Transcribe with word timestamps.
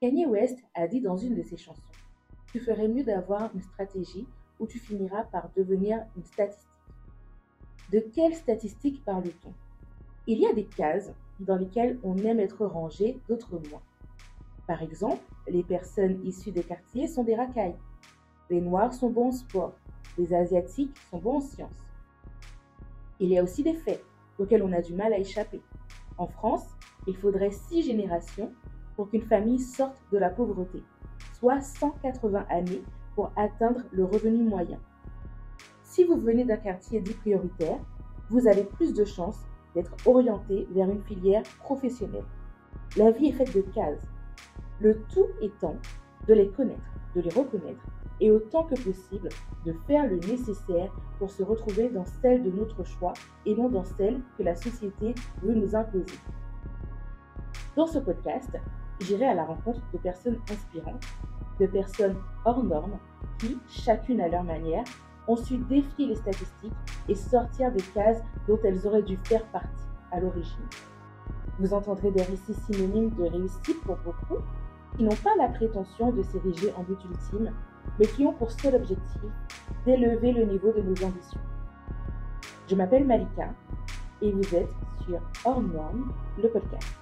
Kanye 0.00 0.24
West 0.24 0.58
a 0.74 0.88
dit 0.88 1.02
dans 1.02 1.18
une 1.18 1.34
de 1.34 1.42
ses 1.42 1.58
chansons 1.58 1.82
Tu 2.50 2.58
ferais 2.58 2.88
mieux 2.88 3.04
d'avoir 3.04 3.54
une 3.54 3.60
stratégie 3.60 4.26
ou 4.58 4.66
tu 4.66 4.78
finiras 4.78 5.24
par 5.24 5.50
devenir 5.54 6.02
une 6.16 6.24
statistique. 6.24 6.70
De 7.92 8.00
quelle 8.14 8.34
statistique 8.34 9.04
parle-t-on? 9.04 9.52
Il 10.26 10.38
y 10.38 10.46
a 10.46 10.54
des 10.54 10.64
cases 10.64 11.12
dans 11.38 11.56
lesquelles 11.56 11.98
on 12.02 12.16
aime 12.16 12.40
être 12.40 12.64
rangé, 12.64 13.20
d'autres 13.28 13.60
moins. 13.68 13.82
Par 14.66 14.82
exemple, 14.82 15.22
les 15.46 15.62
personnes 15.62 16.24
issues 16.24 16.52
des 16.52 16.62
quartiers 16.62 17.06
sont 17.06 17.24
des 17.24 17.34
racailles. 17.34 17.76
Les 18.48 18.62
Noirs 18.62 18.94
sont 18.94 19.10
bons 19.10 19.28
en 19.28 19.32
sport. 19.32 19.74
Les 20.16 20.32
Asiatiques 20.32 20.96
sont 21.10 21.18
bons 21.18 21.36
en 21.36 21.40
sciences. 21.40 21.84
Il 23.18 23.28
y 23.28 23.38
a 23.38 23.42
aussi 23.42 23.62
des 23.62 23.74
faits 23.74 24.02
auxquels 24.38 24.62
on 24.62 24.72
a 24.72 24.80
du 24.80 24.94
mal 24.94 25.12
à 25.12 25.18
échapper. 25.18 25.60
En 26.16 26.26
France, 26.26 26.64
il 27.06 27.16
faudrait 27.16 27.50
six 27.50 27.82
générations 27.82 28.50
pour 29.00 29.08
qu'une 29.08 29.22
famille 29.22 29.58
sorte 29.58 29.96
de 30.12 30.18
la 30.18 30.28
pauvreté, 30.28 30.82
soit 31.32 31.62
180 31.62 32.44
années 32.50 32.82
pour 33.14 33.32
atteindre 33.34 33.80
le 33.92 34.04
revenu 34.04 34.42
moyen. 34.42 34.78
Si 35.82 36.04
vous 36.04 36.18
venez 36.18 36.44
d'un 36.44 36.58
quartier 36.58 37.00
dit 37.00 37.14
prioritaire, 37.14 37.78
vous 38.28 38.46
avez 38.46 38.64
plus 38.64 38.92
de 38.92 39.06
chances 39.06 39.40
d'être 39.74 39.96
orienté 40.04 40.68
vers 40.72 40.90
une 40.90 41.00
filière 41.00 41.44
professionnelle. 41.60 42.26
La 42.98 43.10
vie 43.10 43.28
est 43.28 43.32
faite 43.32 43.54
de 43.54 43.62
cases. 43.62 44.06
Le 44.82 45.00
tout 45.14 45.28
étant 45.40 45.76
de 46.28 46.34
les 46.34 46.50
connaître, 46.50 46.92
de 47.16 47.22
les 47.22 47.30
reconnaître 47.30 47.82
et 48.20 48.30
autant 48.30 48.64
que 48.64 48.74
possible 48.74 49.30
de 49.64 49.72
faire 49.86 50.06
le 50.10 50.16
nécessaire 50.16 50.92
pour 51.18 51.30
se 51.30 51.42
retrouver 51.42 51.88
dans 51.88 52.04
celle 52.20 52.42
de 52.42 52.50
notre 52.50 52.84
choix 52.84 53.14
et 53.46 53.54
non 53.54 53.70
dans 53.70 53.84
celle 53.84 54.20
que 54.36 54.42
la 54.42 54.56
société 54.56 55.14
veut 55.42 55.54
nous 55.54 55.74
imposer. 55.74 56.18
Dans 57.76 57.86
ce 57.86 57.98
podcast, 57.98 58.50
j'irai 59.00 59.26
à 59.26 59.34
la 59.34 59.44
rencontre 59.44 59.80
de 59.92 59.98
personnes 59.98 60.38
inspirantes, 60.50 61.04
de 61.58 61.66
personnes 61.66 62.16
hors 62.44 62.62
normes 62.62 62.98
qui, 63.38 63.58
chacune 63.68 64.20
à 64.20 64.28
leur 64.28 64.44
manière, 64.44 64.84
ont 65.28 65.36
su 65.36 65.58
défier 65.58 66.06
les 66.06 66.16
statistiques 66.16 66.72
et 67.08 67.14
sortir 67.14 67.70
des 67.72 67.82
cases 67.94 68.22
dont 68.48 68.58
elles 68.64 68.86
auraient 68.86 69.02
dû 69.02 69.16
faire 69.24 69.44
partie 69.46 69.68
à 70.10 70.20
l'origine. 70.20 70.66
Vous 71.58 71.74
entendrez 71.74 72.10
des 72.10 72.22
récits 72.22 72.54
synonymes 72.54 73.10
de 73.10 73.24
réussite 73.24 73.80
pour 73.82 73.96
beaucoup, 73.96 74.42
qui 74.96 75.04
n'ont 75.04 75.16
pas 75.22 75.36
la 75.38 75.48
prétention 75.48 76.10
de 76.10 76.22
s'ériger 76.22 76.72
en 76.76 76.82
but 76.82 76.98
ultime, 77.04 77.52
mais 77.98 78.06
qui 78.06 78.26
ont 78.26 78.32
pour 78.32 78.50
seul 78.50 78.74
objectif 78.74 79.22
d'élever 79.84 80.32
le 80.32 80.44
niveau 80.44 80.72
de 80.72 80.80
nos 80.80 81.04
ambitions. 81.04 81.40
Je 82.68 82.74
m'appelle 82.74 83.06
Malika 83.06 83.50
et 84.22 84.32
vous 84.32 84.54
êtes 84.54 84.72
sur 85.04 85.20
Hors 85.44 85.60
Norme, 85.60 86.12
le 86.42 86.48
podcast. 86.48 86.99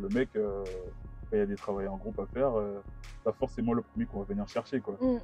Le 0.00 0.08
mec, 0.08 0.28
euh, 0.36 0.64
quand 1.30 1.36
il 1.36 1.38
y 1.38 1.42
a 1.42 1.46
des 1.46 1.56
travaux 1.56 1.80
en 1.86 1.96
groupe 1.96 2.18
à 2.20 2.26
faire, 2.26 2.56
euh, 2.58 2.80
pas 3.24 3.32
forcément 3.32 3.72
le 3.72 3.82
premier 3.82 4.06
qu'on 4.06 4.20
va 4.20 4.24
venir 4.24 4.46
chercher, 4.48 4.80
quoi. 4.80 4.96
Mm. 5.00 5.18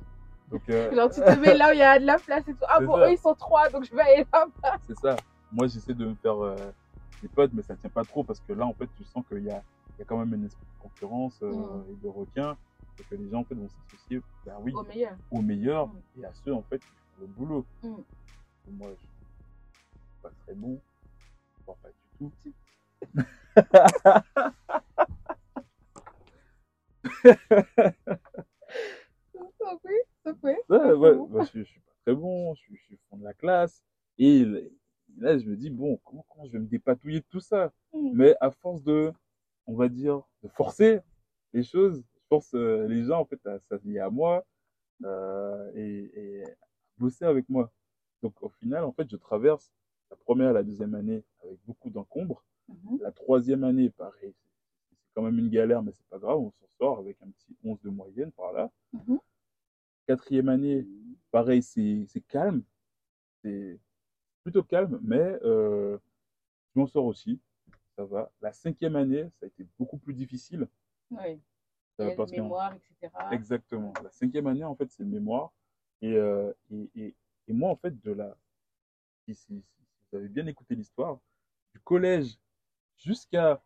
Donc, 0.49 0.63
euh, 0.69 0.93
Genre, 0.95 1.11
tu 1.11 1.21
te 1.21 1.39
mets 1.39 1.55
là 1.55 1.71
où 1.71 1.73
il 1.73 1.79
y 1.79 1.83
a 1.83 1.99
de 1.99 2.05
la 2.05 2.19
place 2.19 2.47
et 2.49 2.53
tout. 2.53 2.65
Ah 2.69 2.81
bon, 2.81 2.97
ça. 2.97 3.07
eux, 3.09 3.13
ils 3.13 3.19
sont 3.19 3.35
trois, 3.35 3.69
donc 3.71 3.85
je 3.85 3.95
vais 3.95 4.03
aller 4.03 4.27
là-bas. 4.33 4.77
c'est 4.87 4.97
ça. 4.99 5.17
Moi, 5.53 5.67
j'essaie 5.69 5.95
de 5.95 6.07
me 6.07 6.15
faire 6.17 6.37
des 7.23 7.29
potes, 7.29 7.53
mais 7.55 7.63
ça 7.63 7.77
tient 7.77 7.91
pas 7.91 8.05
trop 8.05 8.25
parce 8.25 8.41
que 8.41 8.53
là, 8.53 8.67
en 8.67 8.75
fait, 8.75 8.89
tu 8.97 9.05
sens 9.05 9.25
qu'il 9.29 9.45
y 9.45 9.51
a, 9.51 9.63
il 9.97 10.01
y 10.01 10.03
a 10.03 10.05
quand 10.05 10.19
même 10.19 10.35
une 10.35 10.45
espèce 10.47 10.67
de 10.69 10.79
concurrence 10.81 11.41
Mm. 11.41 11.85
et 11.91 11.95
de 12.03 12.09
requin, 12.09 12.57
et 12.99 13.05
que 13.05 13.15
les 13.15 13.31
gens, 13.31 13.41
en 13.41 13.45
fait, 13.45 13.55
vont 13.55 13.69
s'associer, 13.69 14.21
ben 14.45 14.57
oui, 14.61 14.73
Au 14.75 14.83
meilleur. 14.83 15.17
aux 15.31 15.41
meilleurs 15.43 15.87
Mm. 15.89 16.01
et 16.21 16.25
à 16.25 16.33
ceux, 16.35 16.53
en 16.55 16.63
fait, 16.63 16.79
qui 16.79 16.85
font 17.17 17.21
le 17.23 17.27
boulot. 17.29 17.67
Moi, 18.69 18.89
je 18.91 18.95
suis 18.97 19.09
pas 20.23 20.31
très 20.45 20.55
bon, 20.55 20.81
voire 21.67 21.77
pas 21.79 21.89
du 21.89 21.95
tout. 22.19 22.33
Ça 29.61 29.79
fait, 29.83 30.07
ça 30.25 30.35
fait. 30.35 30.59
Ouais, 30.69 31.15
fou. 31.17 31.27
bah, 31.27 31.45
je, 31.53 31.59
je 31.61 31.65
suis 31.65 31.81
pas 31.81 31.93
très 32.05 32.15
bon, 32.15 32.55
je 32.55 32.61
suis, 32.63 32.77
je 32.77 32.83
suis 32.85 32.99
fond 33.09 33.17
de 33.17 33.25
la 33.25 33.35
classe. 33.35 33.83
Et 34.19 34.45
là, 35.19 35.39
je 35.39 35.45
me 35.47 35.57
dis, 35.57 35.71
bon, 35.71 35.99
comment, 36.05 36.25
comment 36.29 36.47
je 36.47 36.53
vais 36.53 36.59
me 36.59 36.67
dépatouiller 36.67 37.21
de 37.21 37.27
tout 37.29 37.41
ça? 37.41 37.73
Mm. 37.93 38.11
Mais 38.15 38.35
à 38.41 38.51
force 38.51 38.83
de, 38.83 39.13
on 39.67 39.75
va 39.75 39.89
dire, 39.89 40.23
de 40.43 40.49
forcer 40.49 41.01
les 41.53 41.63
choses, 41.63 42.03
je 42.15 42.21
force 42.29 42.55
euh, 42.55 42.87
les 42.89 43.05
gens, 43.05 43.21
en 43.21 43.25
fait, 43.25 43.45
à 43.47 43.59
s'allier 43.61 43.99
à 43.99 44.11
moi 44.11 44.45
euh, 45.05 45.73
et, 45.75 46.11
et 46.15 46.45
à 46.45 46.49
bosser 46.99 47.25
avec 47.25 47.49
moi. 47.49 47.71
Donc, 48.23 48.35
au 48.43 48.49
final, 48.49 48.85
en 48.85 48.93
fait, 48.93 49.09
je 49.11 49.17
traverse 49.17 49.71
la 50.11 50.17
première 50.17 50.51
et 50.51 50.55
la 50.55 50.63
deuxième 50.63 50.95
année 50.95 51.25
avec 51.43 51.59
beaucoup 51.67 51.91
d'encombre. 51.91 52.45
Mhm. 52.73 52.99
La 53.01 53.13
troisième 53.13 53.65
année, 53.65 53.91
pareil, 53.91 54.35
c'est 54.91 55.11
quand 55.15 55.23
même 55.23 55.39
une 55.39 55.51
galère, 55.51 55.83
mais 55.83 55.93
c'est 55.93 56.07
pas 56.07 56.19
grave, 56.19 56.39
on 56.39 56.51
s'en 56.51 56.67
sort 56.79 56.99
avec 56.99 57.21
un 57.23 57.31
petit 57.31 57.57
11 57.65 57.81
de 57.83 57.91
moyenne 57.91 58.33
par 58.33 58.53
là. 58.53 58.71
Mhm. 58.93 59.19
Quatrième 60.07 60.49
année, 60.49 60.87
pareil, 61.31 61.63
c'est 61.63 62.05
c'est 62.09 62.21
calme, 62.23 62.63
c'est 63.43 63.79
plutôt 64.43 64.63
calme, 64.65 64.99
mais 65.03 65.39
euh, 65.45 65.97
je 66.75 66.81
m'en 66.81 66.87
sors 66.87 67.05
aussi, 67.05 67.41
ça 67.97 68.05
va. 68.05 68.33
La 68.41 68.53
cinquième 68.53 68.97
année, 68.97 69.31
ça 69.39 69.45
a 69.45 69.47
été 69.47 69.67
beaucoup 69.79 69.99
plus 69.99 70.15
difficile. 70.15 70.67
Oui. 71.11 71.41
Il 71.99 72.07
y 72.07 72.11
a 72.11 72.15
parce 72.17 72.33
le 72.33 72.39
qu'en- 72.39 72.43
mémoire, 72.45 72.75
etc. 72.75 73.13
Exactement. 73.33 73.93
La 74.03 74.11
cinquième 74.11 74.47
année, 74.49 74.65
en 74.65 74.75
fait, 74.75 74.91
c'est 74.91 75.03
le 75.05 75.09
mémoire. 75.11 75.53
Et, 76.01 76.15
euh, 76.15 76.53
et, 76.71 76.91
et, 76.97 77.15
et 77.47 77.53
moi, 77.53 77.71
en 77.71 77.77
fait, 77.77 78.01
de 78.01 78.11
la, 78.13 78.37
si, 79.25 79.35
si- 79.35 79.63
si 79.63 79.85
vous 80.11 80.19
avez 80.19 80.29
bien 80.29 80.47
écouté 80.47 80.75
l'histoire, 80.75 81.21
du 81.75 81.81
collège 81.81 82.39
jusqu'à 83.03 83.63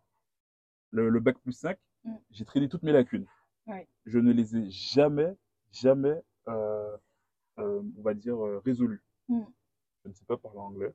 le, 0.91 1.09
le 1.09 1.21
bac 1.21 1.39
plus 1.39 1.53
5, 1.53 1.79
Mm. 2.07 2.17
j'ai 2.31 2.45
traîné 2.45 2.69
toutes 2.69 2.85
mes 2.85 2.93
lacunes. 2.93 3.27
Ouais. 3.67 3.89
Je 4.05 4.19
ne 4.21 4.33
les 4.33 4.57
ai 4.57 4.71
jamais, 4.71 5.37
jamais, 5.73 6.23
euh, 6.47 6.97
euh, 7.59 7.83
on 7.99 8.03
va 8.03 8.15
dire, 8.15 8.39
euh, 8.45 8.61
résolues. 8.65 9.03
Mm. 9.29 9.43
Je 10.05 10.09
ne 10.09 10.15
sais 10.15 10.25
pas 10.25 10.37
parler 10.37 10.61
anglais. 10.61 10.95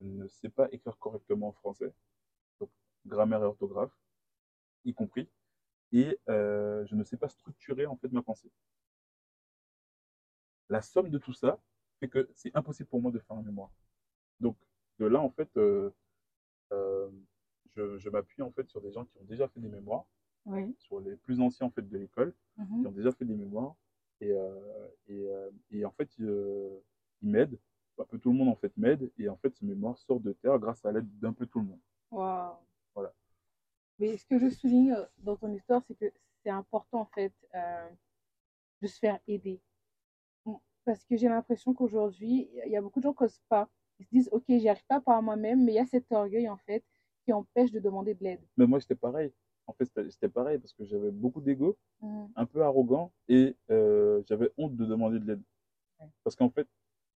Je 0.00 0.06
ne 0.06 0.28
sais 0.28 0.48
pas 0.50 0.68
écrire 0.70 0.96
correctement 0.98 1.48
en 1.48 1.52
français. 1.52 1.92
Donc, 2.60 2.70
grammaire 3.06 3.40
et 3.42 3.46
orthographe, 3.46 3.90
y 4.84 4.94
compris 4.94 5.28
et 5.92 6.18
euh, 6.28 6.84
je 6.86 6.94
ne 6.94 7.02
sais 7.04 7.16
pas 7.16 7.28
structurer 7.28 7.86
en 7.86 7.96
fait 7.96 8.12
ma 8.12 8.22
pensée. 8.22 8.50
La 10.68 10.80
somme 10.82 11.10
de 11.10 11.18
tout 11.18 11.32
ça 11.32 11.60
fait 12.00 12.08
que 12.08 12.30
c'est 12.34 12.54
impossible 12.56 12.88
pour 12.88 13.00
moi 13.02 13.10
de 13.12 13.18
faire 13.18 13.36
un 13.36 13.42
mémoire. 13.42 13.70
Donc 14.40 14.56
de 14.98 15.06
là 15.06 15.20
en 15.20 15.30
fait, 15.30 15.50
je, 17.76 17.98
je 17.98 18.08
m'appuie 18.10 18.42
en 18.42 18.50
fait 18.50 18.68
sur 18.68 18.80
des 18.80 18.92
gens 18.92 19.04
qui 19.04 19.18
ont 19.18 19.24
déjà 19.24 19.48
fait 19.48 19.60
des 19.60 19.68
mémoires, 19.68 20.06
Oui. 20.46 20.74
sur 20.78 21.00
les 21.00 21.16
plus 21.16 21.40
anciens 21.40 21.66
en 21.66 21.70
fait 21.70 21.88
de 21.88 21.96
l'école, 21.98 22.34
Mhm. 22.56 22.80
qui 22.80 22.86
ont 22.86 22.92
déjà 22.92 23.12
fait 23.12 23.24
des 23.24 23.34
mémoires 23.34 23.74
et, 24.20 24.30
euh, 24.30 24.88
et, 25.08 25.26
euh, 25.28 25.50
et 25.70 25.84
en 25.84 25.90
fait 25.92 26.08
euh, 26.20 26.78
ils 27.22 27.30
m'aident. 27.30 27.58
Un 27.98 28.04
peu 28.04 28.18
tout 28.18 28.30
le 28.32 28.36
monde 28.38 28.48
en 28.48 28.56
fait 28.56 28.76
m'aide 28.76 29.10
et 29.18 29.28
en 29.28 29.36
fait 29.36 29.54
ce 29.54 29.64
mémoire 29.64 29.96
sort 29.98 30.18
de 30.20 30.32
terre 30.32 30.58
grâce 30.58 30.84
à 30.84 30.90
l'aide 30.92 31.08
d'un 31.20 31.32
peu 31.32 31.46
tout 31.46 31.60
le 31.60 31.66
monde. 31.66 31.80
Waouh. 32.10 32.56
Voilà. 32.94 33.12
Mais 34.00 34.16
ce 34.16 34.26
que 34.26 34.38
je 34.38 34.48
souligne 34.50 34.96
dans 35.18 35.36
ton 35.36 35.52
histoire, 35.52 35.82
c'est 35.86 35.94
que 35.94 36.12
c'est 36.42 36.50
important, 36.50 37.00
en 37.02 37.06
fait, 37.06 37.32
euh, 37.54 37.88
de 38.82 38.86
se 38.88 38.98
faire 38.98 39.18
aider. 39.28 39.60
Parce 40.84 41.02
que 41.04 41.16
j'ai 41.16 41.28
l'impression 41.28 41.72
qu'aujourd'hui, 41.72 42.50
il 42.66 42.70
y 42.72 42.76
a 42.76 42.82
beaucoup 42.82 42.98
de 42.98 43.04
gens 43.04 43.14
qui 43.14 43.22
n'osent 43.22 43.40
pas. 43.48 43.70
Ils 43.98 44.04
se 44.04 44.10
disent, 44.10 44.28
OK, 44.32 44.44
j'y 44.48 44.68
arrive 44.68 44.84
pas 44.86 45.00
par 45.00 45.22
moi-même, 45.22 45.64
mais 45.64 45.72
il 45.72 45.76
y 45.76 45.78
a 45.78 45.86
cet 45.86 46.12
orgueil, 46.12 46.46
en 46.48 46.58
fait, 46.58 46.84
qui 47.24 47.32
empêche 47.32 47.70
de 47.72 47.80
demander 47.80 48.14
de 48.14 48.22
l'aide. 48.24 48.40
Mais 48.56 48.66
moi 48.66 48.78
j'étais 48.78 48.94
pareil. 48.94 49.32
En 49.66 49.72
fait 49.72 49.86
c'était 50.10 50.28
pareil 50.28 50.58
parce 50.58 50.72
que 50.74 50.84
j'avais 50.84 51.10
beaucoup 51.10 51.40
d'ego 51.40 51.76
Mhm. 52.00 52.28
un 52.36 52.46
peu 52.46 52.62
arrogant 52.62 53.12
et 53.28 53.56
euh, 53.70 54.22
j'avais 54.26 54.50
honte 54.58 54.76
de 54.76 54.84
demander 54.84 55.18
de 55.18 55.26
l'aide. 55.26 55.42
Ouais. 56.00 56.06
Parce 56.22 56.36
qu'en 56.36 56.50
fait, 56.50 56.68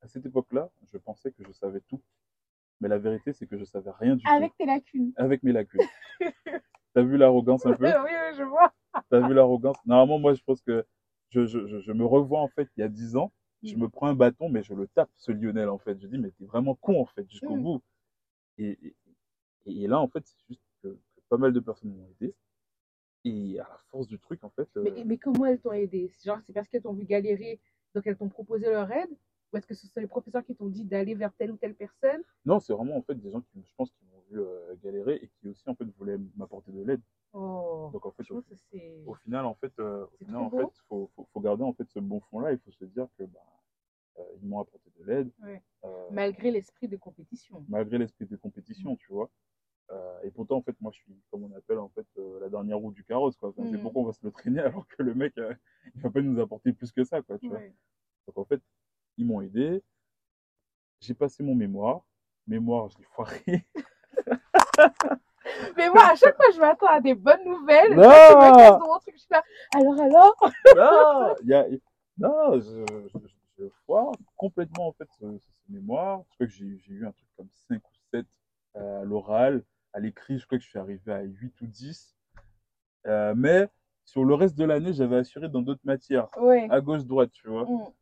à 0.01 0.07
cette 0.07 0.25
époque-là, 0.25 0.69
je 0.91 0.97
pensais 0.97 1.31
que 1.31 1.43
je 1.43 1.51
savais 1.51 1.81
tout. 1.87 2.01
Mais 2.79 2.87
la 2.87 2.99
vérité, 2.99 3.33
c'est 3.33 3.47
que 3.47 3.57
je 3.57 3.65
savais 3.65 3.89
rien 3.91 4.15
du 4.15 4.25
Avec 4.27 4.51
tout. 4.51 4.57
tes 4.59 4.65
lacunes. 4.65 5.11
Avec 5.17 5.41
mes 5.43 5.51
lacunes. 5.51 5.81
T'as 6.93 7.01
vu 7.03 7.17
l'arrogance 7.17 7.65
un 7.65 7.73
peu? 7.73 7.85
Oui, 7.85 7.91
oui, 8.03 8.35
je 8.37 8.43
vois. 8.43 8.71
T'as 9.09 9.19
vu 9.27 9.33
l'arrogance? 9.33 9.75
Normalement, 9.85 10.19
moi, 10.19 10.33
je 10.35 10.43
pense 10.43 10.61
que 10.61 10.85
je, 11.29 11.45
je, 11.47 11.65
je, 11.67 11.79
je 11.79 11.91
me 11.91 12.05
revois, 12.05 12.39
en 12.39 12.47
fait, 12.49 12.69
il 12.77 12.81
y 12.81 12.83
a 12.83 12.87
10 12.87 13.15
ans. 13.17 13.31
Je 13.63 13.75
Mm. 13.75 13.79
me 13.81 13.89
prends 13.89 14.07
un 14.07 14.13
bâton, 14.15 14.47
mais 14.49 14.61
je 14.63 14.73
le 14.75 14.87
tape, 14.87 15.09
ce 15.17 15.31
Lionel, 15.31 15.69
en 15.69 15.79
fait. 15.79 15.99
Je 15.99 16.07
dis, 16.07 16.17
mais 16.19 16.29
t'es 16.31 16.45
vraiment 16.45 16.75
con, 16.75 17.01
en 17.01 17.05
fait, 17.07 17.27
jusqu'au 17.29 17.55
Mm. 17.55 17.63
bout. 17.63 17.81
Et, 18.59 18.77
et, 18.87 18.95
et 19.67 19.87
là, 19.87 19.99
en 19.99 20.07
fait, 20.07 20.25
c'est 20.25 20.37
juste 20.49 20.61
que, 20.81 20.87
que 20.89 21.21
pas 21.29 21.37
mal 21.37 21.53
de 21.53 21.59
personnes 21.59 21.91
m'ont 21.95 22.07
aidé. 22.19 22.33
Et 23.25 23.59
à 23.59 23.63
la 23.67 23.77
force 23.89 24.07
du 24.07 24.19
truc, 24.19 24.43
en 24.43 24.49
fait, 24.51 24.69
euh, 24.77 24.83
Mais, 24.83 25.03
mais 25.03 25.17
comment 25.17 25.45
elles 25.45 25.59
t'ont 25.59 25.73
aidé? 25.73 26.11
Genre, 26.23 26.39
c'est 26.45 26.53
parce 26.53 26.67
qu'elles 26.69 26.81
t'ont 26.83 26.93
vu 26.93 27.03
galérer, 27.05 27.59
donc 27.93 28.07
elles 28.07 28.15
t'ont 28.17 28.29
proposé 28.29 28.69
leur 28.69 28.89
aide? 28.91 29.09
Ou 29.53 29.57
est-ce 29.57 29.65
que 29.67 29.73
ce 29.73 29.87
sont 29.87 29.99
les 30.01 30.07
professeurs 30.07 30.43
qui 30.43 30.55
t'ont 30.55 30.67
dit 30.67 30.83
d'aller 30.83 31.15
vers 31.15 31.33
telle 31.33 31.51
ou 31.51 31.57
telle 31.57 31.73
personne? 31.75 32.21
Non, 32.45 32.59
c'est 32.59 32.73
vraiment 32.73 32.97
en 32.97 33.01
fait 33.01 33.15
des 33.15 33.31
gens 33.31 33.41
qui, 33.41 33.61
je 33.65 33.73
pense, 33.75 33.91
qui 33.91 34.05
m'ont 34.05 34.21
vu 34.29 34.39
euh, 34.41 34.75
galérer 34.83 35.15
et 35.21 35.29
qui 35.39 35.47
aussi 35.49 35.69
en 35.69 35.75
fait 35.75 35.85
voulaient 35.97 36.17
m'apporter 36.35 36.71
de 36.71 36.83
l'aide. 36.83 37.01
Oh, 37.33 37.89
Donc 37.93 38.05
en 38.05 38.11
fait, 38.11 38.29
au, 38.31 38.43
au 39.05 39.13
final, 39.15 39.45
en 39.45 39.55
fait, 39.55 39.71
euh, 39.79 40.05
au 40.05 40.25
final, 40.25 40.41
en 40.41 40.49
fait, 40.49 40.67
faut, 40.89 41.09
faut, 41.15 41.27
faut 41.33 41.39
garder 41.41 41.63
en 41.63 41.73
fait 41.73 41.89
ce 41.89 41.99
bon 41.99 42.19
fond-là. 42.19 42.51
Il 42.53 42.59
faut 42.59 42.71
se 42.71 42.85
dire 42.85 43.07
que 43.17 43.23
bah, 43.23 43.39
ils 44.41 44.47
m'ont 44.47 44.59
apporté 44.59 44.89
de 44.99 45.05
l'aide, 45.05 45.29
Ouais. 45.43 45.61
euh, 45.85 46.07
Malgré 46.11 46.51
l'esprit 46.51 46.87
de 46.87 46.97
compétition. 46.97 47.63
malgré 47.69 47.97
l'esprit 47.97 48.25
de 48.25 48.35
compétition, 48.35 48.95
tu 48.95 49.11
vois. 49.13 49.29
Euh, 49.91 50.19
et 50.23 50.31
pourtant, 50.31 50.57
en 50.57 50.61
fait, 50.61 50.75
moi, 50.81 50.91
je 50.93 50.97
suis, 50.99 51.13
comme 51.31 51.43
on 51.43 51.55
appelle, 51.55 51.79
en 51.79 51.89
fait, 51.89 52.05
euh, 52.17 52.39
la 52.41 52.49
dernière 52.49 52.77
roue 52.77 52.91
du 52.91 53.03
carrosse, 53.03 53.37
quoi. 53.37 53.49
Enfin, 53.49 53.63
C'est 53.65 53.77
Mhm. 53.77 53.83
pourquoi 53.83 54.01
on 54.01 54.05
va 54.05 54.11
se 54.13 54.25
le 54.25 54.31
traîner 54.31 54.59
alors 54.83 54.87
que 54.87 55.01
le 55.03 55.13
mec, 55.13 55.37
euh, 55.37 55.53
il 55.95 56.01
va 56.01 56.09
pas 56.09 56.21
nous 56.21 56.39
apporter 56.41 56.73
plus 56.73 56.91
que 56.91 57.03
ça, 57.03 57.21
quoi, 57.21 57.37
tu 57.39 57.47
vois. 57.47 57.59
Donc, 58.27 58.37
en 58.37 58.45
fait, 58.45 58.61
ils 59.17 59.25
m'ont 59.25 59.41
aidé. 59.41 59.81
J'ai 60.99 61.13
passé 61.13 61.43
mon 61.43 61.55
mémoire. 61.55 62.01
Mémoire, 62.47 62.89
je 62.89 62.97
l'ai 62.97 63.03
foiré. 63.05 63.65
Mais 65.77 65.89
moi, 65.89 66.03
à 66.11 66.15
chaque 66.15 66.35
fois, 66.35 66.51
je 66.53 66.59
m'attends 66.59 66.87
à 66.87 66.99
des 66.99 67.15
bonnes 67.15 67.45
nouvelles. 67.45 67.91
Non 67.91 68.01
me 68.03 68.79
dans 68.79 68.87
mon 68.87 68.99
truc, 68.99 69.13
je 69.15 69.19
suis 69.21 69.27
là. 69.31 69.43
Alors, 69.73 69.99
alors? 70.01 70.35
Non, 70.75 71.35
y 71.45 71.53
a, 71.53 71.65
non, 72.17 72.59
je, 72.59 72.83
je, 73.13 73.27
je 73.57 73.65
foire 73.85 74.11
complètement 74.35 74.87
en 74.87 74.91
fait 74.93 75.07
ce, 75.19 75.25
mémoire. 75.69 76.23
Je 76.29 76.35
crois 76.35 76.47
que 76.47 76.53
j'ai 76.53 76.77
j'ai 76.79 76.93
eu 76.93 77.05
un 77.05 77.11
truc 77.11 77.27
comme 77.35 77.49
5 77.69 77.77
ou 77.77 77.93
7 78.11 78.25
à 78.75 79.03
l'oral. 79.03 79.63
Je 80.29 80.45
crois 80.45 80.57
que 80.57 80.63
je 80.63 80.69
suis 80.69 80.79
arrivé 80.79 81.11
à 81.11 81.21
8 81.21 81.61
ou 81.61 81.67
10. 81.67 82.15
Euh, 83.05 83.33
mais 83.35 83.69
sur 84.03 84.25
le 84.25 84.33
reste 84.33 84.57
de 84.57 84.65
l'année, 84.65 84.93
j'avais 84.93 85.17
assuré 85.17 85.47
dans 85.49 85.61
d'autres 85.61 85.85
matières, 85.85 86.27
Ouais. 86.37 86.67
à 86.69 86.81
gauche, 86.81 87.05
droite, 87.05 87.31
tu 87.31 87.47
vois. 87.47 87.65
Mm. 87.65 87.93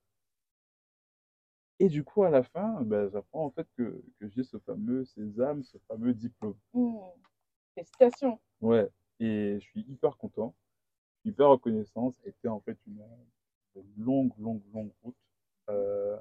Et 1.79 1.89
du 1.89 2.03
coup, 2.03 2.23
à 2.23 2.29
la 2.29 2.41
fin, 2.43 2.81
ben, 2.81 3.09
j'apprends 3.09 3.45
en 3.45 3.51
fait 3.51 3.67
que, 3.75 4.01
que 4.19 4.27
j'ai 4.29 4.43
ce 4.43 4.57
fameux 4.59 5.03
sésame, 5.05 5.63
ce 5.63 5.77
fameux 5.87 6.13
diplôme. 6.13 6.57
Mm. 6.73 6.95
Félicitations. 7.75 8.39
Ouais, 8.61 8.89
et 9.19 9.57
je 9.59 9.65
suis 9.65 9.81
hyper 9.81 10.17
content, 10.17 10.55
hyper 11.25 11.49
reconnaissant. 11.49 12.11
Ça 12.11 12.21
a 12.25 12.29
été 12.29 12.47
en 12.47 12.61
fait 12.61 12.77
une, 12.87 13.03
une 13.75 14.03
longue, 14.05 14.33
longue, 14.39 14.63
longue 14.73 14.91
route. 15.03 15.17
Euh, 15.69 16.17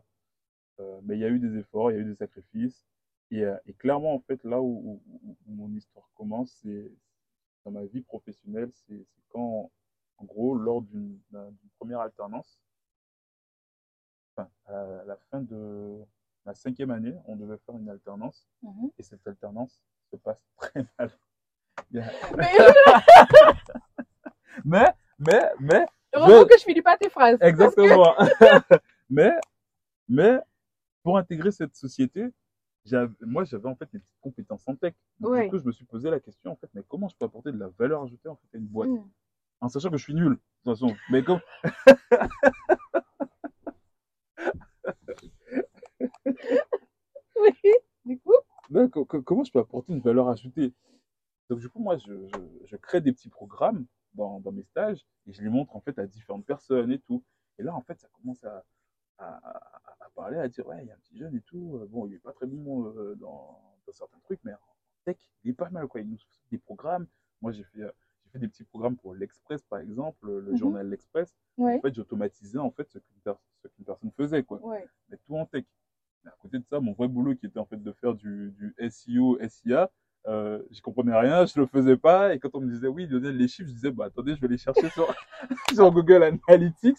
euh, 0.80 1.00
mais 1.04 1.16
il 1.16 1.20
y 1.20 1.24
a 1.24 1.28
eu 1.28 1.38
des 1.38 1.56
efforts, 1.58 1.92
il 1.92 1.94
y 1.94 1.98
a 1.98 2.00
eu 2.00 2.04
des 2.04 2.16
sacrifices. 2.16 2.84
Et, 3.30 3.42
euh, 3.44 3.56
et 3.66 3.72
clairement, 3.74 4.14
en 4.14 4.20
fait, 4.20 4.42
là 4.44 4.60
où, 4.60 5.00
où- 5.02 5.18
où- 5.24 5.36
mon 5.46 5.70
histoire 5.74 6.08
commence, 6.14 6.52
c'est 6.62 6.92
dans 7.64 7.70
ma 7.72 7.84
vie 7.84 8.02
professionnelle, 8.02 8.70
c'est 8.86 9.06
quand, 9.30 9.70
en 10.18 10.24
gros, 10.24 10.54
lors 10.54 10.82
d'une 10.82 11.18
d'un- 11.30 11.50
d'une 11.50 11.70
première 11.78 12.00
alternance, 12.00 12.60
enfin, 14.36 14.48
à 14.66 15.04
la 15.06 15.16
fin 15.30 15.40
de 15.40 15.98
la 16.44 16.54
cinquième 16.54 16.90
année, 16.90 17.16
on 17.26 17.36
devait 17.36 17.56
faire 17.58 17.76
une 17.76 17.88
alternance. 17.88 18.46
Mhm. 18.62 18.90
Et 18.98 19.02
cette 19.02 19.26
alternance 19.26 19.80
se 20.10 20.16
passe 20.16 20.44
très 20.58 20.84
mal. 20.98 21.10
Mais 24.64 24.92
Mais, 25.18 25.42
mais, 25.60 25.86
heureusement 26.12 26.44
que 26.46 26.58
je 26.58 26.64
finis 26.64 26.82
pas 26.82 26.96
tes 26.96 27.08
phrases. 27.08 27.38
exactement. 27.40 28.14
mais, 29.08 29.30
mais, 30.08 30.38
pour 31.02 31.16
intégrer 31.18 31.50
cette 31.52 31.74
société, 31.76 32.26
moi, 33.22 33.44
j'avais 33.44 33.68
en 33.68 33.74
fait 33.76 33.88
des 33.92 33.98
petites 33.98 34.20
compétences 34.20 34.66
en 34.68 34.74
tech. 34.76 34.94
Donc, 35.20 35.32
Ouais. 35.32 35.44
Du 35.44 35.50
coup, 35.50 35.58
je 35.58 35.64
me 35.64 35.72
suis 35.72 35.84
posé 35.84 36.10
la 36.10 36.20
question, 36.20 36.52
en 36.52 36.56
fait, 36.56 36.68
mais 36.74 36.82
comment 36.88 37.08
je 37.08 37.16
peux 37.16 37.24
apporter 37.24 37.52
de 37.52 37.58
la 37.58 37.68
valeur 37.78 38.02
ajoutée, 38.02 38.28
en 38.28 38.36
fait, 38.36 38.56
à 38.56 38.58
une 38.58 38.66
boîte? 38.66 38.90
Mm. 38.90 39.04
En 39.60 39.68
sachant 39.68 39.90
que 39.90 39.96
je 39.96 40.02
suis 40.02 40.14
nul, 40.14 40.32
de 40.32 40.34
toute 40.34 40.74
façon. 40.78 40.94
Mais 41.10 41.22
comme, 41.22 41.40
Oui. 47.36 47.52
Du 48.04 48.18
coup, 48.20 48.32
mais 48.70 48.88
co- 48.90 49.04
co- 49.04 49.22
comment 49.22 49.44
je 49.44 49.52
peux 49.52 49.58
apporter 49.60 49.92
une 49.92 50.00
valeur 50.00 50.28
ajoutée? 50.28 50.72
Donc, 51.50 51.60
du 51.60 51.68
coup, 51.68 51.80
moi, 51.80 51.96
je, 51.98 52.12
je, 52.28 52.66
je 52.66 52.76
crée 52.76 53.00
des 53.00 53.12
petits 53.12 53.28
programmes 53.30 53.86
dans, 54.14 54.40
dans 54.40 54.52
mes 54.52 54.62
stages 54.64 55.04
et 55.26 55.32
je 55.32 55.42
les 55.42 55.48
montre, 55.50 55.74
en 55.76 55.80
fait, 55.80 55.98
à 55.98 56.06
différentes 56.06 56.46
personnes 56.46 56.90
et 56.92 56.98
tout. 57.00 57.22
Et 57.58 57.62
là, 57.62 57.74
en 57.74 57.82
fait, 57.82 57.98
ça 58.00 58.08
commence 58.12 58.42
à, 58.44 58.64
à, 59.18 60.08
parler, 60.14 60.38
à 60.38 60.48
dire, 60.48 60.66
ouais, 60.66 60.78
il 60.82 60.88
y 60.88 60.90
a 60.90 60.94
un 60.94 60.98
petit 60.98 61.16
jeune 61.18 61.34
et 61.36 61.40
tout. 61.42 61.78
euh, 61.82 61.86
Bon, 61.90 62.06
il 62.06 62.14
est 62.14 62.18
pas 62.18 62.32
très 62.32 62.46
bon 62.46 62.86
euh, 62.86 63.14
dans, 63.16 63.60
dans 63.86 63.92
certains 63.92 64.18
trucs, 64.20 64.40
mais 64.44 64.52
en 64.52 64.58
tech, 65.04 65.16
il 65.44 65.50
est 65.50 65.54
pas 65.54 65.70
mal, 65.70 65.86
quoi. 65.88 66.00
Il 66.00 66.08
nous 66.10 66.18
fait 66.18 66.24
des 66.52 66.58
programmes. 66.58 67.06
Moi, 67.42 67.52
j'ai 67.52 67.64
fait, 67.64 67.82
euh, 67.82 67.90
j'ai 68.24 68.30
fait 68.30 68.38
des 68.38 68.48
petits 68.48 68.64
programmes 68.64 68.96
pour 68.96 69.14
l'Express, 69.14 69.62
par 69.62 69.80
exemple, 69.80 70.26
le 70.30 70.52
Mhm. 70.52 70.56
journal 70.58 70.88
L'Express. 70.88 71.34
ouais. 71.58 71.76
En 71.76 71.80
fait, 71.80 71.94
j'automatisais, 71.94 72.58
en 72.58 72.70
fait, 72.70 72.88
ce 72.90 72.98
qu'une 72.98 73.20
per- 73.24 73.34
personne 73.84 74.10
faisait, 74.12 74.42
quoi. 74.42 74.58
Ouais. 74.64 74.86
Mais 75.08 75.16
tout 75.26 75.36
en 75.36 75.46
tech. 75.46 75.64
Mais 76.24 76.30
à 76.30 76.34
côté 76.40 76.58
de 76.58 76.64
ça, 76.64 76.80
mon 76.80 76.92
vrai 76.92 77.08
boulot 77.08 77.34
qui 77.34 77.46
était, 77.46 77.58
en 77.58 77.66
fait, 77.66 77.82
de 77.82 77.92
faire 77.92 78.14
du, 78.14 78.52
du 78.52 78.74
SEO, 78.90 79.38
SIA, 79.40 79.90
euh, 80.26 80.62
je 80.70 80.80
comprenais 80.80 81.14
rien, 81.14 81.44
je 81.44 81.60
le 81.60 81.66
faisais 81.66 81.98
pas, 81.98 82.34
et 82.34 82.38
quand 82.38 82.54
on 82.54 82.60
me 82.62 82.70
disait 82.70 82.88
oui, 82.88 83.06
Lionel, 83.06 83.36
les 83.36 83.46
chiffres, 83.46 83.68
je 83.68 83.74
disais 83.74 83.90
bah 83.90 84.06
attendez, 84.06 84.34
je 84.34 84.40
vais 84.40 84.48
les 84.48 84.56
chercher 84.56 84.88
sur, 84.90 85.06
sur 85.74 85.90
Google 85.92 86.22
Analytics. 86.48 86.96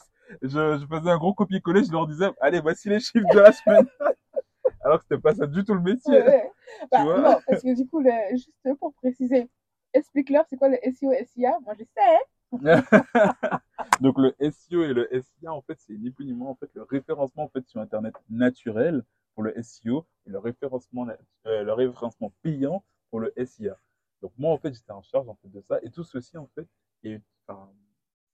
Je, 0.47 0.77
je 0.79 0.85
faisais 0.85 1.09
un 1.11 1.17
gros 1.17 1.33
copier-coller, 1.33 1.83
je 1.83 1.91
leur 1.91 2.07
disais 2.07 2.29
allez, 2.41 2.59
voici 2.61 2.89
les 2.89 2.99
chiffres 2.99 3.27
de 3.33 3.39
la 3.39 3.51
semaine. 3.51 3.87
Alors 4.81 4.99
que 4.99 5.03
c'était 5.09 5.21
pas 5.21 5.33
ça 5.33 5.47
du 5.47 5.63
tout 5.63 5.73
le 5.73 5.81
métier. 5.81 6.13
Ouais, 6.13 6.25
ouais. 6.27 6.51
Bah, 6.91 7.03
vois 7.03 7.19
non, 7.21 7.37
parce 7.47 7.61
que 7.63 7.75
du 7.75 7.87
coup, 7.87 7.99
le- 8.01 8.29
juste 8.31 8.51
pour 8.79 8.93
préciser, 8.95 9.49
explique-leur 9.93 10.45
c'est 10.49 10.57
quoi 10.57 10.69
le 10.69 10.77
SEO 10.83 11.11
SIA. 11.25 11.57
Moi, 11.63 11.73
je 11.79 11.83
sais. 11.83 12.19
Donc 14.01 14.17
le 14.17 14.35
SEO 14.51 14.83
et 14.83 14.93
le 14.93 15.09
SIA, 15.11 15.51
en 15.53 15.61
fait, 15.61 15.77
c'est 15.79 15.93
ni 15.93 16.11
plus 16.11 16.25
ni 16.25 16.33
moins 16.33 16.49
en 16.51 16.55
fait 16.55 16.69
le 16.73 16.83
référencement 16.83 17.43
en 17.43 17.49
fait 17.49 17.67
sur 17.67 17.81
Internet 17.81 18.13
naturel 18.29 19.03
pour 19.33 19.43
le 19.43 19.53
SEO 19.61 20.05
et 20.25 20.29
le 20.29 20.39
référencement, 20.39 21.07
euh, 21.47 21.63
le 21.63 21.73
référencement 21.73 22.31
payant 22.41 22.83
pour 23.09 23.19
le 23.19 23.33
SIA. 23.45 23.77
Donc 24.21 24.31
moi 24.37 24.51
en 24.53 24.57
fait 24.57 24.73
j'étais 24.73 24.91
en 24.91 25.01
charge 25.01 25.27
en 25.27 25.35
fait 25.35 25.49
de 25.49 25.61
ça 25.67 25.79
et 25.83 25.91
tout 25.91 26.03
ceci 26.03 26.37
en 26.37 26.47
fait 26.55 26.67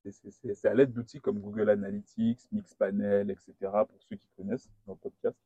c'est- 0.09 0.65
à 0.65 0.74
l'aide 0.74 0.92
d'outils 0.94 1.19
comme 1.21 1.39
Google 1.39 1.69
Analytics, 1.69 2.48
Mixpanel, 2.51 3.30
etc. 3.30 3.53
pour 3.62 4.01
ceux 4.09 4.15
qui 4.15 4.27
connaissent 4.36 4.69
dans 4.88 4.94
le 4.94 5.00
podcast. 5.00 5.38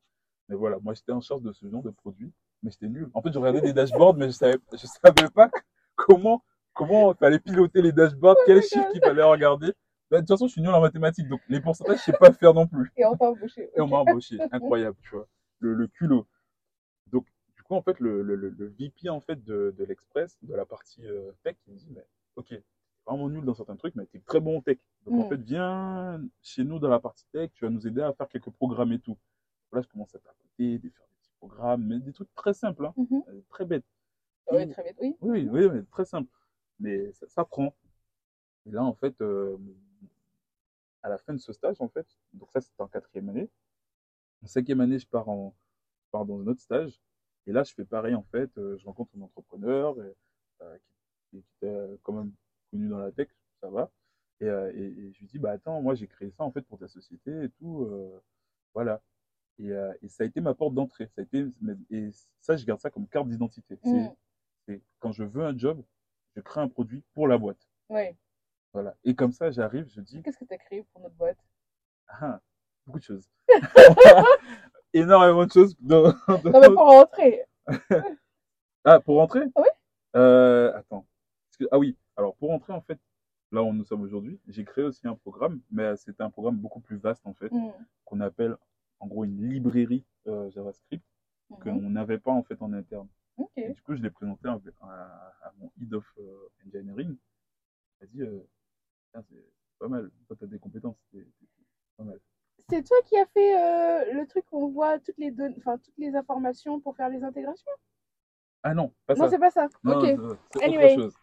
Mais 0.48 0.54
voilà, 0.56 0.78
moi 0.80 0.94
j'étais 0.94 1.12
en 1.12 1.20
charge 1.20 1.42
de 1.42 1.52
ce 1.52 1.68
genre 1.68 1.82
de 1.82 1.90
produit, 1.90 2.32
mais 2.62 2.70
j'étais 2.70 2.88
nul. 2.88 3.10
En 3.14 3.20
fait, 3.20 3.32
je 3.32 3.38
regardais 3.38 3.60
des 3.60 3.72
dashboards, 3.72 4.14
mais 4.14 4.26
je 4.26 4.30
savais, 4.32 4.58
je 4.72 4.86
savais 4.86 5.28
pas 5.34 5.50
comment 5.96 6.42
comment 6.72 7.12
il 7.12 7.16
fallait 7.16 7.38
piloter 7.40 7.82
les 7.82 7.92
dashboards, 7.92 8.36
quels 8.46 8.62
chiffres 8.62 8.90
il 8.94 9.00
fallait 9.00 9.22
regarder. 9.22 9.72
Bah, 10.10 10.18
de 10.18 10.20
toute 10.22 10.28
façon, 10.28 10.46
je 10.46 10.52
suis 10.52 10.60
nul 10.60 10.70
en 10.70 10.80
mathématiques, 10.80 11.26
donc 11.28 11.40
les 11.48 11.60
pourcentages, 11.60 11.98
je 11.98 12.02
sais 12.04 12.12
pas 12.12 12.32
faire 12.32 12.54
non 12.54 12.66
plus. 12.68 12.92
Et 12.96 13.04
on 13.04 13.16
t'a 13.16 13.24
embauché. 13.30 13.70
Et 13.74 13.80
on 13.80 13.88
m'a 13.88 13.96
embauché. 13.98 14.38
Incroyable, 14.52 14.96
tu 15.02 15.10
vois. 15.16 15.26
Le, 15.58 15.74
le 15.74 15.88
culot. 15.88 16.26
Donc, 17.10 17.26
du 17.56 17.62
coup, 17.64 17.74
en 17.74 17.82
fait, 17.82 17.98
le, 17.98 18.22
le, 18.22 18.36
le- 18.36 18.50
le 18.50 18.66
VP 18.78 19.08
en 19.08 19.20
fait, 19.20 19.42
de, 19.42 19.74
de 19.76 19.84
l'Express, 19.84 20.36
de 20.42 20.54
la 20.54 20.64
partie 20.66 21.04
euh, 21.08 21.32
tech, 21.42 21.56
il 21.66 21.72
me 21.72 21.78
dit, 21.78 21.88
mais, 21.90 22.06
ok, 22.36 22.54
vraiment 23.06 23.28
nul 23.28 23.44
dans 23.44 23.54
certains 23.54 23.76
trucs, 23.76 23.94
mais 23.94 24.06
t'es 24.06 24.20
très 24.20 24.40
bon 24.40 24.58
en 24.58 24.62
tech. 24.62 24.78
Donc, 25.04 25.14
en 25.20 25.24
Mm. 25.24 25.28
fait, 25.28 25.40
viens 25.42 26.22
chez 26.42 26.64
nous 26.64 26.78
dans 26.78 26.88
la 26.88 26.98
partie 27.00 27.24
tech, 27.32 27.50
tu 27.54 27.64
vas 27.64 27.70
nous 27.70 27.86
aider 27.86 28.02
à 28.02 28.12
faire 28.12 28.28
quelques 28.28 28.50
programmes 28.50 28.92
et 28.92 28.98
tout. 28.98 29.16
Là, 29.72 29.80
je 29.82 29.88
commence 29.88 30.14
à 30.14 30.18
tapoter, 30.18 30.78
de 30.78 30.88
faire 30.90 31.06
des 31.06 31.16
petits 31.20 31.32
programmes, 31.38 31.84
mais 31.86 31.98
des 31.98 32.12
trucs 32.12 32.32
très 32.34 32.54
simples, 32.54 32.86
hein, 32.86 32.94
Mhm. 32.96 33.22
euh, 33.28 33.40
très 33.48 33.64
bêtes. 33.64 33.84
Ouais, 34.50 34.66
très 34.68 34.82
bien. 34.82 34.92
Oui. 35.00 35.16
Oui, 35.20 35.48
oui, 35.50 35.64
oui, 35.66 35.84
très 35.86 36.04
simple. 36.04 36.30
Mais 36.78 37.12
ça, 37.12 37.26
ça 37.28 37.44
prend. 37.44 37.74
Et 38.66 38.70
là, 38.70 38.82
en 38.84 38.94
fait, 38.94 39.20
euh, 39.20 39.56
à 41.02 41.08
la 41.08 41.18
fin 41.18 41.32
de 41.32 41.38
ce 41.38 41.52
stage, 41.52 41.80
en 41.80 41.88
fait, 41.88 42.06
donc 42.32 42.50
ça, 42.52 42.60
c'était 42.60 42.80
en 42.82 42.88
quatrième 42.88 43.28
année. 43.28 43.48
En 44.42 44.46
cinquième 44.46 44.80
année, 44.80 44.98
je 44.98 45.06
pars, 45.06 45.28
en, 45.28 45.54
je 46.04 46.10
pars 46.10 46.24
dans 46.26 46.40
un 46.40 46.46
autre 46.46 46.60
stage. 46.60 47.00
Et 47.46 47.52
là, 47.52 47.62
je 47.62 47.72
fais 47.72 47.84
pareil, 47.84 48.14
en 48.14 48.24
fait. 48.24 48.50
euh, 48.58 48.76
je 48.78 48.84
rencontre 48.86 49.10
un 49.16 49.22
entrepreneur 49.22 49.96
euh, 49.98 50.78
qui, 50.78 50.88
qui 51.30 51.38
était 51.38 51.98
quand 52.02 52.12
même 52.12 52.32
connu 52.70 52.88
dans 52.88 52.98
la 52.98 53.10
tech, 53.12 53.28
ça 53.60 53.68
va. 53.70 53.90
Et, 54.40 54.46
euh, 54.46 54.70
et, 54.74 54.84
et 54.86 55.12
je 55.12 55.20
lui 55.20 55.26
dis, 55.26 55.38
bah 55.38 55.52
attends, 55.52 55.80
moi, 55.80 55.94
j'ai 55.94 56.06
créé 56.06 56.30
ça, 56.30 56.44
en 56.44 56.50
fait, 56.50 56.62
pour 56.62 56.78
ta 56.78 56.88
société 56.88 57.44
et 57.44 57.50
tout. 57.50 57.82
euh, 57.84 58.20
voilà. 58.74 59.00
Et, 59.58 59.70
euh, 59.72 59.92
et 60.02 60.08
ça 60.08 60.24
a 60.24 60.26
été 60.26 60.40
ma 60.40 60.52
porte 60.54 60.74
d'entrée. 60.74 61.06
Ça 61.14 61.22
a 61.22 61.24
été, 61.24 61.46
et 61.90 62.10
ça, 62.40 62.56
je 62.56 62.66
garde 62.66 62.80
ça 62.80 62.90
comme 62.90 63.06
carte 63.08 63.28
d'identité. 63.28 63.78
C'est- 63.82 63.90
Mm. 63.90 64.14
c'est 64.68 64.82
quand 64.98 65.12
je 65.12 65.24
veux 65.24 65.44
un 65.44 65.56
job, 65.56 65.82
je 66.34 66.40
crée 66.42 66.60
un 66.60 66.68
produit 66.68 67.02
pour 67.14 67.26
la 67.28 67.38
boîte. 67.38 67.66
Ouais. 67.88 68.14
Voilà. 68.74 68.94
Et 69.04 69.14
comme 69.14 69.32
ça, 69.32 69.50
j'arrive, 69.50 69.88
je 69.88 70.00
dis, 70.02 70.22
Qu'est-ce 70.22 70.36
que 70.38 70.44
tu 70.44 70.52
as 70.52 70.58
créé 70.58 70.82
pour 70.92 71.00
notre 71.00 71.14
boîte? 71.14 71.38
Ah, 72.08 72.40
beaucoup 72.86 72.98
de 72.98 73.04
choses. 73.04 73.26
Énormément 74.92 75.46
de 75.46 75.52
choses. 75.52 75.74
dans- 75.80 76.12
dans- 76.28 76.50
Non, 76.50 76.60
mais 76.60 76.68
pour 76.68 76.86
rentrer. 76.86 77.42
Ah, 78.84 79.00
pour 79.00 79.16
rentrer? 79.16 79.40
Oui. 79.56 79.66
Euh, 80.14 80.72
attends. 80.76 81.04
Parce 81.48 81.56
que- 81.58 81.64
ah 81.72 81.78
oui, 81.78 81.96
alors 82.16 82.34
pour 82.36 82.50
rentrer, 82.50 82.72
en 82.72 82.80
fait, 82.80 82.98
là 83.52 83.62
où 83.62 83.72
nous 83.72 83.84
sommes 83.84 84.02
aujourd'hui, 84.02 84.40
j'ai 84.48 84.64
créé 84.64 84.84
aussi 84.84 85.06
un 85.06 85.14
programme, 85.14 85.60
mais 85.70 85.96
c'était 85.96 86.22
un 86.22 86.30
programme 86.30 86.56
beaucoup 86.56 86.80
plus 86.80 86.96
vaste, 86.96 87.26
en 87.26 87.34
fait, 87.34 87.52
Mm. 87.52 87.70
qu'on 88.04 88.20
appelle 88.20 88.56
en 89.00 89.06
gros 89.06 89.24
une 89.24 89.48
librairie 89.48 90.04
euh, 90.26 90.50
JavaScript 90.50 91.04
Mhm. 91.50 91.58
qu'on 91.60 91.90
n'avait 91.90 92.18
pas 92.18 92.32
en 92.32 92.42
fait 92.42 92.60
en 92.62 92.72
interne. 92.72 93.08
Et 93.56 93.70
du 93.72 93.82
coup, 93.82 93.94
je 93.94 94.02
l'ai 94.02 94.10
présenté 94.10 94.48
à, 94.48 94.58
à- 94.82 95.48
à 95.48 95.52
mon 95.58 95.70
head 95.80 95.92
of 95.94 96.04
euh, 96.18 96.48
engineering. 96.66 97.16
Il 98.00 98.04
a 98.04 98.06
dit, 98.06 98.22
euh, 98.22 98.40
c'est 99.28 99.44
pas 99.78 99.88
mal. 99.88 100.10
Toi, 100.26 100.36
t'as 100.40 100.46
des 100.46 100.58
compétences, 100.58 100.96
c'est 101.12 101.26
pas 101.96 102.04
mal. 102.04 102.18
C'est 102.70 102.82
toi 102.82 102.96
qui 103.04 103.16
as 103.16 103.26
fait 103.26 104.12
le 104.12 104.26
truc 104.26 104.44
où 104.50 104.64
on 104.64 104.68
voit 104.68 104.98
toutes 104.98 105.18
les 105.18 105.30
données, 105.30 105.54
enfin 105.58 105.78
toutes 105.78 105.96
les 105.98 106.14
informations 106.16 106.80
pour 106.80 106.96
faire 106.96 107.08
les 107.10 107.22
intégrations? 107.22 107.70
Ah 108.62 108.74
non, 108.74 108.92
pas 109.06 109.14
Non, 109.14 109.24
ça. 109.24 109.30
c'est 109.30 109.38
pas 109.38 109.50
ça. 109.50 109.68
Non, 109.84 109.98
ok. 110.00 110.16
non, 110.18 110.36
Anyway. 110.62 110.84
autre 110.86 110.94
chose. 111.02 111.16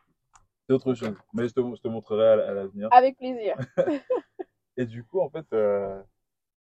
C'est 0.67 0.73
autre 0.73 0.93
chose. 0.93 1.15
Mais 1.33 1.47
je 1.47 1.53
te, 1.53 1.59
je 1.75 1.81
te 1.81 1.87
montrerai 1.87 2.27
à, 2.41 2.49
à 2.49 2.53
l'avenir. 2.53 2.89
Avec 2.91 3.17
plaisir. 3.17 3.55
Et 4.77 4.85
du 4.85 5.03
coup, 5.03 5.19
en 5.19 5.29
fait, 5.29 5.45
euh, 5.53 6.01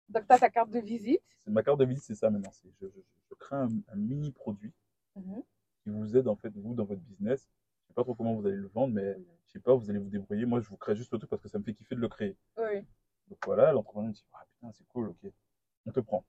Donc, 0.10 0.26
tu 0.28 0.34
as 0.34 0.40
ta 0.40 0.50
carte 0.50 0.70
de 0.72 0.80
visite. 0.80 1.22
ma 1.48 1.62
carte 1.64 1.80
de 1.80 1.86
visite, 1.86 2.04
c'est 2.04 2.16
ça 2.16 2.30
maintenant. 2.30 2.52
Je, 2.64 2.70
je, 2.82 2.88
je 3.30 3.36
crée 3.36 3.56
un, 3.56 3.70
un 3.90 3.96
mini 3.96 4.32
produit 4.32 4.74
Mhm. 5.16 5.42
qui 5.84 5.90
vous 5.90 6.16
aide, 6.16 6.28
en 6.28 6.36
fait, 6.36 6.50
vous, 6.56 6.74
dans 6.76 6.86
votre 6.86 7.02
business. 7.02 7.50
Je 7.84 7.88
sais 7.88 7.94
pas 7.94 8.04
trop 8.04 8.16
comment 8.16 8.36
vous 8.36 8.46
allez 8.48 8.56
le 8.56 8.68
vendre, 8.70 8.94
mais 8.94 9.18
je 9.46 9.52
sais 9.52 9.60
pas, 9.60 9.74
vous 9.76 9.90
allez 9.90 10.00
vous 10.00 10.10
débrouiller. 10.10 10.46
Moi, 10.46 10.62
je 10.62 10.70
vous 10.70 10.78
crée 10.78 10.96
juste 10.96 11.12
le 11.12 11.18
truc 11.18 11.30
parce 11.30 11.42
que 11.42 11.50
ça 11.50 11.60
me 11.60 11.64
fait 11.64 11.74
kiffer 11.74 11.96
de 11.96 12.00
le 12.00 12.08
créer. 12.08 12.38
Oui. 12.58 12.86
Donc 13.28 13.40
voilà, 13.46 13.72
l'entrepreneur 13.74 14.08
me 14.10 14.14
dit, 14.14 14.24
ah 14.34 14.46
putain, 14.54 14.72
c'est 14.72 14.88
cool, 14.88 15.10
ok, 15.10 15.32
on 15.86 15.92
te 15.92 16.00
prend. 16.00 16.24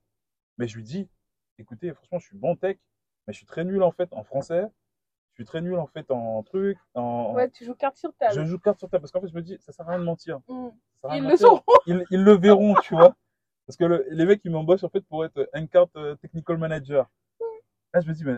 Mais 0.57 0.67
je 0.67 0.75
lui 0.75 0.83
dis, 0.83 1.07
écoutez, 1.57 1.93
franchement, 1.93 2.19
je 2.19 2.25
suis 2.27 2.37
bon 2.37 2.55
tech, 2.55 2.77
mais 3.25 3.33
je 3.33 3.37
suis 3.37 3.45
très 3.47 3.63
nul 3.63 3.81
en 3.81 3.91
fait 3.91 4.11
en 4.13 4.23
français, 4.23 4.65
je 5.31 5.35
suis 5.35 5.45
très 5.45 5.61
nul 5.61 5.75
en 5.75 5.87
fait 5.87 6.09
en 6.11 6.43
truc, 6.43 6.77
en... 6.93 7.33
Ouais, 7.33 7.49
tu 7.49 7.63
joues 7.65 7.73
carte 7.75 7.97
sur 7.97 8.13
table. 8.15 8.33
je 8.33 8.43
joue 8.45 8.59
carte 8.59 8.77
sur 8.79 8.89
table 8.89 9.01
parce 9.01 9.11
qu'en 9.11 9.21
fait, 9.21 9.29
je 9.29 9.33
me 9.35 9.41
dis, 9.41 9.57
ça 9.59 9.71
sert 9.71 9.87
à 9.87 9.91
rien 9.91 9.99
de 9.99 10.03
mentir. 10.03 10.39
Mm. 10.47 10.69
Ça 10.69 10.99
sert 11.01 11.09
à 11.09 11.13
rien 11.13 11.21
Ils 11.23 11.25
de 11.27 11.31
le 11.31 11.37
sauront. 11.37 11.63
Ils, 11.87 12.05
ils 12.11 12.23
le 12.23 12.33
verront, 12.33 12.75
tu 12.83 12.95
vois. 12.95 13.15
Parce 13.65 13.77
que 13.77 13.85
le- 13.85 14.05
les 14.09 14.25
mecs, 14.25 14.41
ils 14.43 14.51
m'embauchent 14.51 14.83
en 14.83 14.89
fait 14.89 15.01
pour 15.01 15.23
être 15.23 15.49
un 15.53 15.65
carte 15.67 15.95
euh, 15.95 16.15
technical 16.15 16.57
manager. 16.57 17.09
Là, 17.93 18.01
je 18.01 18.07
me 18.07 18.13
dis, 18.13 18.23
mais 18.25 18.37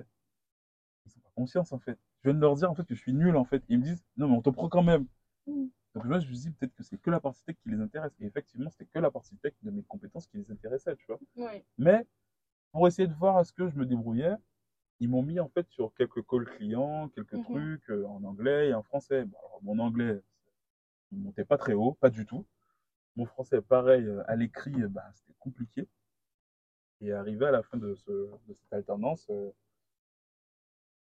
ils 1.06 1.12
sont 1.12 1.20
pas 1.20 1.32
conscients 1.36 1.64
en 1.72 1.80
fait. 1.80 1.98
Je 2.22 2.30
viens 2.30 2.36
de 2.36 2.42
leur 2.42 2.56
dire 2.56 2.70
en 2.70 2.76
fait 2.76 2.86
que 2.86 2.94
je 2.96 3.00
suis 3.00 3.14
nul 3.14 3.36
en 3.36 3.44
fait. 3.46 3.64
Ils 3.70 3.80
me 3.80 3.84
disent, 3.84 4.04
non, 4.18 4.28
mais 4.28 4.36
on 4.38 4.42
te 4.42 4.50
prend 4.52 4.70
quand 4.70 4.84
même. 4.84 5.08
Mm. 5.48 5.66
Donc 5.96 6.06
là, 6.06 6.20
je 6.20 6.28
me 6.28 6.34
dis 6.34 6.50
peut-être 6.52 6.74
que 6.76 6.84
c'est 6.84 6.98
que 6.98 7.10
la 7.12 7.20
partie 7.20 7.44
tech 7.44 7.56
qui 7.64 7.70
les 7.70 7.80
intéresse. 7.80 8.12
Et 8.20 8.26
effectivement, 8.26 8.70
c'était 8.70 8.86
que 8.86 9.00
la 9.00 9.12
partie 9.12 9.36
tech 9.38 9.54
de 9.64 9.72
mes 9.72 9.84
compétences 9.84 10.28
qui 10.28 10.38
les 10.38 10.52
intéressait, 10.52 10.96
tu 10.96 11.06
vois. 11.08 11.20
Oui. 11.36 11.64
Mais 11.78 12.06
pour 12.72 12.88
essayer 12.88 13.08
de 13.08 13.14
voir 13.14 13.40
est-ce 13.40 13.54
que 13.54 13.68
je 13.70 13.76
me 13.76 13.86
débrouillais, 13.86 14.34
ils 15.04 15.10
m'ont 15.10 15.22
mis 15.22 15.40
en 15.40 15.50
fait 15.50 15.68
sur 15.70 15.94
quelques 15.96 16.26
calls 16.26 16.46
clients, 16.46 17.10
quelques 17.10 17.34
Mhm. 17.34 17.44
trucs 17.44 17.90
euh, 17.90 18.06
en 18.08 18.24
anglais 18.24 18.70
et 18.70 18.74
en 18.74 18.84
français. 18.84 19.26
Bon, 19.26 19.38
alors, 19.40 19.60
mon 19.64 19.80
anglais, 19.80 20.22
il 21.12 21.20
montait 21.20 21.46
pas 21.46 21.58
très 21.58 21.74
haut, 21.74 21.94
pas 21.94 22.10
du 22.10 22.26
tout. 22.26 22.46
Mon 23.18 23.26
français, 23.26 23.62
pareil, 23.62 24.06
euh, 24.06 24.24
à 24.28 24.36
l'écrit, 24.36 24.82
euh, 24.82 24.88
bah, 24.90 25.04
c'était 25.14 25.36
compliqué. 25.40 25.88
Et 27.02 27.12
arrivé 27.12 27.46
à 27.46 27.52
la 27.52 27.64
fin 27.64 27.78
de, 27.78 27.96
ce, 27.96 28.12
de 28.12 28.54
cette 28.54 28.72
alternance, 28.74 29.28
euh, 29.30 29.52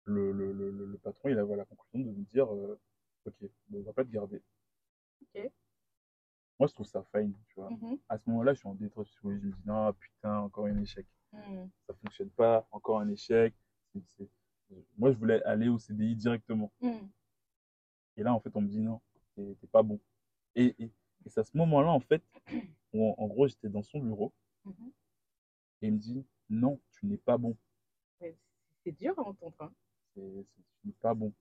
le, 0.06 0.32
le, 0.32 0.52
le, 0.54 0.72
le- 0.72 0.86
le 0.86 0.98
patron, 0.98 1.30
il 1.30 1.38
avait 1.38 1.56
la 1.58 1.66
conclusion 1.66 2.00
de 2.12 2.18
me 2.18 2.24
dire, 2.24 2.52
euh, 2.54 2.80
ok, 3.26 3.50
on 3.74 3.82
va 3.82 3.94
pas 3.94 4.04
te 4.06 4.10
garder. 4.10 4.42
Moi, 6.60 6.68
je 6.68 6.74
trouve 6.74 6.86
ça 6.88 7.04
fine, 7.14 7.34
tu 7.48 7.56
vois. 7.60 7.70
Mhm. 7.70 7.98
À 8.10 8.18
ce 8.18 8.30
moment-là, 8.30 8.54
je 8.54 8.60
suis 8.60 8.68
en 8.68 8.76
détresse 8.76 9.08
psychologique. 9.08 9.44
Je 9.44 9.48
me 9.48 9.54
dis, 9.54 9.62
non, 9.66 9.94
putain, 9.94 10.38
encore 10.40 10.66
un 10.68 10.78
échec 10.82 11.06
Mm. 11.32 11.68
ça 11.86 11.94
fonctionne 12.02 12.32
pas, 12.32 12.68
encore 12.72 13.00
un 13.02 13.08
échec. 13.10 13.54
C'est- 13.94 14.30
Moi, 14.98 15.12
je 15.12 15.18
voulais 15.18 15.42
aller 15.44 15.68
au 15.68 15.80
CDI 15.80 16.16
directement. 16.16 16.72
Mm. 16.82 17.08
Et 18.18 18.24
là, 18.24 18.34
en 18.34 18.40
fait, 18.40 18.52
on 18.56 18.62
me 18.62 18.68
dit 18.68 18.80
non, 18.80 19.02
t'es 19.36 19.68
pas 19.72 19.82
bon. 19.82 20.00
Et, 20.56 20.76
et, 20.80 20.92
et 21.26 21.30
c'est 21.30 21.40
à 21.40 21.44
ce 21.44 21.58
moment-là, 21.58 21.90
en 21.90 22.00
fait, 22.00 22.24
où 22.94 23.06
en, 23.10 23.16
en 23.18 23.28
gros, 23.28 23.48
j'étais 23.48 23.70
dans 23.70 23.84
son 23.84 24.00
bureau 24.00 24.34
Mhm. 24.66 24.92
et 25.82 25.88
il 25.88 25.94
me 25.94 25.98
dit 26.00 26.26
non, 26.50 26.80
tu 26.92 27.06
n'es 27.06 27.18
pas 27.18 27.38
bon. 27.38 27.56
C'est 28.84 28.92
dur 28.94 29.18
à 29.18 29.24
entendre. 29.24 29.56
hein. 29.60 29.72
Tu 30.14 30.20
n'es 30.86 30.94
pas 31.02 31.14
bon. 31.14 31.34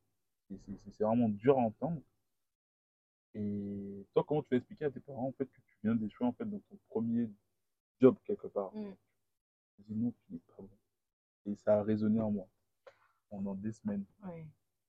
Et 0.51 0.57
C'est 0.59 0.73
c'est- 0.77 0.91
c'est 0.93 1.05
vraiment 1.05 1.29
dur 1.29 1.59
à 1.59 1.63
entendre. 1.63 2.01
Et 3.35 4.07
toi, 4.13 4.25
comment 4.25 4.43
tu 4.43 4.51
vas 4.51 4.57
expliquer 4.57 4.87
à 4.87 4.91
tes 4.91 5.01
parents 5.01 5.27
en 5.29 5.33
fait 5.33 5.47
que 5.47 5.61
tu 5.61 5.77
viens 5.83 5.95
d'échouer 5.95 6.27
en 6.27 6.33
fait 6.33 6.45
dans 6.45 6.59
ton 6.61 6.79
premier 6.89 7.31
job 8.01 8.17
quelque 8.25 8.47
part? 8.49 8.75
Mm. 8.75 8.95
Je 9.79 9.83
dis 9.85 9.95
non, 9.95 10.13
tu 10.13 10.33
n'es 10.33 10.39
pas 10.41 10.55
bon. 10.63 10.69
Et 11.47 11.55
ça 11.57 11.79
a 11.79 11.83
résonné 11.83 12.21
en 12.21 12.31
moi 12.31 12.49
pendant 13.31 13.55
des 13.55 13.73
semaines. 13.73 14.05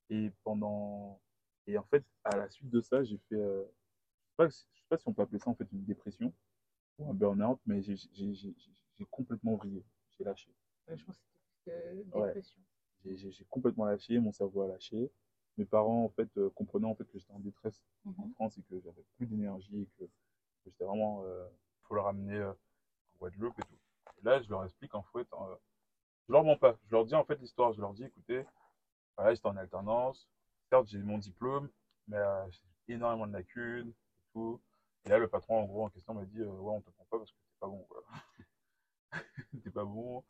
Et 0.10 0.32
pendant. 0.44 1.22
Et 1.68 1.78
en 1.78 1.84
fait, 1.84 2.04
à 2.24 2.36
la 2.36 2.50
suite 2.50 2.70
de 2.70 2.82
ça, 2.82 3.04
j'ai 3.04 3.18
fait. 3.30 3.36
euh, 3.36 3.64
Je 3.66 4.32
sais 4.32 4.36
pas, 4.38 4.50
si- 4.50 4.66
je 4.74 4.80
sais 4.80 4.86
pas 4.90 4.98
si 4.98 5.08
on 5.08 5.14
peut 5.14 5.22
appeler 5.22 5.40
ça 5.40 5.50
en 5.50 5.56
fait 5.56 5.68
une 5.72 5.84
dépression 5.86 6.34
ou 6.98 7.10
un 7.10 7.14
burn-out, 7.14 7.60
mais 7.66 7.82
j'ai 7.82 9.06
complètement 9.12 9.56
vrillé. 9.56 9.84
J'ai 10.18 10.24
lâché. 10.24 10.52
Ouais, 10.88 10.98
Je 10.98 11.06
pense 11.06 11.18
que 11.18 11.24
c'était 11.66 12.04
Ouais. 12.14 12.42
J'ai- 13.06 13.46
complètement 13.46 13.86
lâché, 13.86 14.20
mon 14.20 14.32
cerveau 14.34 14.64
a 14.64 14.68
lâché. 14.68 15.12
Mes 15.58 15.66
parents, 15.66 16.04
en 16.06 16.10
fait, 16.10 16.30
euh, 16.38 16.50
comprenant 16.52 16.90
en 16.92 16.96
fait 16.96 17.06
que 17.06 17.18
j'étais 17.20 17.32
en 17.34 17.40
détresse 17.40 17.82
en 18.06 18.12
Mhm. 18.12 18.34
France 18.34 18.58
et 18.58 18.62
que 18.64 18.80
j'avais 18.82 19.04
plus 19.18 19.26
d'énergie 19.28 19.82
et 19.82 19.86
que, 19.98 20.06
que 20.06 20.10
j'étais 20.66 20.84
vraiment. 20.86 21.24
euh, 21.26 21.48
faut 21.84 21.96
le 21.96 22.02
ramener 22.02 22.36
euh, 22.38 22.52
en 22.52 23.18
Guadeloupe 23.20 23.58
et 23.60 23.64
tout. 23.64 23.78
Et 24.20 24.26
là, 24.26 24.42
je 24.42 24.50
leur 24.50 24.64
explique 24.66 24.94
en 24.96 25.04
fait. 25.04 25.28
Euh, 26.30 26.32
je 26.32 26.34
leur 26.34 26.44
mens 26.44 26.58
pas. 26.58 26.78
Je 26.88 26.92
leur 26.92 27.06
dis 27.06 27.16
en 27.16 27.26
fait 27.26 27.36
l'histoire. 27.40 27.74
Je 27.74 27.82
leur 27.82 27.94
dis, 27.94 28.04
écoutez, 28.06 28.46
voilà, 29.18 29.34
j'étais 29.34 29.48
en 29.48 29.58
alternance. 29.58 30.28
Certes, 30.70 30.88
j'ai 30.88 31.00
mon 31.00 31.18
diplôme, 31.18 31.70
mais 32.08 32.18
euh, 32.18 32.50
j'ai 32.52 32.94
énormément 32.94 33.28
de 33.28 33.34
lacunes 33.34 33.90
et 33.90 34.24
tout. 34.34 34.62
Et 35.06 35.10
là, 35.10 35.18
le 35.18 35.28
patron, 35.28 35.60
en 35.62 35.66
gros, 35.66 35.86
en 35.86 35.90
question, 35.90 36.14
m'a 36.14 36.26
dit, 36.26 36.42
euh, 36.42 36.46
ouais, 36.52 36.74
on 36.74 36.82
te 36.82 36.90
prend 36.92 37.06
pas 37.10 37.18
parce 37.18 37.32
que 37.32 37.38
t'es 37.38 37.60
pas 37.60 37.68
bon, 37.68 37.84
quoi. 37.90 38.04
t'es 39.64 39.72
pas 39.72 39.86
bon. 39.86 40.24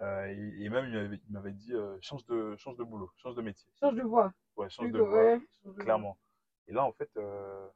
Euh, 0.00 0.26
et, 0.26 0.64
et 0.64 0.68
même, 0.70 0.86
il 0.86 1.20
m'avait- 1.28 1.52
dit, 1.52 1.74
euh, 1.74 1.98
change 2.00 2.24
de, 2.26 2.56
change 2.56 2.76
de 2.76 2.84
boulot, 2.84 3.10
change 3.16 3.34
de 3.34 3.42
métier. 3.42 3.68
Change 3.78 3.94
de 3.94 4.02
voix. 4.02 4.32
Ouais, 4.56 4.68
change 4.70 4.90
de 4.90 4.98
voie, 5.00 5.24
ouais, 5.24 5.38
change 5.40 5.64
de 5.64 5.70
voix. 5.72 5.84
clairement. 5.84 6.18
Et 6.68 6.72
là, 6.72 6.84
en 6.84 6.92
fait, 6.92 7.10
euh, 7.16 7.66
à 7.68 7.70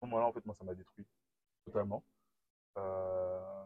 ce 0.00 0.06
moment-là, 0.06 0.26
en 0.26 0.32
fait, 0.32 0.44
moi, 0.46 0.54
ça 0.54 0.64
m'a 0.64 0.74
détruit 0.74 1.06
totalement. 1.64 2.04
Euh, 2.78 3.61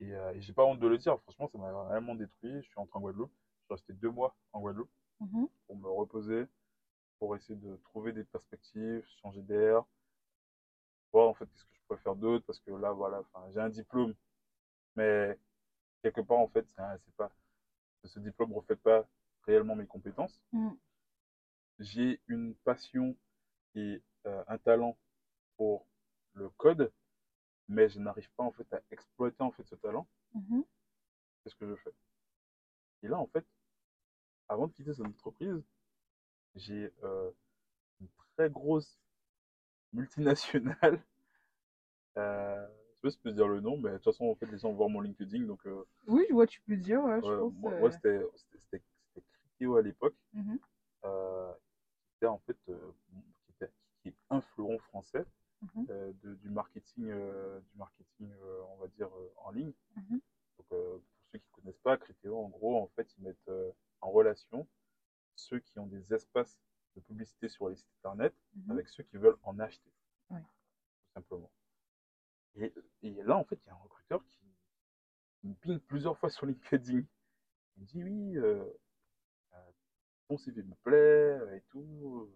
et 0.00 0.12
euh, 0.14 0.32
et 0.34 0.40
j'ai 0.40 0.52
pas 0.52 0.64
honte 0.64 0.80
de 0.80 0.86
le 0.86 0.98
dire, 0.98 1.18
franchement, 1.22 1.48
ça 1.48 1.58
m'a 1.58 1.72
vraiment 1.72 2.14
détruit. 2.14 2.56
Je 2.62 2.66
suis 2.66 2.74
rentré 2.76 2.98
en 2.98 3.00
Guadeloupe. 3.00 3.32
Je 3.60 3.64
suis 3.66 3.74
resté 3.74 3.92
deux 3.94 4.10
mois 4.10 4.34
en 4.52 4.60
Guadeloupe 4.60 4.90
Mhm. 5.20 5.48
pour 5.66 5.76
me 5.76 5.88
reposer, 5.88 6.46
pour 7.18 7.36
essayer 7.36 7.58
de 7.58 7.76
trouver 7.84 8.12
des 8.12 8.24
perspectives, 8.24 9.04
changer 9.22 9.42
d'air, 9.42 9.82
voir 11.12 11.28
en 11.28 11.34
fait 11.34 11.46
qu'est-ce 11.46 11.64
que 11.64 11.74
je 11.74 11.80
pourrais 11.86 12.00
faire 12.00 12.16
d'autre, 12.16 12.44
parce 12.46 12.58
que 12.60 12.72
là, 12.72 12.92
voilà, 12.92 13.22
j'ai 13.52 13.60
un 13.60 13.68
diplôme, 13.68 14.14
mais 14.96 15.38
quelque 16.02 16.20
part, 16.20 16.38
en 16.38 16.48
fait, 16.48 16.66
c'est 16.76 17.14
pas, 17.16 17.30
ce 18.04 18.18
diplôme 18.18 18.50
ne 18.50 18.56
reflète 18.56 18.80
pas 18.82 19.06
réellement 19.46 19.76
mes 19.76 19.86
compétences. 19.86 20.40
Mm. 20.52 20.70
J'ai 21.78 22.20
une 22.28 22.54
passion 22.56 23.16
et 23.74 24.02
euh, 24.26 24.44
un 24.48 24.58
talent 24.58 24.96
pour 25.56 25.86
le 26.34 26.48
code, 26.50 26.92
mais 27.68 27.88
je 27.88 27.98
n'arrive 28.00 28.30
pas 28.36 28.44
en 28.44 28.52
fait 28.52 28.70
à 28.72 28.80
exploiter 28.90 29.42
en 29.42 29.50
fait 29.50 29.64
ce 29.66 29.74
talent. 29.76 30.06
Mhm. 30.34 30.64
Qu'est-ce 31.42 31.56
que 31.56 31.66
je 31.66 31.74
fais 31.76 31.92
Et 33.02 33.08
là, 33.08 33.18
en 33.18 33.26
fait, 33.26 33.44
avant 34.48 34.66
de 34.68 34.72
quitter 34.72 34.92
cette 34.94 35.06
entreprise, 35.06 35.62
j'ai 36.54 36.92
euh, 37.02 37.30
une 38.00 38.08
très 38.36 38.50
grosse 38.50 38.98
multinationale. 39.92 41.02
Euh, 42.16 42.68
je 42.68 42.92
sais 42.94 43.00
pas 43.02 43.10
si 43.10 43.16
je 43.16 43.22
peux 43.22 43.32
dire 43.32 43.48
le 43.48 43.58
nom, 43.60 43.76
mais 43.76 43.90
de 43.90 43.96
toute 43.96 44.04
façon, 44.04 44.26
en 44.26 44.36
fait, 44.36 44.46
les 44.46 44.56
gens 44.58 44.68
vont 44.68 44.76
voir 44.76 44.88
mon 44.88 45.00
LinkedIn. 45.00 45.46
Donc, 45.46 45.66
euh, 45.66 45.84
Oui, 46.06 46.24
je 46.28 46.32
vois, 46.32 46.46
tu 46.46 46.60
peux 46.60 46.76
dire, 46.76 47.02
ouais, 47.02 47.16
je 47.16 47.26
pense. 47.26 47.52
moi, 47.54 47.72
euh, 47.72 47.80
moi, 47.80 47.90
c'était 47.90 48.20
c'était- 48.36 48.58
c'était- 48.60 48.84
c'était 49.14 49.26
Criteo 49.32 49.76
à 49.76 49.82
l'époque. 49.82 50.14
Euh, 51.04 51.52
qui 51.52 52.14
était 52.18 52.26
en 52.26 52.38
fait 52.38 52.56
qui, 52.64 52.72
était- 53.50 53.72
qui 54.00 54.08
est 54.10 54.16
un 54.30 54.40
fleuron 54.40 54.78
français 54.78 55.24
Mhm. 55.74 55.86
euh, 55.90 56.12
de- 56.22 56.34
du 56.36 56.50
marketing, 56.50 57.08
euh, 57.08 57.60
du 57.60 57.76
marketing 57.76 58.30
euh, 58.42 58.62
on 58.70 58.76
va 58.76 58.88
dire, 58.88 59.10
en 59.36 59.50
ligne. 59.50 59.72
Mhm. 59.96 60.20
Donc, 60.58 60.66
pour 60.68 61.00
ceux 61.32 61.38
qui 61.38 61.46
ne 61.48 61.52
connaissent 61.62 61.80
pas, 61.80 61.96
Criteo, 61.96 62.38
en 62.38 62.48
gros, 62.48 62.80
en 62.82 62.86
fait, 62.88 63.08
ils 63.18 63.22
mettent 63.24 63.50
en 64.00 64.10
relation 64.10 64.66
ceux 65.36 65.58
qui 65.60 65.78
ont 65.78 65.86
des 65.86 66.12
espaces 66.14 66.58
de 66.96 67.00
publicité 67.00 67.48
sur 67.48 67.68
les 67.68 67.76
sites 67.76 67.88
internet 68.02 68.34
Mhm. 68.54 68.70
avec 68.72 68.88
ceux 68.88 69.02
qui 69.02 69.16
veulent 69.16 69.38
en 69.42 69.58
acheter. 69.58 69.90
Tout 70.30 71.12
simplement. 71.14 71.50
Et, 72.56 72.72
et 73.02 73.22
là, 73.22 73.36
en 73.36 73.44
fait, 73.44 73.58
il 73.64 73.66
y 73.66 73.70
a 73.70 73.74
un 73.74 73.78
recruteur 73.78 74.24
qui 74.26 74.40
me 75.42 75.54
ping 75.54 75.78
plusieurs 75.80 76.16
fois 76.18 76.30
sur 76.30 76.46
LinkedIn. 76.46 77.02
Il 77.76 77.80
me 77.82 77.86
dit 77.86 78.04
oui, 78.04 78.36
euh, 78.38 78.64
euh, 79.54 79.70
ton 80.28 80.38
CV 80.38 80.62
me 80.62 80.74
plaît 80.82 81.56
et 81.56 81.62
tout. 81.70 82.30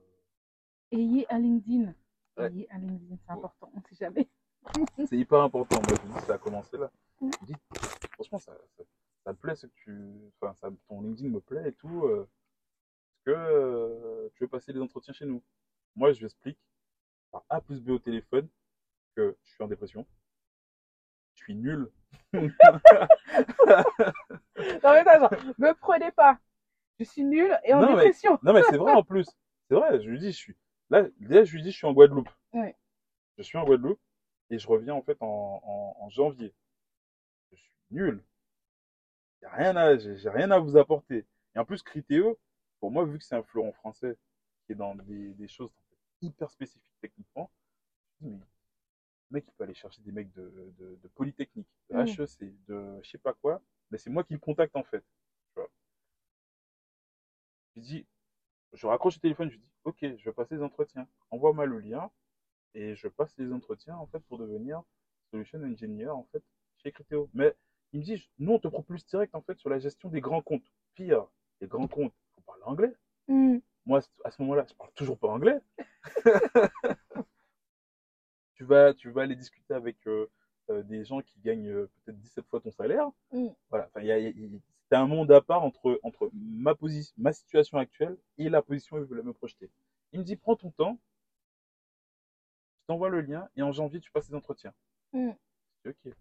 Ayez 0.91 1.27
un 1.33 1.39
LinkedIn. 1.39 1.95
Ouais. 2.39 2.67
Un 2.71 2.79
LinkedIn, 2.79 3.17
c'est 3.25 3.33
important, 3.33 3.71
on 3.75 3.81
sait 3.83 3.97
jamais. 3.97 4.29
C'est 5.09 5.17
hyper 5.17 5.41
important. 5.41 5.81
Moi, 5.89 5.97
je 6.03 6.09
dis, 6.13 6.27
ça 6.27 6.35
a 6.35 6.39
commencé 6.39 6.77
là. 6.77 6.91
Mm. 7.21 7.31
Je 7.41 7.47
dis, 7.47 7.55
franchement, 8.15 8.39
ça, 8.39 8.53
ça, 8.77 8.83
ça 9.25 9.33
me 9.33 9.37
plaît 9.37 9.55
ce 9.57 9.67
que 9.67 9.73
tu. 9.77 9.99
Enfin, 10.41 10.53
ça, 10.55 10.69
ton 10.89 11.01
LinkedIn 11.01 11.29
me 11.31 11.41
plaît 11.41 11.69
et 11.69 11.73
tout. 11.73 12.05
euh, 12.07 12.23
Est-ce 13.17 13.23
que 13.25 13.31
euh, 13.37 14.29
tu 14.35 14.45
veux 14.45 14.49
passer 14.49 14.73
des 14.73 14.81
entretiens 14.81 15.15
chez 15.15 15.27
nous? 15.27 15.43
Moi, 15.97 16.13
je 16.13 16.19
lui 16.19 16.27
explique 16.27 16.59
par 17.31 17.45
A 17.49 17.61
plus 17.61 17.81
B 17.81 17.91
au 17.91 17.99
téléphone 17.99 18.49
que 19.15 19.37
je 19.45 19.51
suis 19.53 19.63
en 19.65 19.69
dépression. 19.69 20.07
Je 21.35 21.45
suis 21.45 21.55
nul. 21.55 21.91
Non, 24.83 24.93
mais 24.93 25.07
attends, 25.09 25.31
me 25.59 25.73
prenez 25.75 26.11
pas. 26.13 26.39
Je 26.99 27.05
suis 27.05 27.25
nulle 27.25 27.59
et 27.65 27.73
en 27.75 27.81
Non, 27.81 27.89
mais- 27.91 27.95
dépression. 28.03 28.39
Non, 28.43 28.53
mais 28.53 28.63
c'est 28.69 28.77
vrai 28.77 28.93
en 28.93 29.03
plus. 29.05 29.27
C'est 29.69 29.75
vrai, 29.77 30.01
je 30.01 30.09
lui 30.09 30.19
dis, 30.19 30.33
je 30.33 30.37
suis. 30.37 30.57
Là, 30.91 31.07
déjà, 31.21 31.45
je 31.45 31.55
lui 31.55 31.63
dis, 31.63 31.71
je 31.73 31.77
suis 31.77 31.87
en 31.87 31.93
Guadeloupe. 31.95 32.29
Ouais. 32.53 32.77
Je 33.39 33.43
suis 33.43 33.57
en 33.57 33.65
Guadeloupe 33.65 34.01
et 34.51 34.59
je 34.59 34.69
reviens 34.69 34.95
en 34.95 35.03
fait 35.03 35.17
en, 35.23 35.27
en, 35.65 35.97
en 35.99 36.11
janvier. 36.11 36.55
Je 37.53 37.57
suis 37.59 37.73
nul. 37.91 38.25
A 39.45 39.51
rien 39.57 39.77
à, 39.77 39.97
j'ai 39.99 40.17
j'ai 40.17 40.31
rien 40.31 40.51
à 40.53 40.59
vous 40.59 40.77
apporter. 40.77 41.27
Et 41.55 41.59
en 41.59 41.65
plus, 41.65 41.83
Criteo, 41.83 42.39
pour 42.81 42.91
moi, 42.91 43.05
vu 43.05 43.19
que 43.19 43.25
c'est 43.25 43.35
un 43.37 43.43
fleuron 43.43 43.73
français 43.73 44.17
qui 44.67 44.73
est 44.73 44.75
dans 44.77 44.95
des, 44.95 45.35
des 45.35 45.49
choses 45.49 45.71
hyper 46.21 46.51
spécifique 46.51 46.95
techniquement. 47.01 47.51
Je 48.21 48.27
me 48.29 48.33
dis, 48.33 48.39
mais 48.39 48.47
le 49.31 49.35
mec, 49.37 49.45
il 49.49 49.53
peut 49.55 49.65
aller 49.65 49.75
chercher 49.75 50.03
des 50.03 50.13
mecs 50.13 50.33
de, 50.35 50.75
de, 50.79 50.97
de 51.03 51.09
Polytechnique, 51.11 51.69
de 51.91 51.97
Mm. 51.97 52.09
HEC, 52.23 52.55
de 52.69 53.01
je 53.03 53.11
sais 53.11 53.19
pas 53.19 53.35
quoi, 53.35 53.63
mais 53.91 53.99
c'est 53.99 54.11
moi 54.11 54.25
qui 54.25 54.35
le 54.35 54.41
contacte 54.41 54.77
en 54.77 54.85
fait. 54.85 55.03
Tu 55.55 55.61
vois. 55.61 55.71
Je 57.77 57.81
lui 57.81 57.87
dis, 57.87 58.07
je 58.73 58.87
raccroche 58.87 59.17
le 59.17 59.21
téléphone, 59.21 59.51
je 59.51 59.57
dis, 59.57 59.71
ok, 59.85 59.99
je 60.01 60.25
vais 60.25 60.33
passer 60.33 60.57
les 60.57 60.63
entretiens. 60.63 61.07
Envoie-moi 61.31 61.67
le 61.67 61.79
lien 61.79 62.11
et 62.75 62.95
je 62.95 63.09
passe 63.09 63.37
les 63.39 63.53
entretiens 63.53 63.97
en 63.97 64.07
fait 64.07 64.21
pour 64.21 64.39
devenir 64.39 64.83
solution 65.31 65.63
engineer 65.63 66.09
en 66.09 66.25
fait 66.33 66.43
chez 66.79 66.93
Criteo. 66.93 67.29
Mais 67.35 67.55
il 67.93 68.01
me 68.01 68.05
dit, 68.05 68.31
nous 68.39 68.53
on 68.53 68.59
te 68.59 68.69
propulse 68.69 69.07
direct 69.07 69.35
en 69.35 69.43
fait 69.43 69.59
sur 69.59 69.71
la 69.71 69.79
gestion 69.79 70.09
des 70.09 70.21
grands 70.21 70.43
comptes. 70.43 70.71
Pire, 70.95 71.27
les 71.61 71.67
grands 71.69 71.89
comptes, 71.89 72.15
faut 72.35 72.41
parler 72.43 72.63
anglais. 72.65 72.95
Mm. 73.29 73.59
Moi, 73.87 74.01
à 74.25 74.31
ce 74.31 74.43
moment-là, 74.43 74.67
je 74.69 74.75
parle 74.75 74.93
toujours 74.93 75.19
pas 75.19 75.29
anglais. 75.29 75.59
tu 78.55 78.65
vas, 78.65 78.93
tu 78.93 79.11
vas 79.11 79.23
aller 79.23 79.37
discuter 79.37 79.73
avec 79.73 79.97
euh, 80.07 80.31
euh, 80.71 80.83
des 80.83 81.05
gens 81.05 81.23
qui 81.23 81.41
gagnent 81.41 81.69
euh, 81.71 81.91
peut-être 82.05 82.19
17 82.19 82.47
fois 82.49 82.61
ton 82.61 82.71
salaire. 82.71 83.09
Mm. 83.33 83.49
Voilà. 83.71 83.87
Enfin, 83.87 84.01
il 84.01 84.07
y 84.07 84.13
a, 84.13 84.19
il 84.19 84.53
y 84.53 84.57
a- 84.57 84.59
il- 84.91 84.97
c'est 84.97 84.97
un 84.97 85.07
monde 85.07 85.31
à 85.33 85.41
part 85.41 85.63
entre, 85.65 85.99
entre 86.03 86.31
ma 86.33 86.75
position, 86.75 87.15
ma 87.19 87.33
situation 87.33 87.79
actuelle 87.79 88.17
et 88.39 88.49
la 88.49 88.63
position 88.63 88.97
où 88.97 89.01
je 89.01 89.05
voulais 89.05 89.23
me 89.23 89.33
projeter. 89.33 89.71
Il 90.13 90.21
me 90.21 90.25
dit, 90.25 90.37
prends 90.37 90.57
ton 90.57 90.71
temps. 90.71 90.99
Je 92.83 92.87
t'envoie 92.87 93.11
le 93.11 93.21
lien 93.21 93.49
et 93.57 93.63
en 93.63 93.73
janvier, 93.73 94.01
tu 94.01 94.11
passes 94.11 94.29
les 94.29 94.35
entretiens. 94.35 94.73
Mm. 95.13 95.33
Dis, 95.85 95.91
ok. 95.91 96.15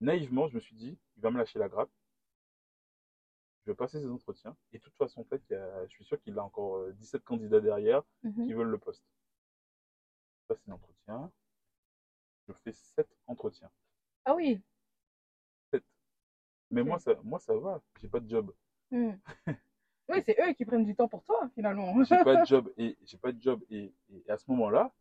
Naïvement, 0.00 0.48
je 0.48 0.54
me 0.54 0.60
suis 0.60 0.76
dit, 0.76 0.98
il 1.16 1.22
va 1.22 1.30
me 1.30 1.38
lâcher 1.38 1.58
la 1.58 1.68
grappe. 1.68 1.90
Je 3.64 3.70
vais 3.70 3.76
passer 3.76 4.00
ces 4.00 4.08
entretiens. 4.08 4.56
Et 4.72 4.78
de 4.78 4.82
toute 4.82 4.96
façon, 4.96 5.20
en 5.20 5.24
fait, 5.24 5.42
il 5.50 5.52
y 5.52 5.56
a- 5.56 5.86
je 5.86 5.90
suis 5.92 6.04
sûr 6.04 6.20
qu'il 6.20 6.38
a 6.38 6.44
encore 6.44 6.76
euh, 6.76 6.92
17 6.92 7.22
candidats 7.24 7.60
derrière 7.60 8.02
Mhm. 8.22 8.46
qui 8.46 8.52
veulent 8.54 8.68
le 8.70 8.78
poste. 8.78 9.04
Je 10.42 10.46
passe 10.54 10.66
les 10.66 10.72
entretiens. 10.72 11.30
Je 12.48 12.52
fais 12.54 12.72
7 12.72 13.08
entretiens. 13.26 13.70
Ah 14.24 14.34
oui. 14.34 14.60
Mais 16.70 16.82
moi, 16.82 16.98
ça, 16.98 17.14
moi, 17.24 17.38
ça 17.38 17.56
va. 17.56 17.80
J'ai 18.00 18.08
pas 18.08 18.20
de 18.20 18.28
job. 18.28 18.52
Mm. 18.90 19.12
Oui, 20.12 20.22
c'est 20.26 20.36
eux 20.40 20.52
qui 20.54 20.64
prennent 20.64 20.84
du 20.84 20.96
temps 20.96 21.06
pour 21.06 21.22
toi, 21.22 21.48
finalement. 21.54 22.02
J'ai 22.02 22.16
pas 22.24 22.40
de 22.40 22.44
job. 22.44 22.68
Et 22.76 22.96
j'ai 23.04 23.16
pas 23.16 23.30
de 23.30 23.40
job. 23.40 23.62
Et, 23.70 23.92
et 24.12 24.28
à 24.28 24.36
ce 24.36 24.44
moment-là, 24.50 24.92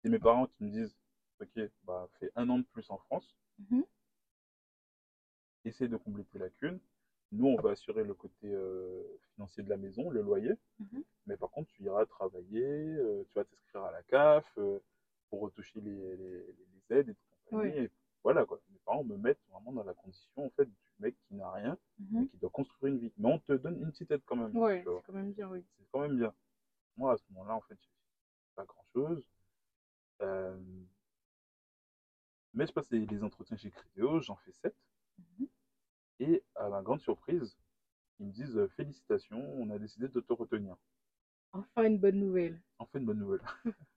c'est 0.00 0.08
mes 0.08 0.20
parents 0.20 0.46
qui 0.46 0.62
me 0.62 0.70
disent, 0.70 0.96
OK, 1.40 1.60
bah, 1.82 2.08
fais 2.20 2.30
un 2.36 2.48
an 2.50 2.58
de 2.58 2.64
plus 2.64 2.88
en 2.90 2.98
France. 2.98 3.36
Mhm. 3.58 3.84
Essaye 5.64 5.88
de 5.88 5.96
combler 5.96 6.24
tes 6.24 6.38
lacunes. 6.38 6.78
Nous, 7.32 7.46
on 7.46 7.60
va 7.60 7.72
assurer 7.72 8.04
le 8.04 8.14
côté 8.14 8.46
euh, 8.46 9.02
financier 9.34 9.62
de 9.62 9.68
la 9.68 9.76
maison, 9.76 10.08
le 10.08 10.22
loyer. 10.22 10.52
Mhm. 10.78 11.02
Mais 11.26 11.36
par 11.36 11.50
contre, 11.50 11.68
tu 11.72 11.82
iras 11.82 12.06
travailler, 12.06 12.64
euh, 12.64 13.24
tu 13.28 13.34
vas 13.34 13.44
t'inscrire 13.44 13.82
à 13.82 13.92
la 13.92 14.02
CAF 14.04 14.50
euh, 14.58 14.78
pour 15.28 15.40
retoucher 15.40 15.80
les, 15.80 16.16
les, 16.16 16.46
les 16.46 16.96
aides 16.96 17.08
et 17.10 17.14
tout. 17.14 17.56
Oui. 17.56 17.68
Et 17.68 17.90
voilà, 18.28 18.44
quoi. 18.44 18.60
Mes 18.70 18.78
parents 18.84 19.04
me 19.04 19.16
mettent 19.16 19.40
vraiment 19.50 19.72
dans 19.72 19.84
la 19.84 19.94
condition, 19.94 20.44
en 20.44 20.50
fait, 20.50 20.66
du 20.66 20.76
mec 21.00 21.16
qui 21.26 21.34
n'a 21.34 21.50
rien, 21.50 21.78
mais 21.98 22.20
Mhm. 22.20 22.28
qui 22.28 22.36
doit 22.36 22.50
construire 22.50 22.92
une 22.92 22.98
vie. 23.00 23.12
Mais 23.16 23.32
on 23.32 23.38
te 23.38 23.52
donne 23.54 23.80
une 23.80 23.90
petite 23.90 24.10
aide 24.10 24.20
quand 24.26 24.36
même. 24.36 24.54
Ouais, 24.54 24.84
c'est 24.84 25.02
quand 25.06 25.12
même 25.14 25.32
bien, 25.32 25.48
oui. 25.48 25.64
C'est 25.78 25.86
quand 25.90 26.00
même 26.00 26.18
bien. 26.18 26.34
Moi, 26.98 27.14
à 27.14 27.16
ce 27.16 27.22
moment-là, 27.30 27.54
en 27.54 27.62
fait, 27.62 27.78
pas 28.54 28.66
grand-chose. 28.66 29.24
Euh, 30.20 30.58
Mais 32.52 32.66
je 32.66 32.72
passe 32.72 32.90
les, 32.90 33.06
les 33.06 33.22
entretiens 33.22 33.56
chez 33.56 33.70
Criteo, 33.70 34.20
j'en 34.20 34.36
fais 34.36 34.52
7. 34.52 34.74
Mhm. 35.18 35.46
Et 36.20 36.42
à 36.56 36.68
ma 36.68 36.82
grande 36.82 37.00
surprise, 37.00 37.56
ils 38.18 38.26
me 38.26 38.32
disent 38.32 38.58
euh, 38.58 38.68
Félicitations, 38.76 39.40
on 39.54 39.70
a 39.70 39.78
décidé 39.78 40.08
de 40.08 40.20
te 40.20 40.32
retenir. 40.34 40.76
Enfin, 41.52 41.84
une 41.84 41.98
bonne 41.98 42.18
nouvelle. 42.18 42.60
Enfin, 42.78 42.98
une 42.98 43.06
bonne 43.06 43.20
nouvelle. 43.20 43.40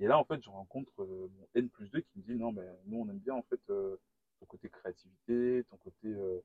Et 0.00 0.06
là, 0.06 0.18
en 0.18 0.24
fait, 0.24 0.42
je 0.42 0.50
rencontre 0.50 0.90
euh, 1.02 1.28
mon 1.38 1.48
N 1.54 1.68
plus 1.68 1.88
2 1.90 2.00
qui 2.00 2.18
me 2.18 2.22
dit 2.24 2.34
Non, 2.34 2.52
mais 2.52 2.66
nous, 2.86 2.98
on 2.98 3.08
aime 3.08 3.18
bien, 3.18 3.34
en 3.34 3.42
fait, 3.42 3.60
euh, 3.70 3.96
ton 4.40 4.46
côté 4.46 4.68
créativité, 4.68 5.64
ton 5.70 5.76
côté, 5.76 6.08
euh, 6.08 6.40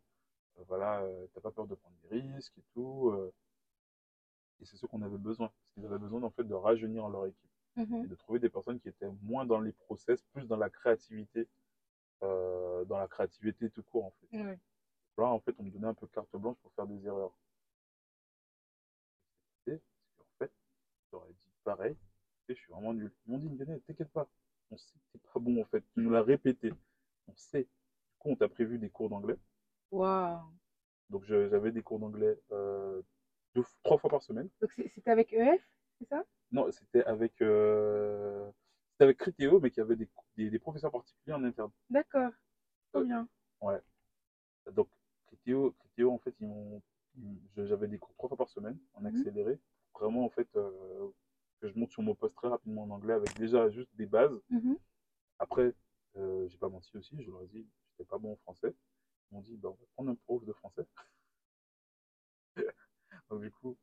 euh, 0.59 0.63
voilà, 0.67 1.01
euh, 1.01 1.25
t'as 1.33 1.41
pas 1.41 1.51
peur 1.51 1.67
de 1.67 1.75
prendre 1.75 1.95
des 2.09 2.19
risques 2.21 2.57
et 2.57 2.63
tout. 2.73 3.09
euh. 3.11 3.33
Et 4.61 4.65
c'est 4.65 4.77
ce 4.77 4.85
qu'on 4.85 5.01
avait 5.01 5.17
besoin. 5.17 5.47
Parce 5.47 5.73
qu'ils 5.73 5.85
avaient 5.85 5.97
besoin, 5.99 6.21
en 6.23 6.29
fait, 6.31 6.43
de 6.43 6.53
rajeunir 6.53 7.07
leur 7.09 7.25
équipe 7.27 7.49
Mhm. 7.77 8.03
et 8.03 8.07
de 8.07 8.15
trouver 8.15 8.39
des 8.39 8.49
personnes 8.49 8.79
qui 8.79 8.89
étaient 8.89 9.09
moins 9.23 9.45
dans 9.45 9.61
les 9.61 9.71
process, 9.71 10.21
plus 10.33 10.45
dans 10.47 10.57
la 10.57 10.69
créativité, 10.69 11.47
euh, 12.23 12.83
dans 12.85 12.97
la 12.97 13.07
créativité 13.07 13.69
tout 13.69 13.83
court, 13.83 14.05
en 14.05 14.11
fait. 14.11 14.37
Ouais. 14.43 14.59
Là, 15.17 15.25
en 15.27 15.39
fait, 15.39 15.55
on 15.59 15.63
me 15.63 15.71
donnait 15.71 15.87
un 15.87 15.93
peu 15.93 16.07
carte 16.07 16.35
blanche 16.35 16.57
pour 16.61 16.71
faire 16.73 16.87
des 16.87 17.05
erreurs. 17.05 17.33
Et, 19.67 19.71
parce 20.17 20.27
qu'en 20.29 20.45
fait, 20.45 20.51
j'aurais 21.11 21.29
dit 21.29 21.51
pareil, 21.63 21.95
je 22.55 22.59
suis 22.61 22.71
vraiment 22.71 22.93
nul. 22.93 23.11
Ils 23.25 23.31
m'ont 23.31 23.37
dit, 23.37 23.49
Lionel, 23.49 23.81
t'inquiète 23.81 24.09
pas, 24.11 24.27
on 24.71 24.77
sait 24.77 24.93
que 24.93 25.17
t'es 25.17 25.19
pas 25.33 25.39
bon, 25.39 25.61
en 25.61 25.65
fait. 25.65 25.81
Tu 25.93 26.01
nous 26.01 26.09
l'as 26.09 26.21
répété. 26.23 26.71
On 27.27 27.35
sait. 27.35 27.63
Du 27.63 28.17
coup, 28.19 28.29
on 28.29 28.35
t'a 28.35 28.47
prévu 28.47 28.77
des 28.77 28.89
cours 28.89 29.09
d'anglais. 29.09 29.35
Waouh. 29.91 30.41
Donc, 31.09 31.23
j'avais 31.25 31.71
des 31.71 31.81
cours 31.81 31.99
d'anglais 31.99 32.39
euh, 32.51 33.01
deux, 33.55 33.63
trois 33.83 33.97
fois 33.97 34.09
par 34.09 34.21
semaine. 34.21 34.49
Donc, 34.61 34.71
c'était 34.93 35.11
avec 35.11 35.33
EF, 35.33 35.61
c'est 35.99 36.07
ça? 36.07 36.23
Non, 36.51 36.71
c'était 36.71 37.03
avec, 37.05 37.41
euh, 37.41 38.49
avec 38.99 39.17
Criteo, 39.17 39.59
mais 39.59 39.71
qui 39.71 39.81
avait 39.81 39.95
des, 39.95 40.07
des, 40.35 40.49
des 40.49 40.59
professeurs 40.59 40.91
particuliers 40.91 41.33
en 41.35 41.43
interne. 41.43 41.71
D'accord. 41.89 42.31
Trop 42.91 43.01
Euh, 43.01 43.05
bien. 43.05 43.27
Donc, 44.71 44.87
Criteo, 45.27 45.71
Criteo, 45.79 46.11
en 46.11 46.17
fait, 46.19 46.33
ils 46.39 46.47
m'ont, 46.47 46.81
j'avais 47.57 47.87
des 47.87 47.97
cours 47.97 48.13
trois 48.15 48.27
fois 48.29 48.37
par 48.37 48.49
semaine 48.49 48.77
en 48.93 49.01
Mhm. 49.01 49.07
accéléré. 49.07 49.59
Vraiment, 49.93 50.25
en 50.25 50.29
fait, 50.29 50.47
euh, 50.55 51.09
que 51.59 51.67
je 51.69 51.77
monte 51.77 51.91
sur 51.91 52.01
mon 52.01 52.15
poste 52.15 52.35
très 52.35 52.47
rapidement 52.47 52.83
en 52.83 52.89
anglais 52.89 53.13
avec 53.13 53.33
déjà 53.37 53.69
juste 53.69 53.93
des 53.95 54.05
bases. 54.05 54.39
Mhm. 54.49 54.77
Après, 55.39 55.73
euh, 56.17 56.47
j'ai 56.47 56.57
pas 56.57 56.69
menti 56.69 56.95
aussi, 56.97 57.21
je 57.21 57.29
leur 57.29 57.41
ai 57.43 57.47
dit, 57.47 57.65
j'étais 57.91 58.07
pas 58.07 58.17
bon 58.17 58.33
en 58.33 58.37
français. 58.37 58.73
Ils 59.31 59.35
m'ont 59.35 59.41
dit, 59.41 59.57
bah, 59.57 59.69
on 59.69 59.73
va 59.73 59.85
prendre 59.95 60.09
un 60.11 60.15
prof 60.15 60.43
de 60.45 60.53
français. 60.53 60.85
Donc, 63.29 63.41
du 63.41 63.51
coup, 63.51 63.77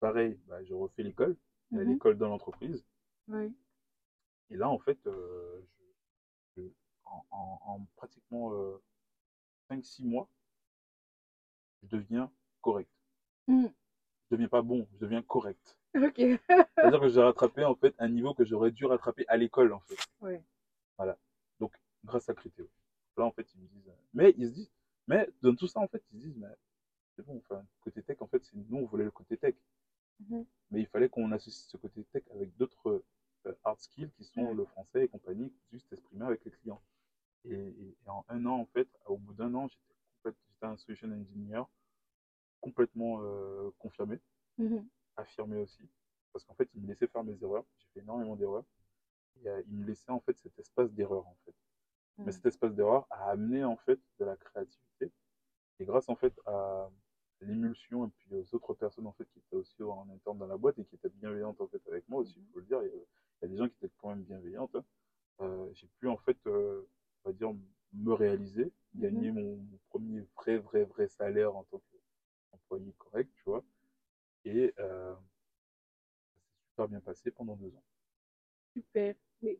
pareil, 0.00 0.38
bah, 0.46 0.62
je 0.64 0.74
refais 0.74 1.02
l'école, 1.02 1.36
Mhm. 1.70 1.82
l'école 1.92 2.16
dans 2.18 2.28
l'entreprise. 2.28 2.84
Oui. 3.28 3.54
Et 4.50 4.56
là, 4.56 4.68
en 4.68 4.78
fait, 4.78 4.98
euh, 5.06 5.60
je- 6.56 6.62
je- 6.62 6.68
en, 7.04 7.24
en- 7.30 7.60
en 7.64 7.86
pratiquement 7.96 8.52
5-6 9.68 10.04
mois, 10.04 10.28
je 11.82 11.88
deviens 11.88 12.30
correct. 12.62 12.90
Mhm. 13.46 13.70
Je 14.30 14.34
deviens 14.36 14.48
pas 14.48 14.62
bon, 14.62 14.86
je 14.92 14.98
deviens 14.98 15.22
correct. 15.22 15.78
Ok. 15.94 16.16
C'est-à-dire 16.16 17.00
que 17.00 17.08
j'ai 17.08 17.20
rattrapé 17.22 17.64
en 17.64 17.74
fait 17.74 17.94
un 17.98 18.08
niveau 18.08 18.34
que 18.34 18.44
j'aurais 18.44 18.70
dû 18.70 18.84
rattraper 18.86 19.24
à 19.28 19.36
l'école 19.36 19.72
en 19.72 19.80
fait. 19.80 19.96
Ouais. 20.20 20.42
Donc 21.60 21.72
grâce 22.04 22.28
à 22.28 22.34
Criteo. 22.34 22.68
Là 23.16 23.24
en 23.24 23.32
fait 23.32 23.46
ils 23.54 23.60
me 23.60 23.66
disent, 23.66 23.88
euh, 23.88 23.92
mais 24.14 24.34
ils 24.36 24.46
se 24.48 24.52
disent, 24.52 24.72
mais 25.08 25.28
dans 25.42 25.54
tout 25.56 25.66
ça 25.66 25.80
en 25.80 25.88
fait 25.88 26.02
ils 26.12 26.20
se 26.20 26.26
disent, 26.26 26.36
mais 26.36 26.48
c'est 27.16 27.24
bon, 27.24 27.38
enfin 27.38 27.64
côté 27.80 28.02
tech 28.02 28.16
en 28.20 28.26
fait 28.28 28.44
c'est 28.44 28.54
nous 28.56 28.78
on 28.78 28.84
voulait 28.86 29.04
le 29.04 29.10
côté 29.10 29.36
tech, 29.36 29.54
Mhm. 30.20 30.44
mais 30.70 30.80
il 30.80 30.86
fallait 30.86 31.08
qu'on 31.08 31.30
associe 31.32 31.66
ce 31.68 31.76
côté 31.76 32.04
tech 32.12 32.22
avec 32.32 32.56
d'autres 32.56 33.02
euh, 33.46 33.54
hard 33.64 33.80
skills 33.80 34.10
qui 34.16 34.24
sont 34.24 34.52
le 34.54 34.64
français 34.66 35.04
et 35.04 35.08
compagnie, 35.08 35.52
juste 35.72 35.92
exprimer 35.92 36.26
avec 36.26 36.44
les 36.44 36.50
clients. 36.50 36.82
Et, 37.44 37.54
et- 37.54 37.96
et 38.04 38.08
en 38.08 38.24
un 38.28 38.44
an 38.46 38.60
en 38.60 38.66
fait, 38.66 38.88
au 39.06 39.16
bout 39.16 39.32
d'un 39.34 39.52
an 39.54 39.68
j'étais 39.68 40.36
un 40.62 40.76
solution 40.76 41.08
engineer 41.10 41.62
complètement 42.60 43.20
euh, 43.22 43.70
confirmé. 43.78 44.18
Mhm. 44.58 44.86
Affirmé 45.18 45.58
aussi. 45.58 45.88
Parce 46.32 46.44
qu'en 46.44 46.54
fait, 46.54 46.68
il 46.74 46.82
me 46.82 46.88
laissait 46.88 47.08
faire 47.08 47.24
mes 47.24 47.42
erreurs. 47.42 47.64
J'ai 47.78 47.86
fait 47.94 48.00
énormément 48.00 48.36
d'erreurs. 48.36 48.64
Et 49.42 49.48
euh, 49.48 49.62
il 49.68 49.76
me 49.78 49.86
laissait 49.86 50.10
en 50.12 50.20
fait 50.20 50.36
cet 50.38 50.58
espace 50.58 50.92
d'erreur 50.92 51.26
en 51.26 51.36
fait. 51.44 51.54
Mais 52.24 52.32
Mhm. 52.32 52.32
cet 52.32 52.46
espace 52.46 52.74
d'erreur 52.74 53.06
a 53.10 53.30
amené 53.30 53.64
en 53.64 53.76
fait 53.76 54.00
de 54.20 54.24
la 54.24 54.36
créativité. 54.36 55.12
Et 55.80 55.84
grâce 55.84 56.08
en 56.08 56.16
fait 56.16 56.34
à 56.46 56.90
l'émulsion 57.40 58.06
et 58.06 58.10
puis 58.10 58.34
aux 58.34 58.54
autres 58.54 58.74
personnes 58.74 59.06
en 59.06 59.12
fait 59.12 59.26
qui 59.32 59.38
étaient 59.40 59.56
aussi 59.56 59.82
en 59.82 60.08
interne 60.10 60.38
dans 60.38 60.46
la 60.46 60.56
boîte 60.56 60.78
et 60.78 60.84
qui 60.84 60.96
étaient 60.96 61.08
bienveillantes 61.10 61.60
en 61.60 61.68
fait 61.68 61.82
avec 61.88 62.08
moi 62.08 62.20
aussi, 62.22 62.40
il 62.40 62.46
faut 62.52 62.60
le 62.60 62.66
dire. 62.66 62.82
Il 62.82 62.88
y 62.88 62.90
a, 62.90 62.94
il 62.96 63.42
y 63.42 63.44
a 63.46 63.48
des 63.48 63.56
gens 63.58 63.68
qui 63.68 63.76
étaient 63.76 63.94
quand 63.98 64.10
même 64.10 64.22
bienveillantes. 64.24 64.74
hein. 64.76 64.84
Euh, 65.40 65.68
j'ai 65.74 65.88
pu 66.00 66.08
en 66.08 66.18
fait, 66.18 66.38
euh, 66.46 66.88
on 67.24 67.30
va 67.30 67.32
dire, 67.34 67.54
me 67.92 68.12
réaliser, 68.12 68.72
gagner 68.94 69.32
mon, 69.32 69.56
mon 69.56 69.78
premier 69.90 70.20
vrai, 70.36 70.58
vrai, 70.58 70.84
vrai 70.84 71.08
salaire 71.08 71.54
en 71.56 71.64
tant 71.64 71.80
qu'employé 72.52 72.92
correct, 72.98 73.30
tu 73.36 73.44
vois. 73.46 73.64
Et 74.44 74.72
euh, 74.78 75.14
ça 75.14 76.40
s'est 76.40 76.66
super 76.70 76.88
bien 76.88 77.00
passé 77.00 77.30
pendant 77.30 77.56
deux 77.56 77.74
ans. 77.74 77.84
Super. 78.74 79.14
Mais 79.42 79.58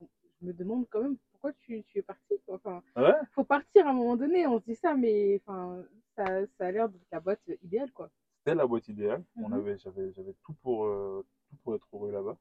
je 0.00 0.46
me 0.46 0.52
demande 0.52 0.86
quand 0.90 1.02
même 1.02 1.16
pourquoi 1.32 1.52
tu, 1.54 1.82
tu 1.84 1.98
es 1.98 2.02
parti. 2.02 2.34
quoi. 2.46 2.56
Enfin, 2.56 2.82
Ah 2.94 3.02
ouais? 3.02 3.14
faut 3.32 3.44
partir 3.44 3.86
à 3.86 3.90
un 3.90 3.94
moment 3.94 4.16
donné, 4.16 4.46
on 4.46 4.58
se 4.60 4.64
dit 4.64 4.76
ça, 4.76 4.94
mais 4.94 5.40
enfin, 5.44 5.84
ça, 6.16 6.46
ça 6.58 6.66
a 6.66 6.70
l'air 6.70 6.88
d'être 6.88 7.06
la 7.12 7.20
boîte 7.20 7.40
idéale, 7.62 7.92
quoi. 7.92 8.10
C'était 8.38 8.54
la 8.54 8.66
boîte 8.66 8.88
idéale. 8.88 9.22
On 9.36 9.48
Mhm. 9.48 9.54
avait, 9.54 9.78
j'avais, 9.78 10.12
j'avais 10.12 10.34
tout 10.44 10.54
pour, 10.62 10.86
euh, 10.86 11.26
tout 11.48 11.56
pour 11.56 11.74
être 11.74 11.86
heureux 11.92 12.10
là-bas. 12.10 12.38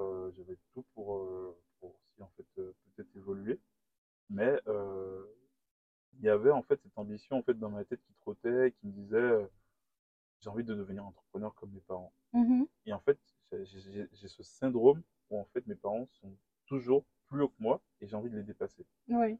Euh, 0.00 0.30
j'avais 0.32 0.56
tout 0.72 0.84
pour, 0.94 1.16
euh, 1.18 1.56
pour 1.80 1.90
aussi 1.90 2.22
en 2.22 2.30
fait 2.36 2.46
peut-être 2.54 3.16
évoluer. 3.16 3.58
Mais 4.30 4.60
il 4.66 6.24
y 6.24 6.28
avait 6.28 6.50
en 6.50 6.62
fait 6.62 6.80
cette 6.82 6.96
ambition 6.96 7.38
en 7.38 7.42
fait 7.42 7.58
dans 7.58 7.70
ma 7.70 7.84
tête 7.84 8.00
qui 8.06 8.14
trottait, 8.14 8.72
qui 8.80 8.86
me 8.86 8.92
disait 8.92 9.48
j'ai 10.44 10.50
envie 10.50 10.64
de 10.64 10.74
devenir 10.74 11.06
entrepreneur 11.06 11.54
comme 11.54 11.70
mes 11.70 11.80
parents. 11.80 12.12
Mhm. 12.34 12.66
Et 12.84 12.92
en 12.92 13.00
fait, 13.00 13.18
j'ai- 13.62 14.06
ce 14.12 14.42
syndrome 14.42 15.02
où 15.30 15.38
en 15.40 15.44
fait 15.46 15.66
mes 15.66 15.74
parents 15.74 16.06
sont 16.20 16.36
toujours 16.66 17.04
plus 17.28 17.42
hauts 17.42 17.48
que 17.48 17.54
moi 17.62 17.80
et 18.02 18.06
j'ai 18.06 18.14
envie 18.14 18.28
de 18.28 18.36
les 18.36 18.42
dépasser. 18.42 18.84
Oui. 19.08 19.38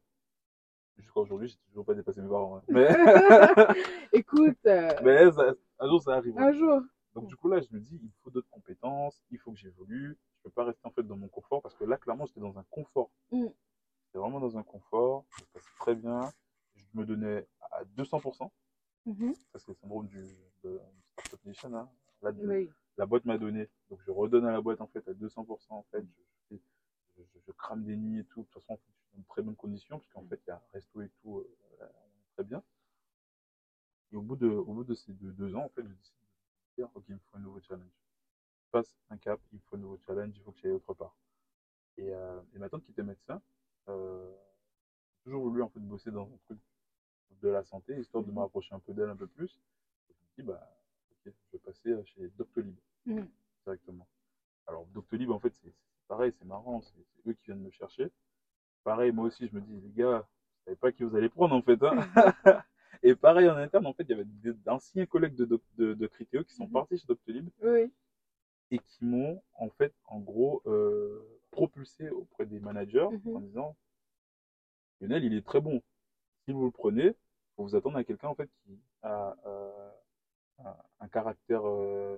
Jusqu'à 0.97 1.19
aujourd'hui, 1.19 1.49
j'ai 1.49 1.57
toujours 1.69 1.85
pas 1.85 1.93
dépassé 1.93 2.21
mes 2.21 2.27
parents. 2.29 2.57
hein. 2.57 2.63
Mais, 2.69 2.87
Écoute, 4.13 4.57
euh, 4.65 4.89
mais 5.03 5.31
ça- 5.31 5.53
un 5.79 5.87
jour, 5.87 6.01
ça 6.01 6.15
arrive. 6.15 6.37
un 6.39 6.51
jour. 6.53 6.81
Donc 7.13 7.27
du 7.27 7.35
coup 7.35 7.49
là, 7.49 7.59
je 7.61 7.67
me 7.71 7.79
dis, 7.79 7.99
il 8.01 8.11
faut 8.23 8.31
d'autres 8.31 8.49
compétences, 8.49 9.21
il 9.29 9.37
faut 9.37 9.51
que 9.51 9.57
j'évolue. 9.59 10.17
Je 10.37 10.43
peux 10.43 10.49
pas 10.49 10.65
rester 10.65 10.85
en 10.87 10.91
fait 10.91 11.03
dans 11.03 11.17
mon 11.17 11.27
confort 11.27 11.61
parce 11.61 11.75
que 11.75 11.83
là, 11.83 11.97
clairement, 11.97 12.25
j'étais 12.25 12.39
dans 12.41 12.57
un 12.57 12.65
confort. 12.71 13.11
Mm. 13.31 13.45
J'étais 14.07 14.17
vraiment 14.19 14.39
dans 14.39 14.57
un 14.57 14.63
confort. 14.63 15.23
Ça 15.37 15.45
se 15.45 15.51
passait 15.51 15.69
très 15.79 15.95
bien. 15.95 16.19
Je 16.75 16.83
me 16.93 17.05
donnais 17.05 17.45
à 17.71 17.83
200%. 17.95 18.49
Mhm. 19.05 19.33
Ça, 19.53 19.59
c'est 19.59 19.67
le 19.69 19.75
syndrome 19.75 20.07
du 20.07 20.23
de 20.63 20.79
Startup 21.13 21.45
Nation. 21.45 21.73
Hein. 21.75 21.89
Là, 22.21 22.31
Oui. 22.31 22.69
la 22.97 23.05
boîte 23.05 23.25
m'a 23.25 23.37
donné. 23.37 23.69
Donc 23.89 23.99
je 24.05 24.11
redonne 24.11 24.45
à 24.45 24.51
la 24.51 24.61
boîte 24.61 24.81
en 24.81 24.87
fait 24.87 25.07
à 25.07 25.13
200%. 25.13 25.77
En 25.77 25.83
fait, 25.91 26.03
je, 26.51 26.55
je, 27.17 27.21
je- 27.23 27.39
je 27.45 27.51
crame 27.51 27.83
des 27.83 27.95
nuits 27.95 28.19
et 28.19 28.25
tout. 28.25 28.41
De 28.41 28.45
toute 28.47 28.61
façon, 28.61 28.73
en 28.73 28.77
fait, 28.77 28.83
je 28.91 28.97
suis 29.01 29.09
dans 29.13 29.21
de 29.21 29.27
très 29.27 29.41
bonnes 29.41 29.55
conditions 29.55 29.99
parce 29.99 30.09
qu'en 30.11 30.25
fait, 30.27 30.41
il 30.45 30.49
y 30.49 30.51
a 30.51 30.55
un 30.55 30.61
resto 30.73 31.01
et 31.01 31.09
tout. 31.21 31.39
euh, 31.39 31.57
on 31.81 31.85
est 31.85 32.33
très 32.35 32.43
bien. 32.43 32.63
Et 34.11 34.15
au 34.15 34.21
bout 34.21 34.35
de, 34.35 34.47
au 34.47 34.73
bout 34.73 34.83
de 34.83 34.93
ces 34.93 35.13
deux, 35.13 35.31
deux 35.31 35.55
ans, 35.55 35.65
en 35.65 35.69
fait, 35.69 35.83
je 35.83 35.93
décide 35.93 36.15
de 36.77 36.83
dire, 36.83 36.89
ok, 36.95 37.03
il 37.09 37.15
me 37.15 37.19
faut 37.19 37.37
un 37.37 37.41
nouveau 37.41 37.59
challenge. 37.61 37.91
Je 38.65 38.69
passe 38.71 38.95
un 39.09 39.17
cap, 39.17 39.39
il 39.51 39.55
me 39.57 39.61
faut 39.69 39.75
un 39.75 39.79
nouveau 39.79 39.97
challenge, 40.05 40.33
il 40.35 40.41
faut 40.41 40.51
que 40.51 40.59
j'aille 40.59 40.71
autre 40.71 40.93
part. 40.93 41.15
Et, 41.97 42.13
euh, 42.13 42.41
et 42.53 42.59
ma 42.59 42.69
tante 42.69 42.83
qui 42.83 42.91
était 42.91 43.03
médecin, 43.03 43.41
euh, 43.89 44.33
toujours 45.23 45.43
voulu 45.43 45.61
en 45.61 45.69
fait 45.69 45.79
bosser 45.79 46.11
dans 46.11 46.25
un 46.31 46.37
truc 46.45 46.59
de 47.41 47.49
la 47.49 47.63
santé, 47.63 47.97
histoire 47.99 48.23
de 48.23 48.31
me 48.31 48.39
rapprocher 48.39 48.73
un 48.75 48.79
peu 48.79 48.93
d'elle 48.93 49.09
un 49.09 49.15
peu 49.15 49.27
plus. 49.27 49.59
Et 50.09 50.13
je 50.13 50.41
me 50.43 50.43
dis, 50.43 50.47
bah, 50.51 50.69
ok, 51.11 51.33
je 51.33 51.51
vais 51.53 51.59
passer 51.59 51.89
euh, 51.89 52.03
chez 52.05 52.29
Doctolib 52.37 52.75
Mhm. 53.05 53.25
directement. 53.65 54.07
Alors, 54.67 54.85
Doctolib, 54.87 55.31
en 55.31 55.39
fait, 55.39 55.53
c'est 55.63 55.73
pareil, 56.07 56.33
c'est 56.39 56.45
marrant, 56.45 56.81
c'est 56.81 57.29
eux 57.29 57.33
qui 57.33 57.47
viennent 57.47 57.61
me 57.63 57.71
chercher. 57.71 58.11
Pareil, 58.83 59.11
moi 59.11 59.25
aussi, 59.27 59.47
je 59.47 59.55
me 59.55 59.61
dis, 59.61 59.81
les 59.81 59.91
gars, 59.93 60.19
vous 60.21 60.65
savez 60.65 60.77
pas 60.77 60.91
qui 60.91 61.03
vous 61.03 61.15
allez 61.15 61.29
prendre, 61.29 61.55
en 61.55 61.61
fait. 61.61 61.81
Hein 61.83 61.97
Et 63.03 63.15
pareil, 63.15 63.49
en 63.49 63.57
interne, 63.57 63.85
en 63.87 63.93
fait, 63.93 64.03
il 64.03 64.11
y 64.11 64.13
avait 64.13 64.25
d'anciens 64.65 65.05
collègues 65.05 65.35
de, 65.35 65.45
de, 65.77 65.93
de 65.93 66.07
Criteo 66.07 66.43
qui 66.43 66.55
sont 66.55 66.65
Mhm. 66.65 66.73
partis 66.73 66.97
chez 66.97 67.07
Doctolib 67.07 67.49
Oui. 67.61 67.91
et 68.69 68.77
qui 68.77 69.03
m'ont, 69.05 69.41
en 69.55 69.69
fait, 69.71 69.91
en 70.05 70.19
gros, 70.19 70.61
euh, 70.67 71.19
propulsé 71.49 72.09
auprès 72.11 72.45
des 72.45 72.59
managers 72.59 73.09
Mhm. 73.09 73.35
en 73.35 73.39
disant, 73.39 73.75
Lionel, 74.99 75.23
il 75.23 75.33
est 75.33 75.41
très 75.45 75.61
bon. 75.61 75.81
Si 76.45 76.51
vous 76.51 76.65
le 76.65 76.71
prenez, 76.71 77.15
faut 77.55 77.63
vous 77.63 77.75
attendre 77.75 77.97
à 77.97 78.03
quelqu'un, 78.03 78.27
en 78.27 78.35
fait, 78.35 78.49
qui 78.63 78.79
a 79.01 79.35
euh, 79.47 79.89
un, 80.99 81.07
caractère, 81.07 81.67
euh, 81.67 82.17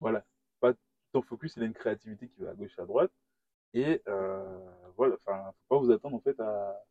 voilà, 0.00 0.24
pas 0.60 0.72
tout 0.72 0.80
en 1.14 1.22
focus, 1.22 1.56
il 1.56 1.62
a 1.64 1.66
une 1.66 1.72
créativité 1.72 2.28
qui 2.28 2.42
va 2.42 2.50
à 2.50 2.54
gauche 2.54 2.78
et 2.78 2.80
à 2.80 2.86
droite. 2.86 3.10
Et 3.74 4.02
euh, 4.08 4.70
voilà, 4.96 5.16
enfin, 5.16 5.52
faut 5.68 5.76
pas 5.76 5.78
vous 5.84 5.90
attendre, 5.90 6.16
en 6.16 6.20
fait, 6.20 6.38
à 6.40 6.84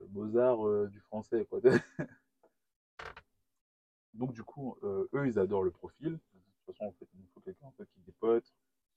le 0.00 0.08
Mozart 0.08 0.88
du 0.88 1.00
français, 1.00 1.46
quoi. 1.46 1.60
Donc, 4.12 4.32
du 4.32 4.42
coup, 4.44 4.76
eux, 4.82 5.26
ils 5.26 5.38
adorent 5.38 5.64
le 5.64 5.70
profil. 5.70 6.12
De 6.12 6.18
toute 6.18 6.76
façon, 6.76 6.84
en 6.88 6.92
fait, 6.92 7.06
il 7.14 7.20
nous 7.20 7.28
faut 7.34 7.40
quelqu'un 7.40 7.66
en 7.66 7.72
fait, 7.72 7.86
qui 7.86 8.00
dépote. 8.00 8.52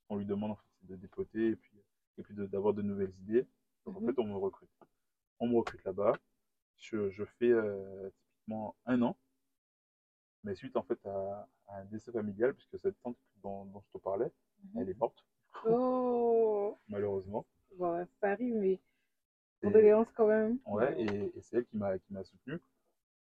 On 0.09 0.17
lui 0.17 0.25
demande 0.25 0.51
en 0.51 0.55
fait, 0.55 0.67
de 0.83 0.95
dépoter 0.95 1.47
et 1.49 1.55
puis, 1.55 1.71
et 2.17 2.23
puis 2.23 2.33
d'avoir 2.35 2.73
de, 2.73 2.81
nouvelles 2.81 3.13
idées. 3.21 3.47
Donc, 3.85 3.97
en 3.97 4.01
Mhm. 4.01 4.07
fait, 4.07 4.21
on 4.21 4.25
me 4.25 4.35
recrute. 4.35 4.69
On 5.39 5.47
me 5.47 5.57
recrute 5.57 5.83
là-bas. 5.83 6.13
Je, 6.77 7.09
je 7.09 7.23
fais 7.23 7.49
euh, 7.51 8.09
typiquement 8.09 8.75
un 8.85 9.01
an. 9.01 9.17
Mais 10.43 10.55
suite, 10.55 10.75
en 10.77 10.83
fait, 10.83 10.99
à, 11.05 11.47
à 11.67 11.77
un 11.79 11.85
décès 11.85 12.11
familial, 12.11 12.53
puisque 12.53 12.79
cette 12.79 12.99
tante 13.01 13.17
dont, 13.43 13.65
dont 13.65 13.81
je 13.81 13.97
te 13.97 14.03
parlais, 14.03 14.31
Mhm. 14.63 14.81
elle 14.81 14.89
est 14.89 14.97
morte, 14.97 15.23
Oh. 15.65 16.77
malheureusement. 16.87 17.45
Bon, 17.77 18.07
ça 18.21 18.31
arrive, 18.31 18.55
mais 18.55 18.79
condoléances 19.61 20.11
quand 20.15 20.27
même. 20.27 20.57
Ouais, 20.65 20.99
et, 20.99 21.37
et 21.37 21.41
c'est 21.41 21.57
elle 21.57 21.65
qui 21.65 21.77
m'a 21.77 21.97
qui 21.99 22.11
m'a 22.13 22.23
soutenu. 22.23 22.59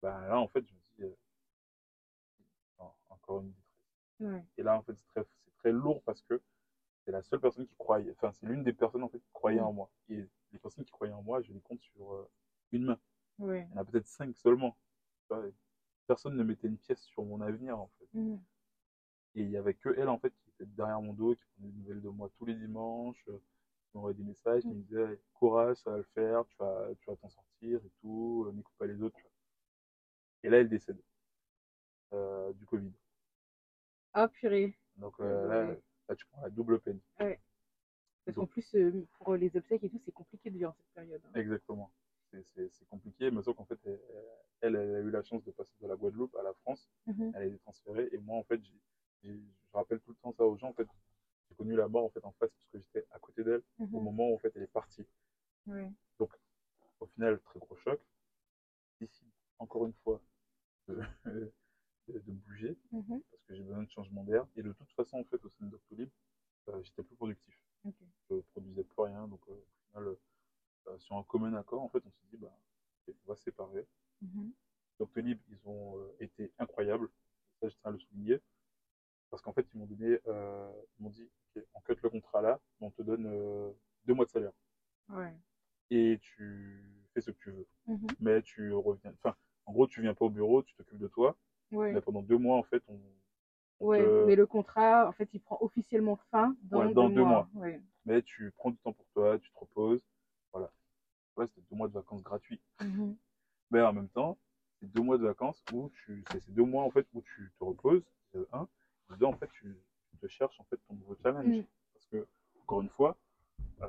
Ben, 0.01 0.21
là, 0.27 0.39
en 0.39 0.47
fait, 0.47 0.65
je 0.65 0.73
me 0.73 0.79
dis, 0.97 1.03
euh, 1.03 1.15
non, 2.79 2.91
encore 3.09 3.41
une 3.41 3.51
détresse. 3.51 4.33
Ouais. 4.33 4.45
Et 4.57 4.63
là, 4.63 4.77
en 4.77 4.81
fait, 4.83 4.93
c'est 4.95 5.07
très, 5.07 5.23
c'est 5.23 5.53
très 5.57 5.71
lourd 5.71 6.01
parce 6.03 6.21
que 6.23 6.41
c'est 7.03 7.11
la 7.11 7.21
seule 7.21 7.39
personne 7.41 7.67
qui 7.67 7.75
croyait, 7.75 8.11
enfin, 8.11 8.31
c'est 8.31 8.45
l'une 8.45 8.63
des 8.63 8.73
personnes, 8.73 9.03
en 9.03 9.09
fait, 9.09 9.19
qui 9.19 9.31
croyait 9.33 9.59
en 9.59 9.73
moi. 9.73 9.89
Et 10.09 10.25
les 10.55 10.59
personnes 10.59 10.83
qui 10.85 10.91
croyaient 10.91 11.13
en 11.13 11.21
moi, 11.21 11.41
je 11.41 11.51
les 11.53 11.61
compte 11.61 11.81
sur 11.81 12.13
euh, 12.13 12.29
une 12.71 12.85
main. 12.85 12.99
Ouais. 13.39 13.67
Il 13.69 13.75
y 13.75 13.77
en 13.77 13.81
a 13.81 13.85
peut-être 13.85 14.07
cinq 14.07 14.35
seulement. 14.35 14.77
Personne 16.07 16.35
ne 16.35 16.43
mettait 16.43 16.67
une 16.67 16.77
pièce 16.77 17.01
sur 17.03 17.23
mon 17.25 17.41
avenir, 17.41 17.79
en 17.79 17.87
fait. 17.99 18.07
Mhm. 18.13 18.41
Et 19.35 19.41
il 19.41 19.49
y 19.49 19.57
avait 19.57 19.73
que 19.73 19.89
elle, 19.97 20.07
en 20.09 20.17
fait, 20.17 20.29
qui 20.43 20.49
était 20.51 20.65
derrière 20.65 21.01
mon 21.01 21.13
dos, 21.13 21.35
qui 21.35 21.43
prenait 21.55 21.71
des 21.71 21.77
nouvelles 21.79 22.01
de 22.01 22.09
moi 22.09 22.29
tous 22.37 22.45
les 22.45 22.53
dimanches, 22.55 23.23
euh, 23.27 23.37
qui 23.37 23.97
m'envoyait 23.97 24.15
des 24.17 24.23
messages, 24.23 24.61
qui 24.61 24.69
me 24.69 24.81
disait, 24.83 25.19
courage, 25.33 25.77
ça 25.77 25.91
va 25.91 25.97
le 25.97 26.03
faire, 26.03 26.45
tu 26.47 26.55
vas, 26.57 26.87
tu 26.99 27.09
vas 27.09 27.15
t'en 27.17 27.29
sortir 27.29 27.79
et 27.83 27.89
tout, 28.01 28.45
euh, 28.47 28.51
n'écoute 28.53 28.73
pas 28.77 28.85
les 28.85 29.01
autres. 29.01 29.15
tu 29.17 29.23
vois. 29.23 29.31
Et 30.43 30.49
là, 30.49 30.57
elle 30.59 30.69
décède. 30.69 31.01
Euh, 32.13 32.53
du 32.53 32.65
Covid. 32.65 32.93
Ah, 34.13 34.27
purée. 34.29 34.77
Donc 34.95 35.19
euh, 35.19 35.47
là, 35.47 35.69
Ouais. 35.71 35.81
là, 36.07 36.15
tu 36.15 36.25
prends 36.27 36.41
la 36.43 36.49
double 36.49 36.79
peine. 36.79 36.99
Parce 38.25 38.35
qu'en 38.35 38.47
plus, 38.47 38.75
euh, 38.75 39.05
pour 39.19 39.35
les 39.35 39.55
obsèques 39.55 39.83
et 39.83 39.89
tout, 39.89 39.99
c'est 40.03 40.11
compliqué 40.11 40.49
durant 40.49 40.73
cette 40.73 40.87
période. 40.93 41.21
hein. 41.25 41.31
Exactement. 41.39 41.91
C'est- 42.31 42.85
compliqué, 42.89 43.31
mais 43.31 43.41
sauf 43.43 43.55
qu'en 43.55 43.65
fait, 43.65 43.79
elle, 43.85 43.99
elle, 44.61 44.75
elle 44.75 44.95
a 44.95 44.99
eu 44.99 45.09
la 45.11 45.21
chance 45.23 45.43
de 45.43 45.51
passer 45.51 45.73
de 45.81 45.87
la 45.87 45.95
Guadeloupe 45.95 46.35
à 46.35 46.43
la 46.43 46.53
France. 46.53 46.89
Mhm. 47.07 47.31
Elle 47.35 47.41
a 47.41 47.45
été 47.45 47.57
transférée. 47.59 48.09
Et 48.11 48.17
moi, 48.17 48.37
en 48.37 48.43
fait, 48.43 48.59
je 49.23 49.31
rappelle 49.73 49.99
tout 50.01 50.11
le 50.11 50.17
temps 50.17 50.33
ça 50.33 50.43
aux 50.45 50.57
gens. 50.57 50.69
En 50.69 50.73
fait, 50.73 50.87
j'ai 51.49 51.55
connu 51.55 51.75
la 51.75 51.87
mort 51.87 52.03
en 52.05 52.09
fait 52.09 52.23
en 52.25 52.31
face 52.33 52.49
parce 52.51 52.65
que 52.71 52.79
j'étais 52.79 53.05
à 53.11 53.19
côté 53.19 53.43
d'elle 53.43 53.61
au 53.79 53.85
Mhm. 53.85 54.03
moment 54.03 54.29
où 54.31 54.35
en 54.35 54.37
fait 54.39 54.51
elle 54.55 54.63
est 54.63 54.67
partie. 54.67 55.05
Ouais. 55.67 55.91
Au 56.99 57.05
final, 57.07 57.39
très 57.41 57.59
gros 57.59 57.75
choc. 57.77 57.99
Décide 58.99 59.27
encore 59.59 59.85
une 59.85 59.93
fois 60.03 60.21
de, 60.87 60.95
de, 62.07 62.19
de 62.19 62.31
bouger 62.31 62.77
Mhm. 62.91 63.21
parce 63.31 63.43
que 63.43 63.55
j'ai 63.55 63.63
besoin 63.63 63.83
de 63.83 63.89
changement 63.89 64.23
d'air. 64.23 64.45
Et 64.55 64.63
de 64.63 64.71
toute 64.73 64.91
façon, 64.93 65.19
en 65.19 65.23
fait, 65.25 65.43
au 65.43 65.49
sein 65.49 65.65
de 65.65 65.71
Doctolib, 65.71 66.09
euh, 66.69 66.81
j'étais 66.83 67.03
plus 67.03 67.15
productif. 67.15 67.57
Ok. 67.85 67.95
Je 68.29 68.35
produisais 68.51 68.83
plus 68.83 69.01
rien. 69.01 69.27
Donc, 69.27 69.41
euh, 69.49 69.53
au 69.53 69.87
final, 69.89 70.15
euh, 70.87 70.97
sur 70.97 71.15
un 71.15 71.23
commun 71.23 71.53
accord, 71.53 71.81
en 71.81 71.89
fait, 71.89 72.03
on 72.05 72.11
s'est 72.11 72.25
dit, 72.31 72.37
bah, 72.37 72.51
on 73.07 73.27
va 73.27 73.35
se 73.35 73.43
séparer. 73.43 73.85
Mhm. 74.21 74.51
Doctolib, 74.99 75.39
ils 75.49 75.59
ont 75.67 75.97
euh, 75.97 76.15
été 76.19 76.51
incroyables. 76.57 77.09
Ça, 77.61 77.69
je 77.69 77.75
tiens 77.75 77.89
à 77.89 77.91
le 77.91 77.99
souligner. 77.99 78.39
Parce 79.29 79.41
qu'en 79.41 79.53
fait, 79.53 79.65
ils 79.73 79.77
m'ont 79.77 79.85
donné, 79.85 80.19
euh, 80.27 80.71
ils 80.97 81.03
m'ont 81.03 81.09
dit, 81.09 81.29
on 81.73 81.81
cut 81.81 81.95
le 82.01 82.09
contrat 82.09 82.41
là, 82.41 82.59
on 82.79 82.91
te 82.91 83.01
donne 83.01 83.25
euh, 83.25 83.71
deux 84.05 84.13
mois 84.13 84.25
de 84.25 84.29
salaire. 84.29 84.51
Ouais. 85.09 85.35
Et 85.89 86.19
tu 86.21 87.05
fais 87.13 87.21
ce 87.21 87.31
que 87.31 87.37
tu 87.37 87.51
veux. 87.51 87.67
Mhm. 87.87 88.07
Mais 88.19 88.41
tu 88.41 88.71
reviens, 88.73 89.11
enfin, 89.13 89.35
en 89.65 89.73
gros, 89.73 89.87
tu 89.87 90.01
viens 90.01 90.13
pas 90.13 90.25
au 90.25 90.29
bureau, 90.29 90.63
tu 90.63 90.73
t'occupes 90.75 90.99
de 90.99 91.07
toi. 91.07 91.35
Ouais. 91.71 91.91
Mais 91.91 92.01
pendant 92.01 92.21
deux 92.21 92.37
mois, 92.37 92.57
en 92.57 92.63
fait, 92.63 92.83
on, 92.87 92.99
Ouais, 93.79 93.99
te- 94.01 94.25
mais 94.25 94.35
le 94.35 94.45
contrat, 94.45 95.07
en 95.07 95.11
fait, 95.11 95.29
il 95.33 95.41
prend 95.41 95.57
officiellement 95.61 96.15
fin 96.31 96.55
dans, 96.63 96.85
Ouais, 96.85 96.93
dans 96.93 97.09
deux, 97.09 97.15
deux 97.15 97.23
mois. 97.25 97.49
Ouais. 97.55 97.81
mais 98.05 98.21
tu 98.21 98.51
prends 98.51 98.71
du 98.71 98.77
temps 98.77 98.93
pour 98.93 99.05
toi, 99.13 99.37
tu 99.39 99.51
te 99.51 99.59
reposes. 99.59 100.01
Voilà. 100.53 100.71
Ouais, 101.35 101.45
c'était 101.47 101.61
deux 101.69 101.75
mois 101.75 101.87
de 101.87 101.93
vacances 101.93 102.23
gratuits. 102.23 102.61
Mhm. 102.81 103.15
Mais 103.71 103.81
en 103.81 103.91
même 103.93 104.09
temps, 104.09 104.37
c'est 104.79 104.89
deux 104.91 105.01
mois 105.01 105.17
de 105.17 105.23
vacances 105.25 105.61
où 105.73 105.89
tu, 105.89 106.23
c'est 106.31 106.39
ces 106.39 106.51
deux 106.51 106.63
mois 106.63 106.83
en 106.83 106.91
fait 106.91 107.05
où 107.13 107.21
tu 107.21 107.51
te 107.59 107.63
reposes, 107.63 108.03
euh, 108.35 108.45
un, 108.53 108.67
et 109.13 109.17
deux 109.17 109.25
en 109.25 109.33
fait 109.33 109.49
tu, 109.51 109.77
te 110.21 110.27
cherches 110.27 110.57
en 110.61 110.63
fait 110.65 110.77
ton 110.87 110.93
nouveau 110.93 111.15
challenge. 111.21 111.45
Mm. 111.45 111.63
Parce 111.93 112.05
que 112.07 112.27
encore 112.61 112.81
une 112.81 112.89
fois, 112.89 113.17
euh, 113.81 113.87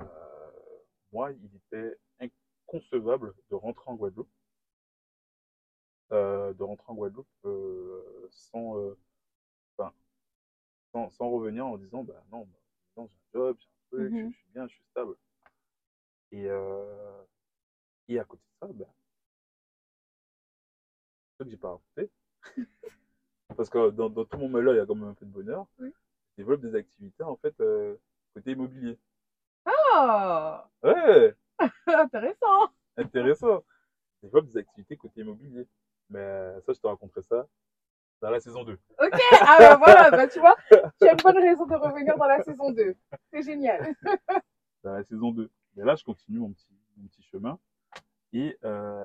moi 1.13 1.31
il 1.33 1.51
était 1.55 1.97
inconcevable 2.21 3.33
de 3.51 3.55
rentrer 3.55 3.89
en 3.91 3.95
Guadeloupe, 3.95 4.29
euh, 6.13 6.53
de 6.53 6.63
rentrer 6.65 6.91
en 6.93 6.95
Guadeloupe 6.95 7.29
euh, 7.45 8.27
sans, 8.31 8.77
euh, 8.79 8.97
sans, 10.97 11.11
sans 11.11 11.29
revenir 11.31 11.67
en 11.67 11.77
disant 11.77 12.03
bah 12.05 12.23
non, 12.33 12.47
bah, 12.47 12.59
non, 12.97 13.07
j'ai 13.07 13.19
un 13.19 13.19
job, 13.35 13.57
j'ai 13.59 13.67
un 13.69 13.99
truc, 13.99 14.13
Mhm. 14.13 14.31
je, 14.31 14.33
je 14.33 14.37
suis 14.39 14.51
bien, 14.53 14.67
je 14.67 14.73
suis 14.75 14.85
stable. 14.91 15.15
Et 16.33 16.47
euh, 16.49 17.23
et 18.09 18.19
à 18.19 18.25
côté 18.25 18.43
de 18.63 18.67
ça, 18.67 18.73
bah, 18.73 18.87
ce 21.39 21.45
que 21.45 21.51
j'ai 21.51 21.57
pas 21.57 21.71
raconté. 21.71 22.11
Parce 23.57 23.71
que 23.71 23.91
dans, 23.91 24.09
dans 24.11 24.25
tout 24.25 24.39
mon 24.39 24.49
malheur, 24.49 24.75
il 24.75 24.79
y 24.79 24.81
a 24.81 24.87
quand 24.87 24.95
même 24.95 25.09
un 25.11 25.15
peu 25.15 25.27
de 25.27 25.31
bonheur. 25.31 25.67
Oui. 25.79 25.93
Je 26.37 26.43
développe 26.43 26.61
des 26.61 26.75
activités, 26.75 27.23
en 27.25 27.37
fait, 27.37 27.59
euh, 27.61 27.97
côté 28.35 28.53
immobilier. 28.53 28.99
Ah 29.67 30.69
Ouais, 30.83 31.35
Intéressant 31.87 32.71
intéressant. 32.97 33.65
Je 34.23 34.29
développe 34.29 34.47
des 34.47 34.57
activités 34.59 34.97
côté 34.97 35.21
immobilier. 35.21 35.67
Mais 36.11 36.61
ça, 36.67 36.73
je 36.73 36.81
te 36.81 36.87
raconterai 36.87 37.23
ça 37.23 37.47
dans 38.21 38.31
la 38.31 38.41
saison 38.41 38.65
2. 38.65 38.73
Ok, 38.73 39.21
ah 39.41 39.57
bah 39.59 39.77
voilà, 39.77 40.11
bah 40.11 40.29
tu 40.29 40.41
vois, 40.41 40.57
tu 40.71 41.09
as 41.09 41.13
une 41.13 41.23
bonne 41.23 41.39
raison 41.39 41.67
de 41.67 41.75
revenir 41.75 42.17
dans 42.17 42.27
la 42.27 42.43
saison 42.43 42.71
2. 42.71 42.97
C'est 43.33 43.43
génial. 43.43 43.95
Dans 44.83 44.93
la 44.93 45.03
saison 45.03 45.33
2. 45.33 45.51
Mais 45.75 45.85
là, 45.85 45.97
je 45.97 46.05
continue 46.05 46.39
mon 46.39 46.53
petit, 46.53 46.69
mon 46.97 47.09
petit 47.09 47.23
chemin. 47.23 47.59
Et 48.33 48.57
euh, 48.65 49.05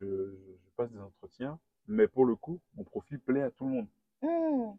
je, 0.00 0.34
passe 0.76 0.90
des 0.92 1.00
entretiens. 1.00 1.58
Mais 1.86 2.06
pour 2.06 2.26
le 2.26 2.36
coup, 2.36 2.60
mon 2.74 2.84
profil 2.84 3.18
plaît 3.18 3.42
à 3.42 3.50
tout 3.50 3.64
le 3.64 3.70
monde. 3.70 3.88
Hmm. 4.20 4.76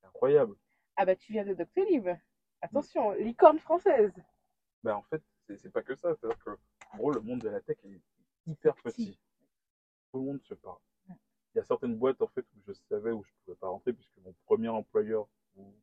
C'est 0.00 0.06
incroyable. 0.08 0.56
Ah 0.96 1.04
bah 1.04 1.14
tu 1.14 1.32
viens 1.32 1.44
de 1.44 1.54
Doctolib. 1.54 2.08
Attention, 2.60 3.12
licorne 3.12 3.60
française. 3.60 4.12
Ben, 4.82 4.94
en 4.94 5.02
fait, 5.02 5.22
c'est 5.46 5.56
c'est 5.56 5.70
pas 5.70 5.82
que 5.82 5.94
ça. 5.94 6.14
C'est-à-dire 6.14 6.42
que, 6.44 6.50
en 6.92 6.96
gros, 6.96 7.12
le 7.12 7.20
monde 7.20 7.40
de 7.40 7.48
la 7.48 7.60
tech 7.60 7.78
est 7.84 8.00
hyper 8.46 8.74
petit. 8.76 9.18
Tout 10.12 10.18
le 10.18 10.24
monde 10.24 10.42
se 10.42 10.54
parle. 10.54 10.78
Il 11.54 11.58
y 11.58 11.60
a 11.60 11.64
certaines 11.64 11.96
boîtes, 11.96 12.20
en 12.22 12.28
fait, 12.28 12.42
où 12.56 12.60
je 12.66 12.72
savais 12.88 13.10
où 13.10 13.22
je 13.24 13.30
pouvais 13.44 13.56
pas 13.56 13.68
rentrer, 13.68 13.92
puisque 13.92 14.16
mon 14.24 14.34
premier 14.46 14.68
employeur, 14.68 15.26
où 15.56 15.74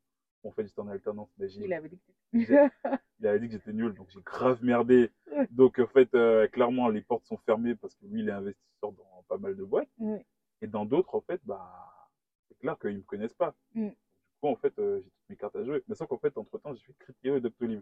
on 0.44 0.52
fait 0.52 0.64
juste 0.64 0.80
en 0.80 0.88
alternance, 0.88 1.30
ben, 1.38 1.50
j'ai- 1.50 1.66
Il 1.66 1.74
avait 1.74 1.90
dit 1.90 2.00
que 2.00 2.12
il 3.20 3.28
avait 3.28 3.40
dit 3.40 3.48
que 3.48 3.54
j'étais 3.54 3.74
nul, 3.74 3.94
donc 3.94 4.10
j'ai 4.12 4.22
grave 4.22 4.64
merdé. 4.64 5.12
Donc, 5.52 5.80
en 5.80 5.88
fait, 5.88 6.14
euh, 6.16 6.48
clairement, 6.48 6.88
les 6.90 7.02
portes 7.02 7.26
sont 7.26 7.38
fermées 7.38 7.76
parce 7.76 7.96
que 7.96 8.06
lui, 8.06 8.22
il 8.22 8.30
est 8.30 8.34
investisseur 8.34 8.92
dans 8.94 9.24
pas 9.28 9.38
mal 9.38 9.56
de 9.56 9.64
boîtes. 9.64 9.90
Et 10.62 10.68
dans 10.68 10.86
d'autres, 10.86 11.14
en 11.16 11.22
fait, 11.22 11.42
bah, 11.44 12.10
c'est 12.48 12.58
clair 12.60 12.78
qu'ils 12.80 12.98
me 12.98 13.02
connaissent 13.04 13.34
pas. 13.34 13.54
Mm. 13.74 13.88
Du 13.90 13.96
coup, 14.42 14.48
en 14.48 14.56
fait, 14.56 14.78
euh, 14.80 14.98
j'ai 15.04 15.10
toutes 15.10 15.30
mes 15.30 15.36
cartes 15.36 15.56
à 15.56 15.64
jouer. 15.64 15.84
Mais 15.88 15.96
sauf 15.96 16.08
qu'en 16.08 16.18
fait, 16.18 16.38
entre-temps, 16.38 16.74
j'ai 16.76 16.84
fait 16.84 16.94
Criteo 17.00 17.36
et 17.36 17.42
Doctolib. 17.42 17.82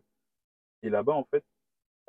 Et 0.82 0.90
là-bas, 0.90 1.14
en 1.14 1.24
fait, 1.26 1.46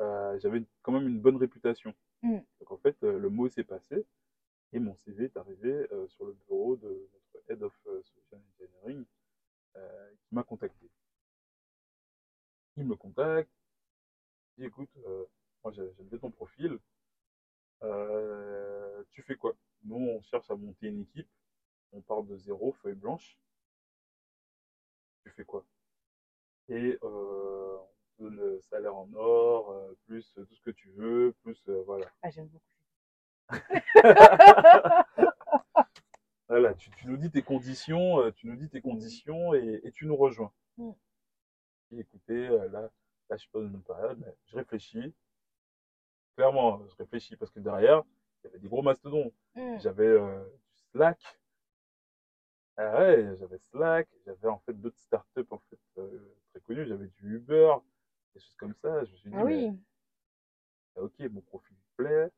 euh, 0.01 0.39
j'avais 0.39 0.65
quand 0.83 0.93
même 0.93 1.07
une 1.07 1.21
bonne 1.21 1.37
réputation. 1.37 1.93
Mm. 2.23 2.39
Donc, 2.61 2.73
en 2.73 2.79
fait, 2.79 2.97
euh, 3.05 3.19
le 3.19 3.29
mot 3.29 3.49
s'est 3.49 3.65
passé 3.65 4.07
et 4.73 4.79
mon 4.79 4.95
CV 4.97 5.25
est 5.25 5.37
arrivé 5.37 5.71
euh, 5.93 6.07
sur 6.09 6.27
le 6.27 6.33
bureau 6.33 6.77
de 6.77 7.09
notre 7.13 7.51
Head 7.51 7.63
of 7.63 7.75
euh, 7.87 8.03
Solution 8.03 8.43
Engineering 8.61 9.05
euh, 9.77 10.11
qui 10.23 10.35
m'a 10.35 10.43
contacté. 10.45 10.91
Il 12.77 12.85
me 12.87 12.95
contacte, 12.97 13.51
il 14.57 14.63
dit 14.63 14.67
écoute, 14.67 14.91
moi 15.65 15.73
j'ai- 15.73 15.93
j'aime 15.97 16.09
bien 16.09 16.19
ton 16.19 16.31
profil, 16.31 16.79
tu 19.11 19.23
fais 19.23 19.37
quoi? 19.37 19.57
Nous, 19.85 19.97
on 19.97 20.21
cherche 20.23 20.51
à 20.51 20.57
monter 20.57 20.89
une 20.89 21.03
équipe, 21.03 21.29
on 21.93 22.03
part 22.03 22.23
de 22.23 22.37
zéro, 22.37 22.73
feuille 22.73 22.95
blanche. 22.95 23.39
Tu 25.25 25.31
fais 25.31 25.45
quoi? 25.45 25.65
Et 26.69 26.99
on 27.03 27.87
te 28.19 28.23
donne 28.23 28.61
salaire 28.63 28.97
en 28.97 29.09
or, 29.15 29.95
plus 30.07 30.33
tout 30.35 30.55
ce 30.55 30.63
que 30.63 30.71
tu 30.71 30.91
veux, 30.91 31.35
plus 31.43 31.69
voilà. 31.87 32.11
Ah, 32.23 32.31
j'aime 32.31 32.49
beaucoup. 32.49 32.76
Voilà, 36.49 36.75
tu, 36.75 36.91
tu 36.93 37.09
nous 37.09 37.17
dis 37.17 37.31
tes 37.31 37.43
conditions, 37.43 38.21
euh, 38.21 38.31
tu 38.33 38.47
nous 38.47 38.57
dis 38.57 38.69
tes 38.69 38.81
conditions 38.81 39.53
et, 39.55 39.81
et 39.83 39.91
tu 39.91 40.07
nous 40.07 40.17
rejoins. 40.17 40.53
Mm. 40.79 40.91
Et 41.93 41.99
écoutez, 42.01 42.49
euh, 42.49 42.69
là, 42.69 42.83
là, 42.83 42.91
je 43.33 43.37
suis 43.39 43.51
pas 43.51 43.61
dans 43.61 43.69
une 43.69 43.83
période, 43.83 44.19
mais 44.21 44.33
je 44.47 44.57
réfléchis. 44.57 45.13
Clairement, 46.37 46.87
je 46.89 46.95
réfléchis 46.97 47.37
parce 47.37 47.51
que 47.51 47.59
derrière, 47.61 48.03
il 48.43 48.47
y 48.47 48.51
avait 48.51 48.59
des 48.61 48.69
gros 48.69 48.83
mastodons. 48.83 49.33
Mm. 49.57 49.79
J'avais 49.81 50.07
euh, 50.07 50.45
du 50.77 50.83
Slack. 50.93 51.21
Ah 52.77 52.99
ouais, 52.99 53.37
j'avais 53.39 53.59
Slack. 53.59 54.09
J'avais 54.25 54.49
en 54.49 54.59
fait 54.61 54.75
d'autres 54.75 54.99
startups 54.99 55.47
en 55.51 55.59
fait 55.71 55.81
euh, 55.99 56.33
très 56.51 56.61
connues. 56.61 56.87
J'avais 56.87 57.09
du 57.09 57.37
Uber, 57.37 57.75
des 58.35 58.41
choses 58.41 58.57
comme 58.57 58.75
ça. 58.75 59.05
Je 59.05 59.11
me 59.13 59.17
suis 59.17 59.31
dit, 59.31 59.37
Ah 59.37 59.45
oui. 59.45 59.71
mais, 59.73 59.79
ah, 60.97 61.03
ok, 61.03 61.19
mon 61.33 61.41
profil 61.41 61.75
me 61.75 62.05
plaît. 62.05 62.31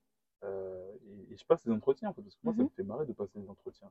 Euh, 0.44 0.96
et, 1.28 1.32
et 1.32 1.36
je 1.36 1.44
passe 1.44 1.64
des 1.64 1.72
entretiens 1.72 2.10
en 2.10 2.12
fait, 2.14 2.22
parce 2.22 2.34
que 2.36 2.40
moi, 2.44 2.52
ça 2.54 2.58
Mhm. 2.62 2.64
me 2.68 2.70
fait 2.70 2.82
marrer 2.84 3.06
de 3.06 3.12
passer 3.12 3.40
des 3.40 3.48
entretiens. 3.48 3.90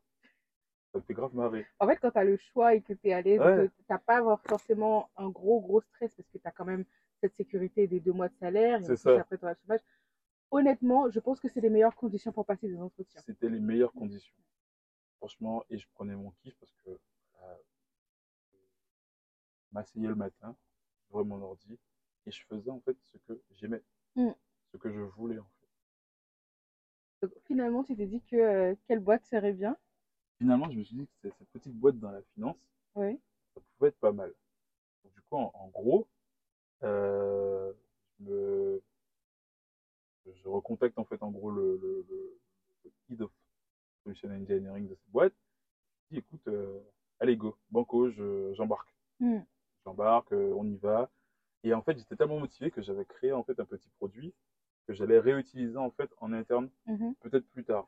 Ça 0.93 0.99
me 0.99 1.03
fait 1.03 1.13
grave 1.13 1.35
marrer. 1.35 1.65
En 1.79 1.87
fait, 1.87 1.97
quand 1.97 2.11
tu 2.11 2.17
as 2.17 2.23
le 2.23 2.37
choix 2.37 2.73
et 2.73 2.81
que 2.81 2.93
tu 2.93 3.09
es 3.09 3.13
à 3.13 3.21
l'aise, 3.21 3.39
Ouais. 3.41 3.67
tu 3.69 3.83
n'as 3.89 3.99
pas 3.99 4.17
avoir 4.17 4.41
forcément 4.43 5.09
un 5.17 5.29
gros, 5.29 5.59
gros 5.59 5.81
stress 5.81 6.13
parce 6.15 6.29
que 6.29 6.37
tu 6.37 6.47
as 6.47 6.51
quand 6.51 6.65
même 6.65 6.85
cette 7.19 7.35
sécurité 7.35 7.87
des 7.87 7.99
deux 7.99 8.13
mois 8.13 8.29
de 8.29 8.35
salaire 8.35 8.79
et 8.89 8.95
ça. 8.95 9.19
après 9.19 9.37
tu 9.37 9.45
le 9.45 9.53
chômage. 9.55 9.81
Honnêtement, 10.51 11.09
je 11.09 11.19
pense 11.19 11.41
que 11.41 11.49
c'est 11.49 11.59
les 11.59 11.69
meilleures 11.69 11.95
conditions 11.95 12.31
pour 12.31 12.45
passer 12.45 12.69
des 12.69 12.79
entretiens. 12.79 13.21
C'était 13.21 13.49
les 13.49 13.59
meilleures 13.59 13.91
conditions. 13.91 14.37
Franchement, 15.17 15.65
et 15.69 15.77
je 15.77 15.87
prenais 15.95 16.15
mon 16.15 16.31
kiff 16.31 16.55
parce 16.57 16.71
que 16.85 16.91
euh, 16.91 17.55
je 18.53 18.57
m'asseyais 19.73 20.07
le 20.07 20.15
matin, 20.15 20.55
j'ouvrais 21.09 21.25
mon 21.25 21.41
ordi 21.41 21.77
et 22.25 22.31
je 22.31 22.45
faisais 22.45 22.69
en 22.71 22.79
fait 22.79 22.95
ce 23.01 23.17
que 23.17 23.41
j'aimais, 23.51 23.83
Mm. 24.15 24.31
ce 24.71 24.77
que 24.77 24.89
je 24.91 25.01
voulais 25.01 25.39
en 25.39 25.43
fait. 25.43 25.56
Donc, 27.27 27.43
finalement, 27.45 27.83
tu 27.83 27.95
t'es 27.95 28.05
dit 28.07 28.21
que 28.21 28.35
euh, 28.35 28.75
quelle 28.87 28.99
boîte 28.99 29.25
serait 29.25 29.53
bien? 29.53 29.77
Finalement, 30.37 30.69
je 30.69 30.77
me 30.77 30.83
suis 30.83 30.95
dit 30.95 31.07
que 31.23 31.29
cette 31.29 31.49
petite 31.49 31.73
boîte 31.73 31.99
dans 31.99 32.11
la 32.11 32.21
finance, 32.35 32.57
Oui. 32.95 33.19
ça 33.55 33.61
pouvait 33.77 33.89
être 33.89 33.99
pas 33.99 34.11
mal. 34.11 34.33
Donc, 35.03 35.13
du 35.13 35.21
coup, 35.21 35.37
en, 35.37 35.51
en 35.53 35.67
gros, 35.69 36.07
euh, 36.83 37.73
je, 38.19 38.79
je 40.25 40.47
recontacte 40.47 40.97
en 40.99 41.05
fait 41.05 41.21
en 41.23 41.31
gros 41.31 41.51
le, 41.51 41.77
le, 41.81 42.05
le, 42.09 42.39
le 42.83 42.91
head 43.09 43.21
of 43.21 43.31
solution 44.03 44.29
engineering 44.29 44.87
de 44.87 44.95
cette 44.95 45.09
boîte. 45.11 45.33
Je 46.11 46.15
dis 46.15 46.19
écoute, 46.19 46.47
euh, 46.47 46.79
allez 47.19 47.35
go, 47.37 47.57
banco, 47.71 48.09
je- 48.11 48.53
j'embarque. 48.55 48.93
Mm. 49.19 49.39
J'embarque, 49.85 50.31
euh, 50.33 50.53
on 50.55 50.65
y 50.65 50.77
va. 50.77 51.09
Et 51.63 51.73
en 51.73 51.81
fait, 51.81 51.97
j'étais 51.97 52.15
tellement 52.15 52.39
motivé 52.39 52.69
que 52.71 52.81
j'avais 52.81 53.05
créé 53.05 53.31
en 53.31 53.43
fait 53.43 53.59
un 53.59 53.65
petit 53.65 53.89
produit 53.97 54.33
que 54.87 54.93
j'allais 54.93 55.19
réutiliser 55.19 55.77
en 55.77 55.91
fait 55.91 56.09
en 56.19 56.33
interne 56.33 56.69
Mhm. 56.87 57.15
peut-être 57.21 57.47
plus 57.51 57.63
tard. 57.65 57.87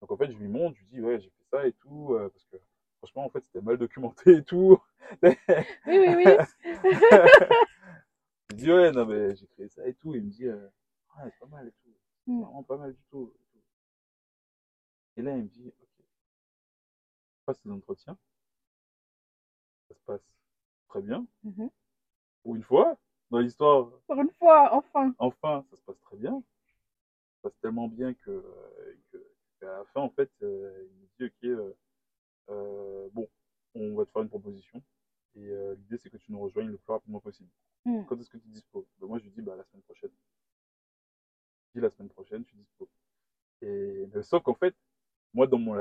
Donc 0.00 0.10
en 0.12 0.16
fait, 0.16 0.30
je 0.32 0.36
lui 0.38 0.48
montre, 0.48 0.76
je 0.76 0.80
lui 0.82 0.88
dis 0.88 1.00
ouais, 1.02 1.20
j'ai 1.20 1.30
fait 1.30 1.44
ça 1.50 1.66
et 1.66 1.72
tout 1.74 2.14
euh, 2.14 2.28
parce 2.30 2.44
que 2.46 2.56
franchement 2.98 3.26
en 3.26 3.30
fait, 3.30 3.42
c'était 3.44 3.60
mal 3.62 3.78
documenté 3.78 4.36
et 4.38 4.44
tout. 4.44 4.78
Oui, 5.22 5.36
oui, 5.86 6.14
oui. 6.16 6.24
je 8.50 8.54
lui 8.54 8.62
dis 8.62 8.72
ouais, 8.72 8.90
non 8.92 9.06
mais 9.06 9.34
j'ai 9.36 9.46
créé 9.48 9.68
ça 9.68 9.86
et 9.86 9.94
tout. 9.94 10.14
Il 10.14 10.24
me 10.24 10.30
dit 10.30 10.46
euh, 10.46 10.68
ah, 11.16 11.24
c'est 11.30 11.38
pas 11.38 11.46
mal 11.46 11.68
et 11.68 11.72
tout. 11.82 11.90
Mm. 12.26 12.42
vraiment 12.42 12.62
pas 12.64 12.76
mal 12.76 12.92
du 12.94 13.02
tout. 13.10 13.32
et. 15.16 15.20
Et 15.20 15.22
là, 15.22 15.36
il 15.36 15.44
me 15.44 15.48
dit 15.48 15.68
ok, 15.68 15.88
je 15.98 17.44
passe 17.46 17.64
les 17.64 17.70
entretiens. 17.72 18.18
Ça 19.88 19.94
se 19.94 20.00
passe 20.00 20.20
très 20.88 21.00
bien. 21.02 21.26
Mhm. 21.44 21.70
Pour 22.42 22.56
une 22.56 22.62
fois, 22.62 22.98
dans 23.30 23.38
l'histoire, 23.38 23.90
Pour 24.06 24.20
une 24.20 24.30
fois, 24.32 24.72
enfin. 24.72 25.14
enfin, 25.18 25.64
ça 25.70 25.76
se 25.76 25.82
passe 25.82 26.00
très 26.02 26.16
bien. 26.16 26.32
Ça 26.32 27.36
se 27.36 27.40
passe 27.42 27.58
tellement 27.60 27.88
bien 27.88 28.14
que, 28.14 28.30
euh, 28.30 28.96
que, 29.10 29.18
qu'à 29.60 29.66
la 29.66 29.84
fin, 29.86 30.00
en 30.00 30.10
fait, 30.10 30.30
euh, 30.42 30.86
il 30.90 31.24
me 31.24 31.28
dit, 31.28 31.34
ok, 31.34 31.44
euh, 31.44 31.72
euh, 32.50 33.08
bon, 33.12 33.28
on 33.74 33.94
va 33.96 34.04
te 34.04 34.10
faire 34.10 34.22
une 34.22 34.28
proposition. 34.28 34.82
Et 35.34 35.50
l'idée, 35.76 35.98
c'est 35.98 36.08
que 36.08 36.16
tu 36.16 36.32
nous 36.32 36.40
rejoignes 36.40 36.68
le 36.68 36.78
plus 36.78 36.92
rapidement 36.92 37.20
possible. 37.20 37.50
Mm. 37.84 38.04
Quand 38.06 38.18
est-ce 38.18 38.30
que 38.30 38.38
tu 38.38 38.48
disposes 38.48 38.86
ben, 38.98 39.06
Moi, 39.06 39.18
je 39.18 39.24
lui 39.24 39.32
dis, 39.32 39.42
bah, 39.42 39.54
la 39.54 39.64
semaine 39.64 39.82
prochaine. 39.82 40.10
Je 41.74 41.78
dis, 41.78 41.82
la 41.82 41.90
semaine 41.90 42.08
prochaine, 42.08 42.44
tu 42.44 42.56
disposes. 42.56 42.88
Et, 43.60 44.08
mais 44.14 44.22
sauf 44.22 44.42
qu'en 44.42 44.54
fait, 44.54 44.74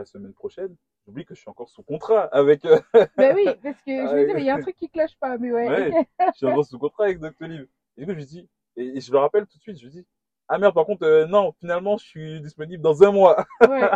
la 0.05 0.19
semaine 0.19 0.33
prochaine, 0.33 0.75
j'oublie 1.05 1.25
que 1.25 1.33
je 1.33 1.41
suis 1.41 1.49
encore 1.49 1.69
sous 1.69 1.83
contrat 1.83 2.23
avec, 2.25 2.63
euh, 2.65 2.79
Ben 3.17 3.35
oui, 3.35 3.45
parce 3.63 3.81
que 3.81 3.91
je 3.91 4.13
me 4.13 4.21
disais, 4.21 4.33
mais 4.33 4.41
il 4.41 4.45
y 4.45 4.49
a 4.49 4.55
un 4.55 4.61
truc 4.61 4.75
qui 4.75 4.89
cloche 4.89 5.17
pas, 5.19 5.37
mais 5.37 5.51
ouais. 5.51 5.67
Ouais. 5.67 6.07
je 6.33 6.37
suis 6.37 6.45
encore 6.45 6.65
sous 6.65 6.79
contrat 6.79 7.05
avec 7.05 7.19
Doctolib. 7.19 7.67
Et 7.97 8.01
du 8.01 8.05
coup, 8.05 8.11
je 8.11 8.17
lui 8.17 8.25
dis, 8.25 8.49
et, 8.77 8.97
et 8.97 9.01
je 9.01 9.11
le 9.11 9.17
rappelle 9.17 9.47
tout 9.47 9.57
de 9.57 9.61
suite, 9.61 9.77
je 9.77 9.85
lui 9.85 9.91
dis, 9.91 10.05
ah 10.47 10.59
merde, 10.59 10.75
par 10.75 10.85
contre, 10.85 11.03
euh, 11.05 11.25
non, 11.25 11.53
finalement, 11.53 11.97
je 11.97 12.05
suis 12.05 12.41
disponible 12.41 12.83
dans 12.83 13.03
un 13.03 13.11
mois. 13.11 13.45
Ouais. 13.67 13.89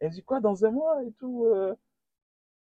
Elle 0.00 0.10
me 0.10 0.14
dit, 0.14 0.22
quoi, 0.22 0.40
dans 0.40 0.64
un 0.64 0.70
mois 0.70 1.02
et 1.02 1.12
tout 1.18 1.46
euh? 1.46 1.74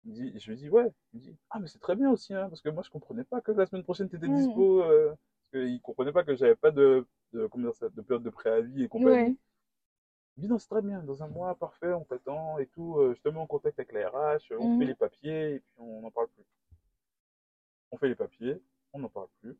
Dit, 0.04 0.38
Je 0.38 0.50
lui 0.50 0.56
dis, 0.56 0.68
ouais. 0.68 0.92
Il 1.12 1.18
me 1.18 1.24
dit, 1.24 1.36
ah, 1.50 1.58
mais 1.58 1.66
c'est 1.66 1.78
très 1.78 1.96
bien 1.96 2.10
aussi, 2.10 2.34
hein, 2.34 2.48
parce 2.48 2.60
que 2.60 2.68
moi, 2.68 2.82
je 2.84 2.90
comprenais 2.90 3.24
pas 3.24 3.40
que 3.40 3.52
la 3.52 3.66
semaine 3.66 3.84
prochaine, 3.84 4.08
tu 4.08 4.16
étais 4.16 4.28
dispo. 4.28 4.82
Euh, 4.82 5.14
parce 5.50 5.64
qu'il 5.64 5.80
comprenait 5.80 6.12
pas 6.12 6.24
que 6.24 6.36
j'avais 6.36 6.54
pas 6.54 6.70
de, 6.70 7.06
de, 7.32 7.46
comment 7.46 7.64
dire 7.64 7.74
ça, 7.74 7.88
de 7.88 8.02
période 8.02 8.22
de 8.22 8.30
préavis 8.30 8.84
et 8.84 8.88
compagnie. 8.88 9.30
Ouais. 9.30 9.36
Il 10.36 10.42
dit, 10.42 10.48
non, 10.48 10.58
c'est 10.58 10.68
très 10.68 10.82
bien, 10.82 11.02
dans 11.02 11.22
un 11.22 11.28
mois, 11.28 11.54
parfait, 11.54 11.92
on 11.92 12.04
t'attend 12.04 12.58
et 12.58 12.66
tout. 12.66 12.98
euh, 12.98 13.14
je 13.14 13.20
te 13.20 13.28
mets 13.28 13.38
en 13.38 13.46
contact 13.46 13.78
avec 13.78 13.92
la 13.92 14.08
RH, 14.08 14.52
on 14.58 14.78
fait 14.78 14.86
les 14.86 14.94
papiers 14.94 15.54
et 15.54 15.60
puis 15.60 15.74
on 15.78 16.00
n'en 16.00 16.10
parle 16.10 16.28
plus. 16.28 16.44
On 17.90 17.98
fait 17.98 18.08
les 18.08 18.14
papiers, 18.14 18.62
on 18.94 19.00
n'en 19.00 19.08
parle 19.10 19.28
plus. 19.40 19.56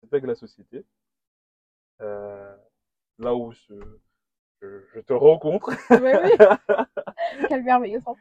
C'est 0.00 0.12
avec 0.14 0.24
la 0.26 0.34
société. 0.36 0.84
Euh, 2.00 2.56
là 3.18 3.34
où 3.34 3.52
je, 3.52 3.74
je, 4.62 4.80
je 4.94 5.00
te 5.00 5.12
rencontre, 5.12 5.70
oui. 5.90 6.12
Quelle 7.48 7.62
merveilleuse 7.64 8.04
rencontre. 8.04 8.20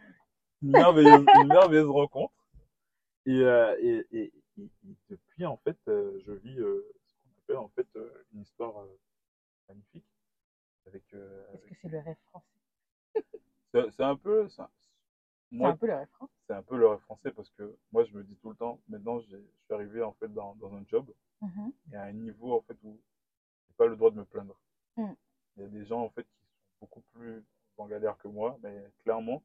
une 0.64 0.72
merveilleuse, 0.72 1.28
une 1.34 1.48
merveilleuse 1.50 1.90
rencontre. 1.90 2.34
Et, 3.26 3.32
euh, 3.42 3.76
et, 3.80 4.06
et, 4.12 4.34
et- 4.58 4.64
et 4.64 4.96
depuis, 5.10 5.46
en 5.46 5.58
fait, 5.58 5.78
euh, 5.88 6.20
je 6.26 6.32
vis 6.34 6.60
euh, 6.60 6.86
ce 7.08 7.14
qu'on 7.16 7.42
appelle 7.42 7.58
en 7.58 7.70
fait 7.70 7.88
une 8.34 8.42
histoire 8.42 8.86
magnifique. 9.68 10.06
Avec, 10.88 11.04
euh, 11.14 11.44
Est-ce 11.54 11.66
que 11.68 11.76
c'est 11.82 11.90
le 11.90 12.00
rêve 12.00 12.18
français? 12.30 12.46
C'est 13.92 14.04
un 14.04 14.16
peu, 14.16 14.48
c'est 14.50 14.62
un- 14.62 14.70
C'est 15.50 15.56
moi, 15.58 15.70
un 15.70 15.78
peu 15.78 15.88
le 15.88 15.96
rêve 15.96 16.08
français. 16.10 16.34
c'est 16.48 16.54
un 16.54 16.62
peu 16.64 16.78
le 16.78 16.88
rêve 16.88 17.00
français 17.00 17.32
parce 17.32 17.50
que 17.52 17.76
moi, 17.92 18.04
je 18.06 18.14
me 18.14 18.24
dis 18.24 18.36
tout 18.38 18.50
le 18.50 18.56
temps, 18.56 18.80
maintenant, 18.88 19.20
je 19.22 19.28
suis 19.38 19.74
arrivé 19.74 20.02
en 20.04 20.14
fait 20.14 20.28
dans, 20.34 20.56
dans 20.56 20.74
un 20.76 20.84
job 20.88 21.12
Mhm. 21.42 21.74
et 21.92 21.96
à 21.96 22.04
un 22.04 22.12
niveau 22.14 22.54
en 22.54 22.62
fait 22.62 22.78
où 22.84 23.00
j'ai 23.68 23.74
pas 23.76 23.88
le 23.88 23.96
droit 23.96 24.12
de 24.12 24.18
me 24.18 24.26
plaindre. 24.26 24.56
Mm. 24.98 25.12
Il 25.58 25.64
y 25.64 25.66
a 25.66 25.70
des 25.70 25.86
gens 25.86 26.02
en 26.02 26.10
fait 26.10 26.24
qui 26.24 26.30
sont 26.40 26.78
beaucoup 26.82 27.02
plus 27.14 27.44
en 27.78 27.88
galère 27.88 28.18
que 28.18 28.28
moi, 28.28 28.58
mais 28.62 28.92
clairement, 29.04 29.44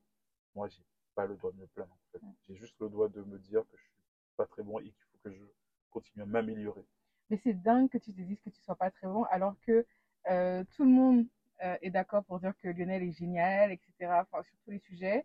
moi, 0.54 0.68
j'ai 0.68 0.82
pas 1.14 1.26
le 1.26 1.36
droit 1.36 1.50
de 1.52 1.56
me 1.56 1.66
plaindre. 1.68 1.92
En 1.92 2.12
fait. 2.12 2.22
Mm. 2.24 2.32
J'ai 2.48 2.56
juste 2.56 2.78
le 2.80 2.88
droit 2.88 3.08
de 3.08 3.22
me 3.22 3.38
dire 3.38 3.62
que 3.70 3.76
je 3.76 3.82
suis 3.82 3.92
pas 4.36 4.46
très 4.46 4.62
bon 4.62 4.78
et 4.80 4.84
qu'il 4.84 4.92
faut 5.12 5.18
que 5.24 5.30
je 5.32 5.44
continue 5.90 6.22
à 6.22 6.26
m'améliorer. 6.26 6.84
Mais 7.30 7.40
c'est 7.42 7.54
dingue 7.54 7.90
que 7.90 7.98
tu 7.98 8.12
te 8.12 8.20
dises 8.20 8.40
que 8.40 8.50
tu 8.50 8.60
sois 8.62 8.76
pas 8.76 8.90
très 8.90 9.06
bon, 9.06 9.24
alors 9.24 9.54
que 9.62 9.86
euh, 10.30 10.64
tout 10.76 10.84
le 10.84 10.90
monde 10.90 11.26
euh, 11.64 11.76
est 11.82 11.90
d'accord 11.90 12.24
pour 12.24 12.40
dire 12.40 12.52
que 12.62 12.68
Lionel 12.68 13.02
est 13.02 13.12
génial, 13.12 13.72
etc. 13.72 13.92
Enfin, 14.20 14.42
sur 14.42 14.56
tous 14.64 14.70
les 14.70 14.78
sujets. 14.80 15.24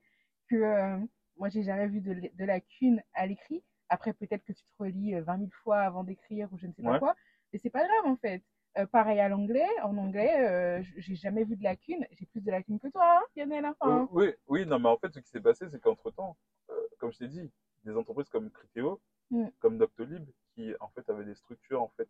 Que 0.49 0.55
euh, 0.55 0.97
moi, 1.37 1.49
j'ai 1.49 1.63
jamais 1.63 1.87
vu 1.87 2.01
de, 2.01 2.45
lacune 2.45 3.01
à 3.13 3.25
l'écrit. 3.25 3.63
Après, 3.89 4.13
peut-être 4.13 4.43
que 4.43 4.53
tu 4.53 4.63
te 4.63 4.83
relis 4.83 5.15
euh, 5.15 5.21
20 5.23 5.37
000 5.37 5.49
fois 5.63 5.79
avant 5.79 6.03
d'écrire 6.03 6.51
ou 6.51 6.57
je 6.57 6.67
ne 6.67 6.73
sais 6.73 6.81
pas 6.83 6.93
Ouais. 6.93 6.99
quoi. 6.99 7.15
Mais 7.51 7.59
c'est 7.59 7.69
pas 7.69 7.85
grave, 7.85 8.05
en 8.11 8.15
fait. 8.17 8.43
Euh, 8.77 8.87
pareil 8.87 9.19
à 9.19 9.29
l'anglais. 9.29 9.67
En 9.83 9.95
anglais, 9.97 10.33
euh, 10.47 10.83
j'ai 10.97 11.15
jamais 11.15 11.43
vu 11.43 11.55
de 11.55 11.63
lacune. 11.63 12.05
J'ai 12.11 12.25
plus 12.25 12.41
de 12.41 12.49
lacunes 12.49 12.79
que 12.79 12.87
toi, 12.87 13.19
hein, 13.19 13.23
Lionel. 13.35 13.65
Enfin, 13.65 14.07
Oui, 14.11 14.25
oui, 14.25 14.33
oui, 14.47 14.65
non, 14.65 14.79
mais 14.79 14.89
en 14.89 14.97
fait, 14.97 15.13
ce 15.13 15.19
qui 15.19 15.29
s'est 15.29 15.41
passé, 15.41 15.69
c'est 15.69 15.79
qu'entre-temps, 15.79 16.35
euh, 16.71 16.73
comme 16.97 17.11
je 17.11 17.19
t'ai 17.19 17.27
dit, 17.27 17.51
des 17.83 17.95
entreprises 17.95 18.29
comme 18.29 18.49
Criteo, 18.49 18.99
Mm. 19.31 19.47
comme 19.59 19.77
Doctolib, 19.77 20.25
qui 20.53 20.73
en 20.79 20.89
fait 20.89 21.09
avaient 21.09 21.25
des 21.25 21.33
structures 21.33 21.81
en 21.81 21.87
fait 21.97 22.07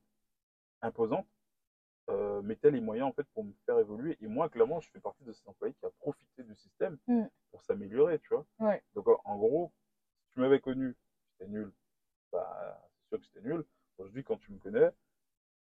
imposantes, 0.82 1.28
euh, 2.10 2.42
les 2.64 2.82
moyens 2.82 3.10
en 3.10 3.14
fait 3.14 3.24
pour 3.34 3.44
me 3.44 3.54
faire 3.66 3.80
évoluer. 3.80 4.18
Et 4.22 4.28
moi, 4.28 4.50
clairement, 4.50 4.80
je 4.80 4.90
fais 4.90 5.00
partie 5.00 5.24
de 5.24 5.32
ces 5.32 5.48
employés 5.48 5.74
qui 5.74 5.86
a 5.86 5.90
profité 5.90 6.44
du 6.44 6.56
système 6.56 6.98
Mm. 7.08 7.24
pour 7.52 7.62
s'améliorer, 7.64 8.20
tu 8.20 8.30
vois. 8.30 8.46
Ouais. 8.60 8.82
Donc, 8.96 9.08
en, 9.26 9.38
gros, 9.38 9.72
si 10.28 10.34
tu 10.34 10.40
m'avais 10.40 10.60
connu, 10.60 10.96
j'étais 11.40 11.50
nul, 11.52 11.72
bah, 12.32 12.82
c'est 12.98 13.08
sûr 13.10 13.18
que 13.20 13.24
j'étais 13.26 13.48
nul. 13.48 13.64
Aujourd'hui, 13.98 14.24
quand 14.24 14.38
tu 14.38 14.52
me 14.52 14.58
connais, 14.60 14.90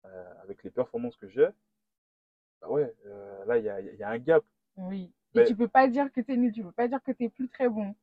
euh, 0.06 0.34
avec 0.41 0.63
les 0.63 0.69
performances 0.71 1.17
que 1.17 1.28
j'ai, 1.28 1.47
bah 2.62 2.69
ouais, 2.69 2.93
euh, 3.06 3.45
là, 3.45 3.58
il 3.58 3.63
y 3.95 3.97
y 3.97 4.04
a 4.04 4.10
un 4.10 4.17
gap. 4.19 4.43
oui. 4.78 5.12
Mais- 5.36 5.43
Et 5.43 5.45
tu 5.45 5.56
peux 5.56 5.67
pas 5.67 5.88
dire 5.88 6.12
que 6.12 6.21
t'es 6.21 6.38
nul. 6.38 6.52
Tu 6.54 6.63
peux 6.63 6.71
pas 6.71 6.88
dire 6.88 7.04
que 7.04 7.12
t'es 7.12 7.30
plus 7.30 7.47
très 7.50 7.67
bon. 7.69 7.93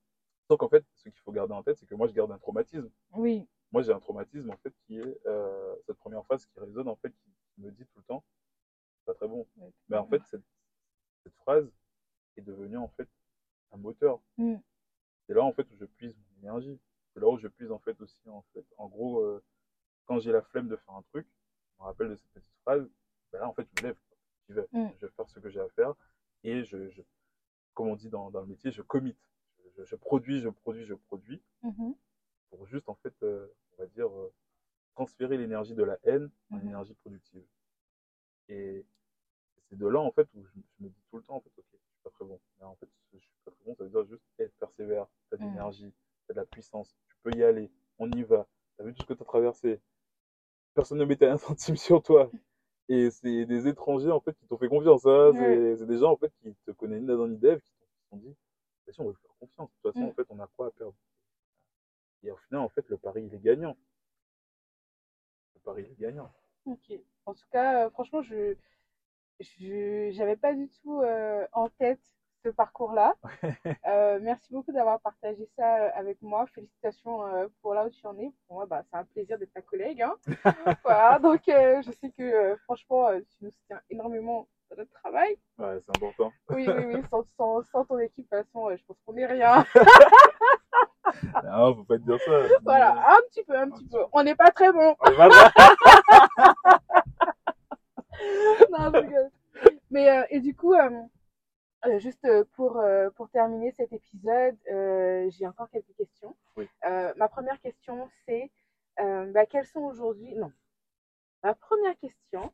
Donc, 0.51 0.63
en 0.63 0.69
fait, 0.69 0.85
ce 0.95 1.05
qu'il 1.09 1.19
faut 1.23 1.33
garder 1.33 1.55
en 1.55 1.63
tête, 1.63 1.79
c'est 1.79 1.87
que 1.87 1.95
moi, 1.95 2.07
je 2.07 2.13
garde 2.13 2.31
un 2.31 2.39
traumatisme. 2.39 2.91
Oui. 3.13 3.49
moi 3.73 3.83
j'ai 3.83 3.93
un 3.93 3.99
traumatisme 3.99 4.51
en 4.51 4.57
fait 4.59 4.73
qui 4.87 4.99
est 5.01 5.19
euh, 5.27 5.75
cette 5.87 5.97
première 5.99 6.25
phrase 6.27 6.47
qui 6.47 6.61
résonne 6.61 6.87
en 6.89 6.95
fait 6.97 7.11
qui 7.11 7.31
me 7.59 7.71
dit 7.71 7.85
tout 7.87 7.99
le 7.99 8.05
temps 8.05 8.25
c'est 8.99 9.05
pas 9.07 9.15
très 9.15 9.29
bon 9.29 9.47
Ouais. 9.57 9.71
mais 9.89 9.97
en 9.97 10.07
fait 10.07 10.23
cette, 10.31 10.43
cette 11.23 11.35
phrase 11.37 11.71
est 12.37 12.43
devenue 12.43 12.77
en 12.79 12.89
fait 12.89 13.09
un 13.73 13.77
moteur 13.77 14.21
Mm. 14.39 14.57
c'est 15.27 15.35
là 15.35 15.43
en 15.45 15.53
fait 15.53 15.63
où 15.71 15.77
je 15.77 15.85
puise 15.85 16.15
mon 16.17 16.43
énergie 16.49 16.79
c'est 17.13 17.21
là 17.21 17.29
où 17.29 17.39
je 17.39 17.47
puise 17.49 17.71
en 17.71 17.79
fait 17.79 18.01
aussi 18.01 18.29
en 18.29 18.43
fait 18.53 18.65
en 18.79 18.89
gros 18.89 19.21
euh, 19.21 19.43
quand 20.07 20.19
j'ai 20.21 20.33
la 20.33 20.43
flemme 20.43 20.69
de 20.69 20.77
faire 20.77 20.95
un 20.95 21.03
truc 21.03 21.27
je 21.77 21.83
me 21.83 21.87
rappelle 21.87 22.09
de 22.11 22.17
cette 22.17 22.31
petite 22.33 22.59
phrase 22.63 22.89
ben 23.33 23.39
là 23.41 23.49
en 23.49 23.53
fait 23.55 23.67
je 23.73 23.81
me 23.83 23.89
lève 23.89 23.97
j'y 24.49 24.55
vais 24.55 24.67
Mm. 24.73 24.89
je 25.01 25.07
vais 25.07 25.13
faire 25.13 25.29
ce 25.29 25.39
que 25.39 25.49
j'ai 25.51 25.61
à 25.61 25.69
faire 25.71 25.95
et 26.43 26.65
je, 26.65 26.89
je 26.91 27.03
comme 27.75 27.89
on 27.89 27.97
dit 27.97 28.09
dans, 28.11 28.31
dans 28.31 28.41
le 28.41 28.47
métier 28.47 28.71
je 28.73 28.83
commit 28.83 29.17
je, 29.59 29.69
je- 29.79 29.85
je 29.85 29.97
produis 29.97 30.41
je 30.41 30.49
produis 30.49 30.85
je 30.85 30.95
produis 30.95 31.41
Mhm. 31.63 31.95
pour 32.51 32.67
juste 32.67 32.89
en 32.89 32.95
fait, 32.97 33.15
euh, 33.23 33.49
on 33.73 33.83
va 33.83 33.87
dire, 33.87 34.07
euh, 34.09 34.33
transférer 34.95 35.37
l'énergie 35.37 35.75
de 35.75 35.83
la 35.83 35.99
haine 36.05 36.31
en 36.51 36.57
Mhm. 36.57 36.69
énergie 36.69 36.95
productive. 36.95 37.43
Et 38.49 38.85
c'est 39.69 39.79
de 39.79 39.87
là 39.87 40.01
en 40.01 40.11
fait 40.13 40.29
où 40.35 40.43
je, 40.43 40.49
je 40.79 40.85
me 40.85 40.89
dis 40.89 41.03
tout 41.11 41.17
le 41.17 41.23
temps 41.23 41.37
en 41.37 41.41
fait, 41.41 41.51
ok, 41.57 41.65
je 41.73 41.77
suis 41.79 42.03
pas 42.03 42.11
très 42.11 42.25
bon. 42.25 42.41
Mais 42.59 42.65
en 42.67 42.75
fait, 42.77 42.89
je 43.13 43.19
suis 43.19 43.31
pas 43.45 43.51
très 43.51 43.65
bon, 43.65 43.75
ça 43.77 43.85
veut 43.85 43.91
dire 43.91 44.05
juste 44.05 44.23
être 44.39 44.55
persévère, 44.59 45.07
t'as 45.31 45.37
de 45.37 45.43
Mhm. 45.43 45.49
l'énergie, 45.51 45.93
t'as 46.27 46.35
de 46.35 46.39
la 46.41 46.47
puissance, 46.47 46.95
tu 47.09 47.17
peux 47.23 47.33
y 47.37 47.43
aller, 47.43 47.71
on 47.99 48.11
y 48.13 48.23
va. 48.23 48.47
T'as 48.77 48.85
vu 48.85 48.95
tout 48.95 49.03
ce 49.03 49.07
que 49.09 49.15
t'as 49.15 49.25
traversé? 49.25 49.81
Personne 50.75 50.99
ne 50.99 51.05
mettait 51.05 51.27
un 51.27 51.39
centime 51.59 51.77
sur 51.77 52.03
toi. 52.03 52.31
Et 52.89 53.11
c'est 53.11 53.47
des 53.47 53.67
étrangers 53.67 54.11
en 54.11 54.21
fait 54.21 54.35
qui 54.35 54.47
t'ont 54.47 54.59
fait 54.59 54.69
confiance. 54.69 55.07
Hein. 55.07 55.31
C'est 55.33 55.39
Ouais. 55.41 55.77
c'est 55.79 55.87
des 55.87 55.99
gens 55.99 56.13
en 56.13 56.17
fait 56.17 56.33
qui 56.43 56.55
te 56.67 56.71
connaissent 56.73 57.01
ni 57.01 57.07
dans 57.07 57.27
ni 57.27 57.37
dev, 57.39 57.59
qui 57.61 57.73
t'ont- 58.11 58.17
dit, 58.19 58.35
vas-y, 58.87 59.01
on 59.01 59.05
va 59.05 59.11
lui 59.11 59.17
faire 59.23 59.35
confiance. 59.41 59.71
De 59.71 59.75
toute 59.83 59.93
façon, 59.95 60.07
Mm. 60.07 60.09
en 60.11 60.13
fait, 60.13 60.27
on 60.29 60.39
a 60.41 60.47
quoi 60.49 60.67
à 60.67 60.71
perdre? 60.71 60.95
Et 62.25 62.31
au 62.31 62.37
final, 62.37 62.61
en 62.63 62.69
fait, 62.69 62.87
le 62.89 62.97
pari, 62.99 63.25
il 63.25 63.35
est 63.35 63.39
gagnant. 63.39 63.77
Le 65.65 65.71
pari, 65.73 65.87
il 65.89 65.93
est 65.93 66.07
gagnant. 66.09 66.31
Ok. 66.67 66.93
En 67.27 67.35
tout 67.35 67.47
cas, 67.51 67.87
euh, 67.87 67.91
franchement, 67.91 68.23
je 68.23 68.55
je 69.41 70.11
j'avais 70.13 70.37
pas 70.37 70.53
du 70.55 70.69
tout 70.69 71.01
euh, 71.03 71.47
en 71.53 71.69
tête 71.69 72.01
ce 72.45 72.51
parcours-là. 72.51 73.15
Euh, 73.87 74.19
merci 74.21 74.53
beaucoup 74.53 74.73
d'avoir 74.73 75.01
partagé 75.01 75.47
ça 75.57 75.89
avec 75.91 76.21
moi. 76.23 76.47
Félicitations 76.55 77.27
euh, 77.27 77.49
pour 77.61 77.75
là 77.75 77.87
où 77.87 77.91
tu 77.91 78.07
en 78.07 78.19
es. 78.19 78.31
Pour 78.47 78.57
moi, 78.57 78.67
bah, 78.67 78.83
c'est 78.91 78.97
un 78.97 79.05
plaisir 79.05 79.39
d'être 79.39 79.53
ta 79.53 79.63
collègue. 79.63 80.03
Hein. 80.03 80.15
voilà, 80.85 81.19
donc 81.19 81.47
euh, 81.49 81.83
je 81.83 81.91
sais 81.93 82.11
que 82.11 82.57
franchement, 82.65 83.09
tu 83.21 83.37
nous 83.45 83.51
soutiens 83.51 83.81
énormément 83.91 84.49
dans 84.71 84.77
notre 84.77 84.93
travail. 84.93 85.37
Ouais, 85.59 85.79
c'est 85.81 85.97
important. 85.97 86.33
Oui, 86.51 86.67
oui, 86.67 86.85
oui. 86.95 87.03
Sans, 87.11 87.25
sans, 87.37 87.63
sans 87.65 87.85
ton 87.85 87.99
équipe, 87.99 88.31
de 88.31 88.37
toute 88.37 88.47
façon, 88.47 88.75
je 88.75 88.85
pense 88.85 88.97
qu'on 89.05 89.13
n'est 89.15 89.27
rien. 89.27 89.65
Ah, 91.35 91.73
faut 91.75 91.85
pas 91.85 91.99
dire 91.99 92.19
ça. 92.21 92.31
voilà, 92.63 92.93
un 93.17 93.21
petit 93.29 93.43
peu, 93.45 93.57
un 93.57 93.71
petit 93.71 93.87
peu. 93.87 93.99
On 94.13 94.23
n'est 94.23 94.35
pas 94.35 94.51
très 94.51 94.73
bon. 94.73 94.95
Non, 98.71 98.91
je. 98.93 99.31
Mais 99.91 100.11
euh, 100.11 100.25
et 100.31 100.41
du 100.41 100.55
coup, 100.55 100.75
euh, 100.75 100.91
euh, 101.87 101.99
juste 101.99 102.27
pour 102.57 102.79
euh, 102.79 103.11
pour 103.11 103.29
terminer 103.31 103.73
cet 103.73 103.93
épisode, 103.93 104.57
j'ai 105.31 105.47
encore 105.47 105.69
quelques 105.71 105.95
questions. 105.97 106.35
Oui. 106.57 106.69
Ma 106.83 107.29
première 107.29 107.61
question, 107.61 108.09
c'est 108.27 108.51
bah, 108.99 109.47
quels 109.47 109.67
sont 109.67 109.81
aujourd'hui 109.83 110.35
Non. 110.35 110.53
Ma 111.43 111.55
première 111.55 111.97
question, 111.99 112.53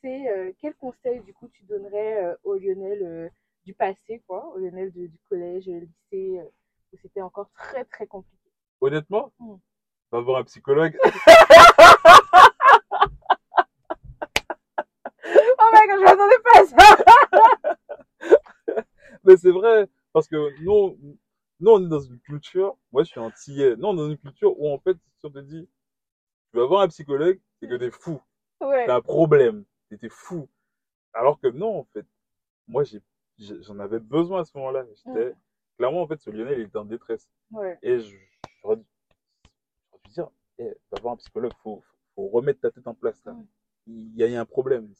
c'est 0.00 0.54
quel 0.60 0.74
conseil 0.76 1.20
du 1.20 1.34
coup 1.34 1.48
tu 1.48 1.64
donnerais 1.64 2.36
au 2.44 2.54
Lionel 2.56 3.30
du 3.64 3.74
passé, 3.74 4.22
quoi, 4.26 4.46
au 4.54 4.58
Lionel 4.58 4.92
de- 4.92 5.06
du 5.06 5.18
collège, 5.28 5.66
lycée, 5.66 6.40
où 6.94 6.98
c'était 7.02 7.22
encore 7.22 7.50
très 7.54 7.84
très 7.84 8.06
compliqué. 8.06 8.38
Honnêtement, 8.80 9.32
Mm. 9.40 9.56
va 10.12 10.20
voir 10.20 10.38
un 10.40 10.44
psychologue. 10.44 10.96
Oh 15.26 15.70
my 15.72 15.86
god, 15.88 16.00
je 16.00 16.04
m'attendais 16.04 16.38
pas 16.44 16.60
à 16.60 16.66
ça. 16.66 16.76
Mais 19.24 19.36
c'est 19.38 19.50
vrai, 19.50 19.88
parce 20.12 20.28
que 20.28 20.36
nous, 20.62 20.98
nous, 21.60 21.70
on 21.70 21.82
est 21.84 21.88
dans 21.88 22.00
une 22.00 22.20
culture, 22.20 22.76
moi 22.92 23.02
je 23.04 23.08
suis 23.10 23.20
antillais, 23.20 23.74
nous 23.76 23.88
on 23.88 23.94
est 23.94 23.96
dans 23.96 24.10
une 24.10 24.18
culture 24.18 24.58
où 24.60 24.70
en 24.70 24.78
fait, 24.78 24.96
si 25.18 25.24
on 25.26 25.30
te 25.30 25.38
dit, 25.38 25.66
tu 26.52 26.58
vas 26.58 26.66
voir 26.66 26.82
un 26.82 26.88
psychologue, 26.88 27.40
c'est 27.60 27.68
que 27.68 27.76
t'es 27.76 27.90
fou, 27.90 28.20
Ouais. 28.60 28.84
t'as 28.86 28.96
un 28.96 29.00
problème, 29.00 29.64
t'étais 29.88 30.10
fou. 30.10 30.46
Alors 31.14 31.40
que 31.40 31.46
non, 31.48 31.78
en 31.80 31.84
fait, 31.94 32.04
moi 32.68 32.84
j'ai, 32.84 33.00
j'ai- 33.38 33.62
j'en 33.62 33.78
avais 33.78 34.00
besoin 34.00 34.42
à 34.42 34.44
ce 34.44 34.54
moment-là. 34.58 34.84
J'étais, 34.94 35.30
Mm. 35.30 35.34
Clairement, 35.76 36.02
en 36.02 36.08
fait, 36.08 36.20
ce 36.20 36.30
Lionel, 36.30 36.60
il 36.60 36.66
était 36.66 36.78
en 36.78 36.84
détresse. 36.84 37.28
Ouais. 37.50 37.78
Et 37.82 38.00
je, 38.00 38.16
j'aurais 38.62 38.76
dû, 38.76 38.84
dû 40.04 40.10
dire, 40.12 40.28
eh, 40.58 40.74
va 40.90 41.00
voir 41.00 41.14
un 41.14 41.16
psychologue, 41.16 41.52
faut, 41.62 41.80
faut, 41.80 41.94
faut 42.14 42.28
remettre 42.28 42.60
ta 42.60 42.70
tête 42.70 42.86
en 42.86 42.94
place 42.94 43.24
là. 43.24 43.36
Il 43.86 44.16
y 44.16 44.22
a, 44.22 44.26
il 44.26 44.32
y 44.32 44.36
a 44.36 44.40
un 44.40 44.46
problème. 44.46 44.92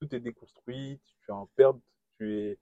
Tout 0.00 0.14
est 0.14 0.20
déconstruit, 0.20 1.00
tu 1.20 1.30
es 1.30 1.34
en 1.34 1.46
perte, 1.56 1.76
tu 2.18 2.38
es, 2.38 2.58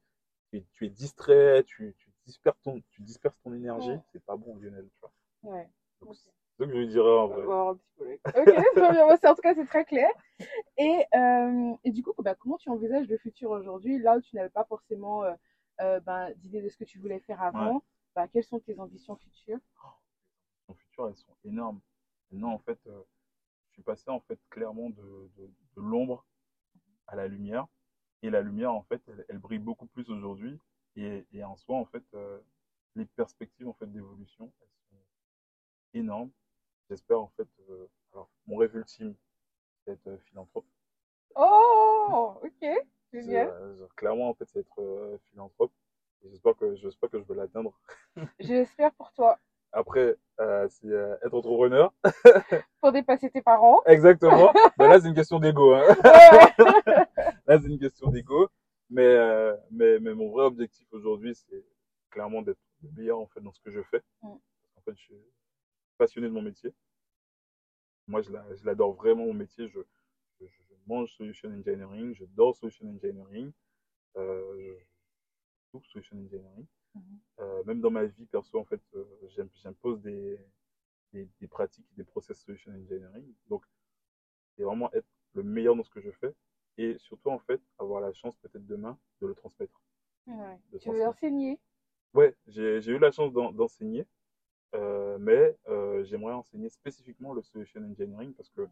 tu 0.50 0.58
es, 0.58 0.66
tu 0.72 0.86
es 0.86 0.88
distrait, 0.88 1.64
tu, 1.64 1.94
tu, 1.98 2.10
disperses 2.24 2.60
ton, 2.62 2.80
tu 2.90 3.02
disperses 3.02 3.38
ton 3.42 3.52
énergie. 3.54 3.90
Mm. 3.90 4.02
C'est 4.12 4.24
pas 4.24 4.36
bon, 4.36 4.56
Lionel. 4.56 4.88
Tu 4.88 5.00
vois. 5.00 5.12
Ouais. 5.42 5.68
Donc, 6.00 6.14
c'est 6.14 6.30
ce 6.30 6.64
que 6.64 6.70
je 6.70 6.76
lui 6.76 6.88
dirais 6.88 7.08
en 7.08 7.28
vrai. 7.28 7.42
voir 7.42 7.68
un 7.68 7.76
psychologue. 7.76 8.18
Ok, 8.26 8.34
très 8.74 8.92
bien. 8.92 9.16
C'est- 9.16 9.28
en 9.28 9.34
tout 9.34 9.42
cas, 9.42 9.54
c'est 9.54 9.66
très 9.66 9.84
clair. 9.84 10.10
Et, 10.78 11.04
euh, 11.14 11.74
et 11.84 11.90
du 11.90 12.02
coup, 12.02 12.12
bah, 12.18 12.34
comment 12.34 12.56
tu 12.56 12.68
envisages 12.70 13.08
le 13.08 13.18
futur 13.18 13.50
aujourd'hui, 13.50 13.98
là 13.98 14.16
où 14.16 14.20
tu 14.20 14.36
n'avais 14.36 14.50
pas 14.50 14.64
forcément 14.64 15.24
euh, 15.24 15.32
euh, 15.80 16.00
ben, 16.00 16.32
d'idée 16.36 16.62
de 16.62 16.68
ce 16.68 16.76
que 16.76 16.84
tu 16.84 16.98
voulais 16.98 17.20
faire 17.20 17.42
avant 17.42 17.84
bah, 18.14 18.28
Quelles 18.28 18.44
sont 18.44 18.60
tes 18.60 18.78
ambitions 18.80 19.16
futures? 19.16 19.60
Mon 20.68 20.74
futur, 20.74 21.08
elles 21.08 21.16
sont 21.16 21.36
énormes. 21.44 21.80
Maintenant, 22.30 22.52
en 22.52 22.58
fait, 22.58 22.78
euh, 22.86 23.02
je 23.68 23.74
suis 23.74 23.82
passé 23.82 24.10
en 24.10 24.20
fait 24.20 24.38
clairement 24.50 24.90
de, 24.90 25.30
de, 25.36 25.46
de 25.46 25.80
l'ombre 25.82 26.24
à 27.06 27.16
la 27.16 27.28
lumière. 27.28 27.66
Et 28.22 28.30
la 28.30 28.42
lumière, 28.42 28.72
en 28.72 28.82
fait, 28.84 29.02
elle, 29.08 29.24
elle 29.28 29.38
brille 29.38 29.58
beaucoup 29.60 29.86
plus 29.86 30.08
aujourd'hui. 30.10 30.58
Et, 30.96 31.26
et 31.32 31.44
en 31.44 31.56
soi, 31.56 31.76
en 31.76 31.84
fait, 31.86 32.04
euh, 32.14 32.40
les 32.96 33.06
perspectives 33.06 33.68
en 33.68 33.74
fait 33.74 33.86
d'évolution, 33.92 34.52
elles 34.60 34.68
sont 34.90 35.04
énormes. 35.94 36.30
J'espère 36.90 37.20
en 37.20 37.28
fait. 37.36 37.48
euh, 37.70 37.88
alors, 38.12 38.30
mon 38.46 38.56
rêve 38.56 38.76
ultime, 38.76 39.14
c'est 39.84 39.92
être 39.92 40.08
euh, 40.08 40.18
philanthrope. 40.30 40.66
Oh, 41.36 42.40
ok, 42.42 42.86
Euh, 43.14 43.86
clairement, 43.96 44.28
en 44.30 44.34
fait, 44.34 44.44
c'est 44.52 44.60
être 44.60 44.80
euh, 44.80 45.18
philanthrope. 45.30 45.72
J'espère 46.24 46.56
que 46.56 46.74
j'espère 46.76 47.10
que 47.10 47.18
je 47.18 47.24
vais 47.24 47.34
l'atteindre. 47.34 47.72
J'espère 48.40 48.92
pour 48.94 49.12
toi, 49.12 49.38
Après, 49.72 50.16
euh, 50.40 50.66
c'est 50.68 50.88
euh, 50.88 51.16
être 51.24 51.34
entrepreneur. 51.34 51.92
pour 52.80 52.92
dépasser 52.92 53.30
tes 53.30 53.42
parents. 53.42 53.82
Exactement. 53.86 54.52
Mais 54.78 54.88
là, 54.88 55.00
c'est 55.00 55.08
une 55.08 55.14
question 55.14 55.38
d'ego. 55.38 55.74
Hein. 55.74 55.82
Ouais. 56.04 57.06
Là, 57.46 57.60
c'est 57.60 57.68
une 57.68 57.78
question 57.78 58.10
d'ego. 58.10 58.48
Mais, 58.90 59.02
euh, 59.06 59.56
mais, 59.70 59.98
mais 60.00 60.14
mon 60.14 60.30
vrai 60.30 60.44
objectif 60.44 60.86
aujourd'hui, 60.92 61.34
c'est 61.34 61.64
clairement 62.10 62.42
d'être 62.42 62.60
le 62.82 62.90
meilleur 62.96 63.18
en 63.18 63.26
fait 63.26 63.40
dans 63.40 63.52
ce 63.52 63.60
que 63.60 63.70
je 63.70 63.82
fais. 63.82 64.02
Mm. 64.22 64.28
En 64.28 64.80
fait, 64.84 64.92
je 64.96 65.02
suis 65.02 65.16
passionné 65.98 66.28
de 66.28 66.32
mon 66.32 66.42
métier. 66.42 66.72
Moi, 68.08 68.22
je 68.22 68.30
la- 68.30 68.54
je 68.54 68.64
l'adore 68.64 68.92
vraiment 68.94 69.26
mon 69.26 69.34
métier. 69.34 69.68
Je 69.68 69.80
mange 70.86 71.12
solution 71.16 71.50
engineering, 71.50 72.14
je 72.14 72.24
dors 72.26 72.56
solution 72.56 72.88
engineering, 72.88 73.52
euh, 74.16 74.78
je 75.74 75.78
solution 75.88 76.16
engineering. 76.18 76.66
Mhm. 76.94 77.20
Euh, 77.40 77.64
même 77.64 77.80
dans 77.80 77.90
ma 77.90 78.04
vie 78.06 78.26
perso, 78.26 78.58
en 78.58 78.64
fait, 78.64 78.80
euh, 78.94 79.04
j'im- 79.28 79.50
j'impose 79.54 80.00
des, 80.00 80.38
des, 81.12 81.28
des 81.40 81.48
pratiques, 81.48 81.86
des 81.96 82.04
process 82.04 82.38
solution 82.40 82.72
engineering. 82.72 83.26
Donc, 83.48 83.64
c'est 84.56 84.62
vraiment 84.64 84.92
être 84.92 85.08
le 85.34 85.42
meilleur 85.42 85.76
dans 85.76 85.82
ce 85.82 85.90
que 85.90 86.00
je 86.00 86.10
fais 86.10 86.34
et 86.78 86.96
surtout, 86.98 87.30
en 87.30 87.38
fait, 87.38 87.60
avoir 87.78 88.00
la 88.00 88.12
chance 88.12 88.36
peut-être 88.38 88.66
demain 88.66 88.98
de 89.20 89.26
le 89.26 89.34
transmettre. 89.34 89.80
Ouais. 90.26 90.58
De 90.72 90.78
Tu 90.78 90.90
veux 90.90 91.06
enseigner? 91.06 91.58
Ouais, 92.14 92.34
j'ai 92.46 92.86
eu 92.86 92.98
la 92.98 93.10
chance 93.10 93.32
d'en- 93.32 93.52
d'enseigner, 93.52 94.06
euh, 94.74 95.18
mais 95.18 95.56
euh, 95.68 96.02
j'aimerais 96.04 96.32
enseigner 96.32 96.68
spécifiquement 96.70 97.34
le 97.34 97.42
solution 97.42 97.82
engineering 97.82 98.32
parce 98.34 98.50
que 98.50 98.66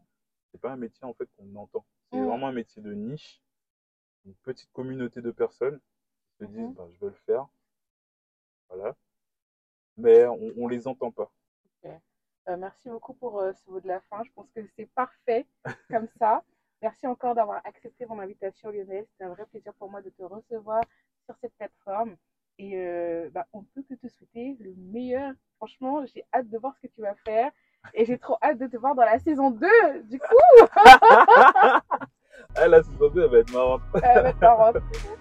c'est 0.55 0.61
pas 0.61 0.71
un 0.71 0.77
métier 0.77 1.03
en 1.05 1.13
fait 1.13 1.27
qu'on 1.37 1.53
entend. 1.55 1.85
C'est 2.11 2.17
Mm. 2.19 2.25
vraiment 2.27 2.47
un 2.47 2.53
métier 2.53 2.81
de 2.81 2.93
niche, 2.93 3.41
une 4.25 4.33
petite 4.35 4.71
communauté 4.71 5.21
de 5.21 5.31
personnes 5.31 5.79
qui 6.37 6.37
se 6.39 6.43
disent 6.45 6.59
Mhm. 6.69 6.73
bah, 6.75 6.87
je 6.93 6.99
veux 6.99 7.09
le 7.09 7.15
faire, 7.25 7.45
voilà, 8.69 8.95
mais 9.97 10.25
on, 10.27 10.53
on 10.57 10.67
les 10.69 10.87
entend 10.87 11.11
pas. 11.11 11.29
Euh, 12.47 12.57
merci 12.57 12.89
beaucoup 12.89 13.15
pour 13.15 13.39
euh, 13.41 13.53
ce 13.53 13.69
mot 13.71 13.79
de 13.79 13.87
la 13.87 13.99
fin. 14.01 14.23
Je 14.23 14.31
pense 14.33 14.47
que 14.51 14.61
c'est 14.75 14.85
parfait 14.93 15.47
comme 15.89 16.07
ça. 16.19 16.43
Merci 16.81 17.07
encore 17.07 17.33
d'avoir 17.33 17.65
accepté 17.65 18.05
mon 18.05 18.19
invitation, 18.19 18.69
Lionel. 18.69 19.05
C'était 19.11 19.23
un 19.23 19.29
vrai 19.33 19.45
plaisir 19.47 19.73
pour 19.73 19.89
moi 19.89 20.01
de 20.03 20.11
te 20.11 20.21
recevoir 20.21 20.83
sur 21.25 21.35
cette 21.41 21.55
plateforme. 21.55 22.15
Et 22.59 22.77
euh, 22.77 23.29
bah, 23.31 23.47
on 23.51 23.63
peut 23.63 23.81
que 23.81 23.95
te 23.95 24.07
souhaiter 24.07 24.55
le 24.59 24.75
meilleur. 24.75 25.33
Franchement, 25.57 26.05
j'ai 26.05 26.23
hâte 26.33 26.47
de 26.49 26.57
voir 26.59 26.75
ce 26.75 26.81
que 26.87 26.93
tu 26.93 27.01
vas 27.01 27.15
faire. 27.15 27.51
Et 27.93 28.05
j'ai 28.05 28.17
trop 28.17 28.37
hâte 28.43 28.57
de 28.57 28.67
te 28.67 28.77
voir 28.77 28.95
dans 28.95 29.03
la 29.05 29.19
saison 29.19 29.51
2. 29.51 29.67
Du 30.09 30.19
coup, 30.19 30.25
Ah, 32.57 32.67
la 32.67 32.83
saison 32.83 33.09
2, 33.09 33.23
elle 33.23 33.29
va 33.31 33.37
être 33.39 33.53
marrante. 33.53 33.81
euh, 33.95 33.99
va 33.99 34.29
être 34.29 34.41
marrante. 34.41 34.77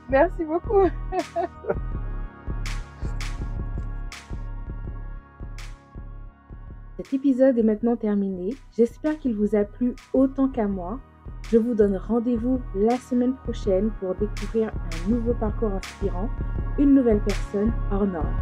Merci 0.08 0.44
beaucoup. 0.44 0.88
Cet 6.96 7.12
épisode 7.12 7.58
est 7.58 7.62
maintenant 7.64 7.96
terminé. 7.96 8.54
J'espère 8.76 9.18
qu'il 9.18 9.34
vous 9.34 9.56
a 9.56 9.64
plu 9.64 9.94
autant 10.12 10.48
qu'à 10.48 10.66
moi. 10.68 11.00
Je 11.50 11.58
vous 11.58 11.74
donne 11.74 11.96
rendez-vous 11.96 12.60
la 12.74 12.96
semaine 12.96 13.34
prochaine 13.34 13.90
pour 14.00 14.14
découvrir 14.14 14.68
un 14.68 15.10
nouveau 15.10 15.34
parcours 15.34 15.72
inspirant, 15.72 16.28
une 16.78 16.94
nouvelle 16.94 17.20
personne 17.20 17.72
hors 17.90 18.06
norme. 18.06 18.34